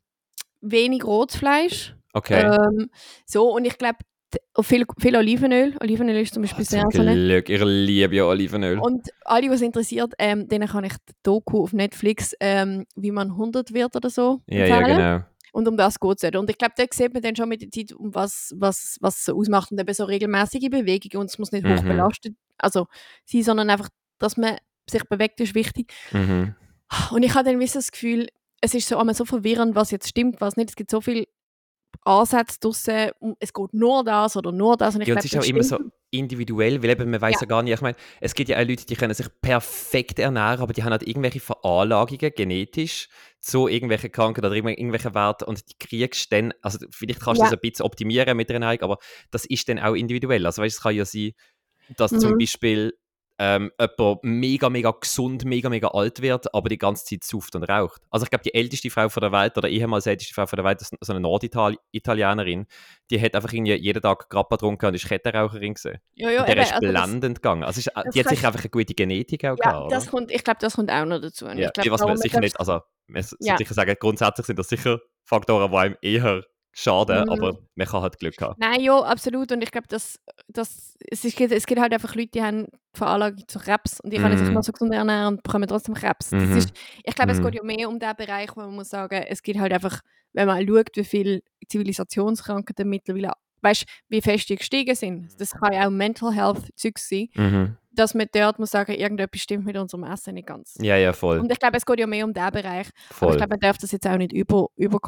wenig 0.63 1.05
Rotfleisch. 1.05 1.95
Okay. 2.15 2.41
Ähm, 2.43 2.91
so, 3.27 3.55
und 3.55 3.65
ich 3.65 3.77
glaube, 3.79 3.99
viel, 4.63 4.85
viel 4.99 5.17
Olivenöl. 5.17 5.75
Olivenöl 5.81 6.17
ist 6.23 6.35
zum 6.35 6.43
Beispiel 6.43 6.65
sehr 6.65 6.85
so 6.91 7.01
eine. 7.03 7.15
Glück, 7.15 7.49
ich 7.49 7.63
liebe 7.63 8.17
ja 8.17 8.25
Olivenöl. 8.25 8.79
Und 8.79 9.09
alle, 9.25 9.51
was 9.51 9.61
interessiert, 9.61 10.15
ähm, 10.19 10.49
denen 10.49 10.69
kann 10.69 10.85
ich 10.85 10.95
die 11.09 11.13
Doku 11.23 11.63
auf 11.63 11.73
Netflix, 11.73 12.35
ähm, 12.41 12.87
wie 12.97 13.11
man 13.11 13.33
100 13.33 13.75
wird 13.75 13.95
oder 13.95 14.09
so, 14.11 14.41
ja, 14.47 14.67
ja, 14.67 14.81
genau. 14.83 15.25
Und 15.53 15.69
um 15.69 15.77
das 15.77 16.01
geht 16.01 16.23
es. 16.23 16.35
Und 16.35 16.49
ich 16.49 16.57
glaube, 16.57 16.73
da 16.77 16.85
sieht 16.91 17.13
man 17.13 17.23
dann 17.23 17.37
schon 17.37 17.49
mit 17.49 17.61
der 17.61 17.71
Zeit, 17.71 17.93
um 17.93 18.15
was, 18.15 18.55
was, 18.57 18.97
was 19.03 19.19
es 19.19 19.25
so 19.27 19.37
ausmacht. 19.37 19.71
Und 19.71 19.79
eben 19.79 19.93
so 19.93 20.05
regelmäßige 20.05 20.71
Bewegungen. 20.71 21.21
Und 21.21 21.31
es 21.31 21.39
muss 21.39 21.53
nicht 21.53 21.65
Mhm. 21.65 21.77
hoch 21.77 21.83
belastet 21.83 22.35
also, 22.57 22.87
sein, 23.27 23.43
sondern 23.43 23.69
einfach, 23.69 23.91
dass 24.19 24.39
man 24.39 24.57
sich 24.89 25.05
bewegt, 25.05 25.41
ist 25.41 25.55
wichtig. 25.55 25.93
Mhm. 26.13 26.55
Und 27.11 27.23
ich 27.23 27.35
habe 27.35 27.51
dann 27.51 27.67
so 27.67 27.79
das 27.79 27.93
Gefühl, 27.93 28.29
es 28.63 28.75
ist 28.75 28.89
so 28.89 28.97
einmal 28.97 29.15
so 29.15 29.25
verwirrend, 29.27 29.75
was 29.75 29.91
jetzt 29.91 30.09
stimmt, 30.09 30.41
was 30.41 30.57
nicht. 30.57 30.71
Es 30.71 30.77
gibt 30.77 30.91
so 30.91 31.01
viele 31.01 31.27
Ansätze 32.05 32.59
draussen, 32.59 33.11
es 33.39 33.53
geht 33.53 33.75
nur 33.75 34.03
das 34.05 34.37
oder 34.37 34.51
nur 34.51 34.77
das. 34.77 34.95
Und 34.95 35.03
ich 35.03 35.09
Ja, 35.09 35.15
glaub, 35.15 35.25
es 35.25 35.33
ist 35.33 35.39
auch 35.39 35.45
immer 35.45 35.63
so 35.63 35.79
individuell, 36.11 36.83
weil 36.83 36.91
eben 36.91 37.11
man 37.11 37.21
weiß 37.21 37.37
Ja. 37.37 37.41
ja. 37.43 37.47
gar 37.47 37.63
nicht, 37.63 37.75
ich 37.75 37.81
meine, 37.81 37.97
es 38.21 38.35
gibt 38.35 38.49
ja 38.51 38.59
auch 38.61 38.67
Leute, 38.67 38.85
die 38.87 38.97
können 38.97 39.15
sich 39.15 39.27
perfekt 39.41 40.19
ernähren, 40.19 40.61
aber 40.61 40.73
die 40.73 40.83
haben 40.83 40.91
halt 40.91 41.07
irgendwelche 41.07 41.41
Veranlagungen 41.41 42.33
genetisch 42.35 43.09
zu 43.41 43.67
irgendwelchen 43.69 44.11
Krankheiten 44.13 44.47
oder 44.47 44.55
irgendwel- 44.55 44.79
irgendwelchen 44.79 45.15
Werten 45.15 45.45
und 45.45 45.63
die 45.71 45.79
kriegst 45.79 46.31
dann, 46.33 46.53
also 46.63 46.79
vielleicht 46.91 47.21
kannst 47.21 47.41
du 47.41 47.45
Ja. 47.45 47.51
das 47.51 47.59
ein 47.59 47.61
bisschen 47.61 47.85
optimieren 47.87 48.37
mit 48.37 48.49
der 48.49 48.55
Ernährung, 48.55 48.81
aber 48.83 48.99
das 49.31 49.45
ist 49.47 49.69
dann 49.69 49.79
auch 49.79 49.95
individuell. 49.95 50.45
Also 50.47 50.63
weißt, 50.63 50.77
es 50.77 50.83
kann 50.83 50.95
ja 50.95 51.05
sein, 51.05 51.33
dass 51.97 52.11
zum 52.13 52.33
Mhm. 52.33 52.39
Beispiel 52.39 52.93
ähm, 53.39 53.73
jemand 53.81 54.23
mega, 54.25 54.69
mega 54.71 54.91
gesund, 54.93 55.45
mega, 55.45 55.69
mega 55.69 55.89
alt 55.89 56.23
wird, 56.23 56.55
aber 56.55 56.69
die 56.69 56.79
ganze 56.79 57.05
Zeit 57.05 57.25
sauft 57.25 57.55
und 57.57 57.65
raucht. 57.65 58.03
Also 58.11 58.25
ich 58.25 58.31
glaube, 58.31 58.45
die 58.45 58.55
älteste 58.55 58.91
Frau 58.91 59.09
von 59.09 59.21
der 59.21 59.33
Welt 59.33 59.57
oder 59.59 59.69
ehemals 59.69 60.07
älteste 60.07 60.33
Frau 60.35 60.47
von 60.47 60.57
der 60.57 60.65
Welt, 60.65 60.81
das 60.81 60.93
ist 60.93 60.99
so 61.01 61.13
eine 61.13 61.21
Norditalienerin, 61.21 62.67
die 63.11 63.21
hat 63.21 63.35
einfach 63.35 63.53
irgendwie 63.53 63.75
jeden 63.75 64.03
Tag 64.03 64.29
Grappa 64.29 64.57
getrunken 64.57 64.87
und 64.87 64.95
ist 64.95 65.09
Kettenraucherin 65.09 65.75
gewesen. 65.75 65.99
Ja, 66.15 66.31
ja, 66.31 66.41
und 66.41 66.49
der 66.49 66.57
eben, 66.57 66.63
ist 66.65 66.73
also 66.75 66.93
das- 66.93 67.05
blendend 67.05 67.37
gegangen. 67.43 67.65
Also 67.65 67.79
ist, 67.81 67.91
das 67.95 68.05
die 68.15 68.21
hat 68.21 68.29
sicher 68.29 68.47
einfach 68.49 68.61
eine 68.61 68.71
gute 68.71 68.95
Genetik 68.95 69.45
auch 69.45 69.57
Ja, 69.63 69.71
gehabt, 69.73 69.93
das 69.93 70.07
kommt, 70.09 70.31
ich 70.31 70.45
glaube, 70.45 70.59
das 70.61 70.75
kommt 70.77 70.91
auch 70.91 71.05
noch 71.05 71.21
dazu. 71.21 71.47
Ja, 71.47 71.53
ich 71.55 71.73
glaub, 71.73 71.91
was 71.91 72.01
man 72.01 72.09
darum- 72.09 72.15
ich 72.17 72.23
sicher 72.23 72.41
nicht, 72.41 72.59
also 72.59 72.81
man 73.09 73.25
Ja. 73.41 73.57
sicher 73.57 73.75
sagen, 73.75 73.95
grundsätzlich 73.99 74.47
sind 74.47 74.59
das 74.59 74.69
sicher 74.69 75.01
Faktoren, 75.25 75.71
die 75.71 75.77
einem 75.77 75.97
eher 76.03 76.45
schaden, 76.75 77.25
Mhm. 77.25 77.29
aber 77.31 77.59
man 77.75 77.87
kann 77.87 78.03
halt 78.03 78.19
Glück 78.19 78.41
haben. 78.41 78.55
Nein, 78.59 78.81
ja, 78.81 78.99
absolut. 78.99 79.53
Und 79.53 79.63
ich 79.63 79.71
glaube, 79.71 79.89
dass, 79.89 80.19
dass 80.49 80.97
es, 81.11 81.25
ist, 81.25 81.39
es 81.39 81.67
gibt 81.67 81.81
halt 81.81 81.93
einfach 81.93 82.15
Leute, 82.15 82.29
die 82.35 82.43
haben 82.43 82.67
Veranlagung 82.95 83.45
zu 83.47 83.59
Krebs 83.59 84.01
und 84.01 84.13
die 84.13 84.17
können 84.19 84.39
sich 84.39 84.49
Mhm. 84.49 84.55
noch 84.55 84.63
so 84.63 84.73
gesund 84.73 84.93
ernähren 84.95 85.35
und 85.35 85.43
bekommen 85.43 85.69
trotzdem 85.69 85.95
Krebs. 85.95 86.31
Mhm. 86.33 86.57
ist, 86.57 86.73
ich 87.05 87.15
glaube, 87.15 87.33
es 87.33 87.39
Mhm. 87.41 87.45
geht 87.45 87.55
ja 87.57 87.63
mehr 87.63 87.89
um 87.89 87.99
den 87.99 88.17
Bereich, 88.17 88.51
wo 88.57 88.61
man 88.63 88.75
muss 88.75 88.89
sagen, 88.89 89.23
es 89.29 89.43
gibt 89.43 89.59
halt 89.61 89.73
einfach, 89.73 90.01
wenn 90.33 90.47
man 90.47 90.67
schaut, 90.67 90.89
wie 90.97 91.05
viele 91.05 91.43
Zivilisationskrankheiten 91.97 92.89
mittlerweile, 92.89 93.33
weißt 93.61 93.85
wie 94.09 94.21
fest 94.23 94.49
die 94.49 94.57
gestiegen 94.57 94.95
sind. 94.95 95.29
Das 95.41 95.53
kann 95.53 95.73
ja 95.73 95.87
auch 95.87 95.91
Mental 95.91 96.33
Health 96.33 96.69
Zeug 96.75 96.99
sein, 96.99 97.29
Mhm. 97.35 97.77
dass 97.93 98.15
man 98.15 98.27
dort 98.33 98.59
muss 98.59 98.71
sagen, 98.71 98.93
irgendetwas 98.93 99.41
stimmt 99.43 99.65
mit 99.67 99.77
unserem 99.77 100.05
Essen 100.05 100.35
nicht 100.35 100.47
ganz. 100.49 100.75
Ja, 100.81 100.97
ja, 100.97 101.13
voll. 101.13 101.39
Und 101.39 101.53
ich 101.53 101.59
glaube, 101.59 101.77
es 101.77 101.85
geht 101.87 102.01
ja 102.01 102.07
mehr 102.07 102.25
um 102.25 102.33
den 102.33 102.51
Bereich. 102.51 102.89
Aber 103.11 103.15
voll. 103.15 103.31
ich 103.33 103.37
glaube, 103.37 103.51
man 103.51 103.61
darf 103.61 103.79
das 103.79 103.93
jetzt 103.93 104.07
auch 104.07 104.17
nicht 104.17 104.33
über, 104.33 104.69
über 104.77 104.99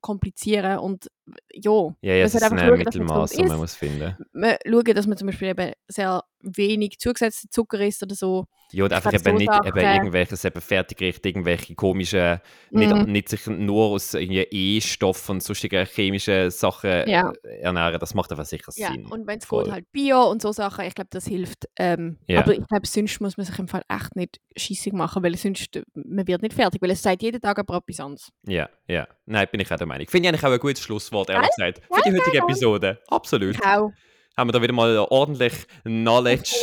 komplizieren 0.00 0.78
und 0.78 1.10
ja, 1.52 1.94
ja, 2.00 2.14
ja, 2.14 2.24
es 2.24 2.34
ist 2.34 2.42
ein 2.42 2.58
schauen, 2.58 2.78
Mittelmaß, 2.78 3.32
das 3.32 3.48
man 3.48 3.58
muss 3.58 3.74
finden. 3.74 4.16
man 4.32 4.56
schauen, 4.66 4.94
dass 4.94 5.06
man 5.06 5.16
zum 5.16 5.26
Beispiel 5.26 5.48
eben 5.48 5.72
sehr 5.88 6.24
wenig 6.40 6.98
zugesetzte 6.98 7.48
Zucker 7.48 7.80
isst 7.80 8.02
oder 8.02 8.14
so. 8.14 8.46
Ja, 8.72 8.84
und 8.84 8.90
Ich 8.92 8.96
einfach 8.96 9.12
eben 9.12 9.36
nicht 9.36 9.50
eben 9.64 9.78
irgendwelches 9.78 10.44
eben 10.44 10.60
Fertiggericht, 10.60 11.24
irgendwelche 11.26 11.74
komischen, 11.74 12.40
nicht, 12.70 12.94
Mhm. 12.94 13.12
nicht 13.12 13.28
sich 13.28 13.46
nur 13.46 13.86
aus 13.86 14.14
E-Stoffen 14.14 15.36
und 15.36 15.42
sonstigen 15.42 15.86
chemischen 15.86 16.50
Sachen 16.50 17.08
Ja. 17.08 17.32
äh, 17.44 17.60
ernähren. 17.60 17.98
Das 17.98 18.14
macht 18.14 18.30
einfach 18.30 18.44
sicher 18.44 18.72
Ja, 18.76 18.92
Sinn. 18.92 19.06
und 19.06 19.26
wenn 19.26 19.38
es 19.38 19.48
geht, 19.48 19.70
halt 19.70 19.90
Bio 19.92 20.30
und 20.30 20.42
so 20.42 20.52
Sachen, 20.52 20.84
ich 20.84 20.94
glaube, 20.94 21.10
das 21.10 21.26
hilft. 21.26 21.68
Ähm, 21.76 22.18
Ja. 22.26 22.40
Aber 22.40 22.52
ich 22.52 22.66
glaube, 22.66 22.86
sonst 22.86 23.20
muss 23.20 23.36
man 23.36 23.46
sich 23.46 23.58
im 23.58 23.68
Fall 23.68 23.82
echt 23.88 24.16
nicht 24.16 24.40
scheissig 24.56 24.92
machen, 24.92 25.22
weil 25.22 25.36
sonst 25.36 25.76
äh, 25.76 25.82
man 25.94 26.26
wird 26.26 26.42
nicht 26.42 26.54
fertig, 26.54 26.80
weil 26.82 26.90
es 26.90 27.02
sagt 27.02 27.22
jeden 27.22 27.40
Tag 27.40 27.58
aber 27.58 27.76
etwas 27.78 28.00
anderes. 28.00 28.28
Ja, 28.46 28.68
ja. 28.86 29.06
Nein, 29.26 29.46
bin 29.50 29.60
ich 29.60 29.70
auch 29.72 29.76
der 29.76 29.86
Meinung. 29.86 30.06
Finde 30.08 30.28
ich 30.28 30.34
eigentlich 30.34 30.44
auch 30.44 30.52
ein 30.52 30.58
gutes 30.60 30.82
Schlusswort, 30.82 31.30
ehrlich 31.30 31.50
gesagt, 31.56 31.80
für 31.92 32.02
die 32.10 32.18
heutige. 32.18 32.38
Episode. 32.38 32.98
Absolut. 33.08 33.60
Kau. 33.60 33.92
Haben 34.36 34.48
wir 34.48 34.52
da 34.52 34.62
wieder 34.62 34.72
mal 34.72 34.96
ordentlich 34.98 35.52
Knowledge, 35.82 36.54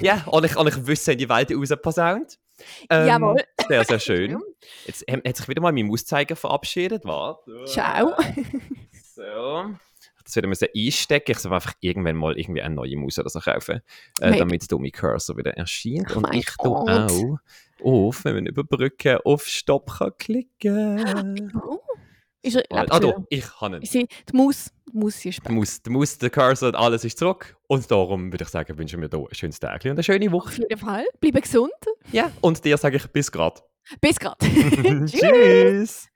ja, 0.00 0.22
ordentlich, 0.26 0.56
ordentlich 0.56 0.86
Wissen 0.86 1.12
in 1.12 1.18
die 1.18 1.28
Welt 1.28 1.50
rausposaunt. 1.50 2.38
Ähm, 2.90 3.06
Jawohl. 3.06 3.44
Sehr, 3.68 3.84
sehr 3.84 3.98
schön. 3.98 4.38
Jetzt 4.86 5.04
ähm, 5.06 5.22
hat 5.26 5.36
sich 5.36 5.48
wieder 5.48 5.62
mal 5.62 5.72
mein 5.72 5.86
Mauszeiger 5.86 6.36
verabschiedet. 6.36 7.04
Warte. 7.04 7.64
Ciao. 7.66 8.14
So. 9.14 9.74
Das 10.24 10.36
wieder 10.36 10.48
müssen 10.48 10.68
einstecken. 10.76 11.32
Ich 11.32 11.38
soll 11.38 11.52
einfach 11.52 11.74
irgendwann 11.80 12.16
mal 12.16 12.38
irgendwie 12.38 12.62
eine 12.62 12.74
neue 12.74 12.96
Maus 12.96 13.18
oder 13.18 13.28
so 13.28 13.40
kaufen, 13.40 13.80
äh, 14.20 14.38
damit 14.38 14.62
das 14.62 14.68
dumme 14.68 14.90
Cursor 14.90 15.36
wieder 15.36 15.56
erscheint. 15.56 16.14
Oh 16.14 16.18
Und 16.18 16.34
ich 16.34 16.46
tue 16.46 16.70
auch 16.70 17.38
auf, 17.82 18.24
wenn 18.24 18.36
man 18.36 18.46
überbrücken, 18.46 19.18
auf 19.24 19.44
Stopp 19.44 19.90
kann 19.98 20.12
klicken. 20.18 21.52
Oh. 21.54 21.81
Ist 22.42 22.56
er, 22.56 22.64
Ah, 22.70 22.80
lebt 22.82 23.04
da, 23.04 23.24
ich 23.28 23.44
kann 23.58 23.74
ihn. 23.74 23.84
Sehe, 23.84 24.06
die 24.30 24.36
Maus, 24.36 24.70
die 24.92 24.98
Maus 24.98 25.24
ist 25.24 25.44
Der 25.44 25.52
Maus, 25.52 25.80
der 25.82 25.92
Maus, 25.92 26.18
der 26.18 26.30
Cursor 26.30 26.74
alles 26.74 27.04
ist 27.04 27.18
zurück. 27.18 27.56
Und 27.68 27.88
darum 27.90 28.32
würde 28.32 28.42
ich 28.44 28.50
sagen, 28.50 28.76
wünschen 28.76 29.00
wir 29.00 29.08
dir 29.08 29.18
ein 29.18 29.26
schönes 29.34 29.60
Tag 29.60 29.84
und 29.84 29.92
eine 29.92 30.02
schöne 30.02 30.26
Auf 30.26 30.32
Woche. 30.32 30.60
jeden 30.60 30.78
Fall. 30.78 31.04
Bleibe 31.20 31.40
gesund. 31.40 31.70
Ja, 32.10 32.30
und 32.40 32.64
dir 32.64 32.76
sage 32.76 32.96
ich 32.96 33.06
bis 33.08 33.30
grad. 33.30 33.62
Bis 34.00 34.18
gerade. 34.18 34.36
Tschüss. 35.06 36.08